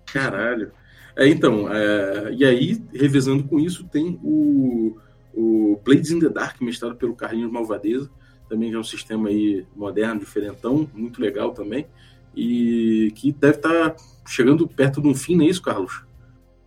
Caralho. 0.06 0.72
É, 1.16 1.28
então, 1.28 1.72
é, 1.72 2.32
e 2.34 2.46
aí, 2.46 2.84
revezando 2.94 3.44
com 3.44 3.60
isso, 3.60 3.88
tem 3.88 4.20
o, 4.24 4.98
o 5.34 5.82
Blades 5.84 6.12
in 6.12 6.20
the 6.20 6.30
Dark, 6.30 6.62
mestrado 6.62 6.96
pelo 6.96 7.16
Carlinhos 7.16 7.52
Malvadeza, 7.52 8.10
também 8.48 8.72
é 8.72 8.78
um 8.78 8.84
sistema 8.84 9.30
aí 9.30 9.66
moderno, 9.76 10.20
diferentão, 10.20 10.90
muito 10.94 11.22
legal 11.22 11.54
também, 11.54 11.88
e 12.36 13.12
que 13.16 13.32
deve 13.32 13.58
estar 13.58 13.92
tá 13.92 13.96
chegando 14.28 14.68
perto 14.68 15.02
de 15.02 15.08
um 15.08 15.16
fim, 15.16 15.36
não 15.36 15.46
é 15.46 15.50
isso, 15.50 15.62
Carlos? 15.62 16.04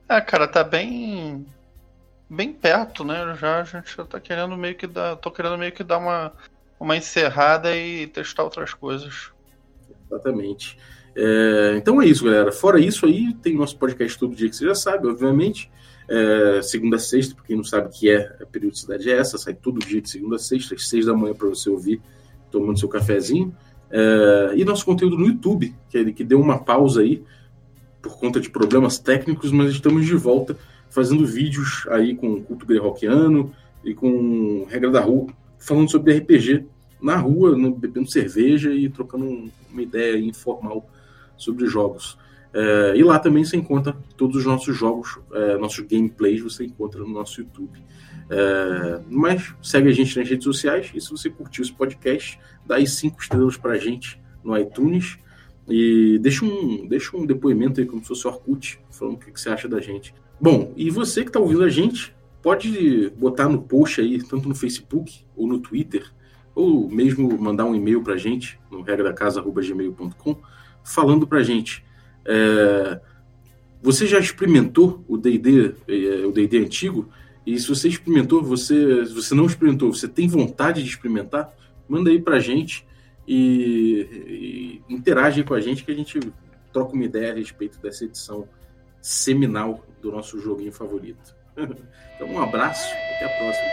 É, 0.08 0.20
cara, 0.20 0.48
tá 0.48 0.64
bem. 0.64 1.46
bem 2.28 2.52
perto, 2.52 3.04
né? 3.04 3.36
Já 3.38 3.60
a 3.60 3.64
gente 3.64 3.96
já 3.96 4.04
tá 4.04 4.18
querendo 4.18 4.56
meio 4.56 4.74
que 4.74 4.88
dar. 4.88 5.14
tô 5.14 5.30
querendo 5.30 5.56
meio 5.56 5.70
que 5.70 5.84
dar 5.84 5.98
uma, 5.98 6.32
uma 6.80 6.96
encerrada 6.96 7.76
e 7.76 8.06
testar 8.06 8.42
outras 8.42 8.72
coisas. 8.72 9.30
Exatamente. 10.06 10.78
É, 11.14 11.74
então 11.76 12.00
é 12.00 12.06
isso, 12.06 12.24
galera. 12.24 12.50
Fora 12.50 12.80
isso 12.80 13.04
aí, 13.04 13.34
tem 13.34 13.54
nosso 13.54 13.76
podcast 13.76 14.18
todo 14.18 14.34
dia 14.34 14.48
que 14.48 14.56
você 14.56 14.64
já 14.64 14.74
sabe, 14.74 15.06
obviamente. 15.06 15.70
É, 16.08 16.62
segunda 16.62 16.96
a 16.96 16.98
sexta, 16.98 17.34
para 17.36 17.44
quem 17.44 17.56
não 17.56 17.62
sabe 17.62 17.88
o 17.88 17.90
que 17.90 18.10
é 18.10 18.36
a 18.40 18.46
periodicidade 18.46 19.08
é 19.08 19.16
essa, 19.16 19.38
sai 19.38 19.54
todo 19.54 19.78
dia 19.78 20.00
de 20.00 20.10
segunda 20.10 20.36
a 20.36 20.38
sexta, 20.40 20.74
às 20.74 20.88
seis 20.88 21.06
da 21.06 21.14
manhã 21.14 21.34
para 21.34 21.46
você 21.46 21.70
ouvir, 21.70 22.00
tomando 22.50 22.78
seu 22.78 22.88
cafezinho. 22.88 23.54
É, 23.90 24.52
e 24.56 24.64
nosso 24.64 24.84
conteúdo 24.84 25.18
no 25.18 25.26
YouTube, 25.26 25.74
que, 25.88 25.98
ele, 25.98 26.12
que 26.12 26.24
deu 26.24 26.40
uma 26.40 26.58
pausa 26.58 27.02
aí 27.02 27.22
por 28.00 28.18
conta 28.18 28.40
de 28.40 28.48
problemas 28.48 28.98
técnicos, 28.98 29.52
mas 29.52 29.70
estamos 29.70 30.06
de 30.06 30.14
volta 30.14 30.56
fazendo 30.88 31.24
vídeos 31.26 31.86
aí 31.90 32.16
com 32.16 32.42
culto 32.42 32.66
greyhawkiano 32.66 33.52
e 33.84 33.94
com 33.94 34.66
regra 34.68 34.90
da 34.90 35.00
rua, 35.00 35.28
falando 35.60 35.90
sobre 35.90 36.16
RPG 36.16 36.66
na 37.00 37.16
rua, 37.16 37.56
no, 37.56 37.70
bebendo 37.74 38.10
cerveja 38.10 38.72
e 38.72 38.88
trocando 38.88 39.50
uma 39.70 39.82
ideia 39.82 40.18
informal 40.18 40.88
sobre 41.36 41.66
jogos. 41.66 42.18
É, 42.52 42.94
e 42.96 43.04
lá 43.04 43.18
também 43.18 43.44
você 43.44 43.56
encontra 43.56 43.96
todos 44.16 44.36
os 44.36 44.44
nossos 44.44 44.76
jogos, 44.76 45.18
é, 45.32 45.56
nossos 45.56 45.86
gameplays, 45.86 46.40
você 46.40 46.64
encontra 46.64 47.00
no 47.00 47.08
nosso 47.08 47.40
YouTube. 47.40 47.80
É, 48.28 49.00
mas 49.08 49.54
segue 49.62 49.88
a 49.88 49.92
gente 49.92 50.16
nas 50.18 50.28
redes 50.28 50.44
sociais 50.44 50.90
e 50.94 51.00
se 51.00 51.10
você 51.10 51.28
curtiu 51.30 51.62
esse 51.62 51.72
podcast, 51.72 52.38
dá 52.66 52.76
aí 52.76 52.86
cinco 52.86 53.20
estrelas 53.20 53.56
pra 53.56 53.76
gente 53.76 54.20
no 54.42 54.56
iTunes 54.56 55.18
e 55.68 56.18
deixa 56.20 56.44
um, 56.44 56.86
deixa 56.86 57.16
um 57.16 57.26
depoimento 57.26 57.80
aí 57.80 57.86
como 57.86 58.02
se 58.02 58.08
fosse 58.08 58.26
o 58.26 58.30
Orkut, 58.30 58.80
falando 58.90 59.14
o 59.14 59.18
que, 59.18 59.30
que 59.30 59.40
você 59.40 59.48
acha 59.48 59.68
da 59.68 59.80
gente. 59.80 60.14
Bom, 60.40 60.72
e 60.76 60.90
você 60.90 61.22
que 61.22 61.28
está 61.28 61.38
ouvindo 61.38 61.62
a 61.62 61.68
gente, 61.68 62.14
pode 62.42 63.10
botar 63.10 63.48
no 63.48 63.62
post 63.62 64.00
aí, 64.00 64.22
tanto 64.22 64.48
no 64.48 64.54
Facebook 64.54 65.24
ou 65.36 65.46
no 65.46 65.58
Twitter, 65.58 66.10
ou 66.54 66.88
mesmo 66.88 67.38
mandar 67.38 67.64
um 67.64 67.74
e-mail 67.74 68.02
para 68.02 68.14
a 68.14 68.18
gente, 68.18 68.58
no 68.70 68.82
regradacasa.gmail.com, 68.82 70.36
falando 70.84 71.26
para 71.26 71.38
a 71.38 71.42
gente. 71.42 71.84
É, 72.24 73.00
você 73.82 74.06
já 74.06 74.18
experimentou 74.18 75.04
o 75.08 75.16
D&D, 75.16 75.74
é, 75.88 76.26
o 76.26 76.32
D&D 76.32 76.58
antigo? 76.58 77.08
E 77.46 77.58
se 77.58 77.68
você 77.68 77.88
experimentou, 77.88 78.42
você, 78.42 79.06
se 79.06 79.14
você 79.14 79.34
não 79.34 79.46
experimentou, 79.46 79.92
você 79.92 80.06
tem 80.06 80.28
vontade 80.28 80.82
de 80.82 80.88
experimentar? 80.88 81.52
Manda 81.88 82.10
aí 82.10 82.20
para 82.20 82.36
a 82.36 82.40
gente 82.40 82.86
e, 83.26 84.82
e 84.88 84.94
interage 84.94 85.42
com 85.42 85.54
a 85.54 85.60
gente 85.60 85.84
que 85.84 85.90
a 85.90 85.94
gente 85.94 86.20
troca 86.72 86.94
uma 86.94 87.04
ideia 87.04 87.32
a 87.32 87.36
respeito 87.36 87.78
dessa 87.80 88.04
edição 88.04 88.46
seminal 89.00 89.84
do 90.00 90.10
nosso 90.10 90.38
joguinho 90.40 90.72
favorito. 90.72 91.39
então 92.14 92.28
um 92.28 92.42
abraço, 92.42 92.94
até 93.16 93.24
a 93.26 93.28
próxima. 93.38 93.70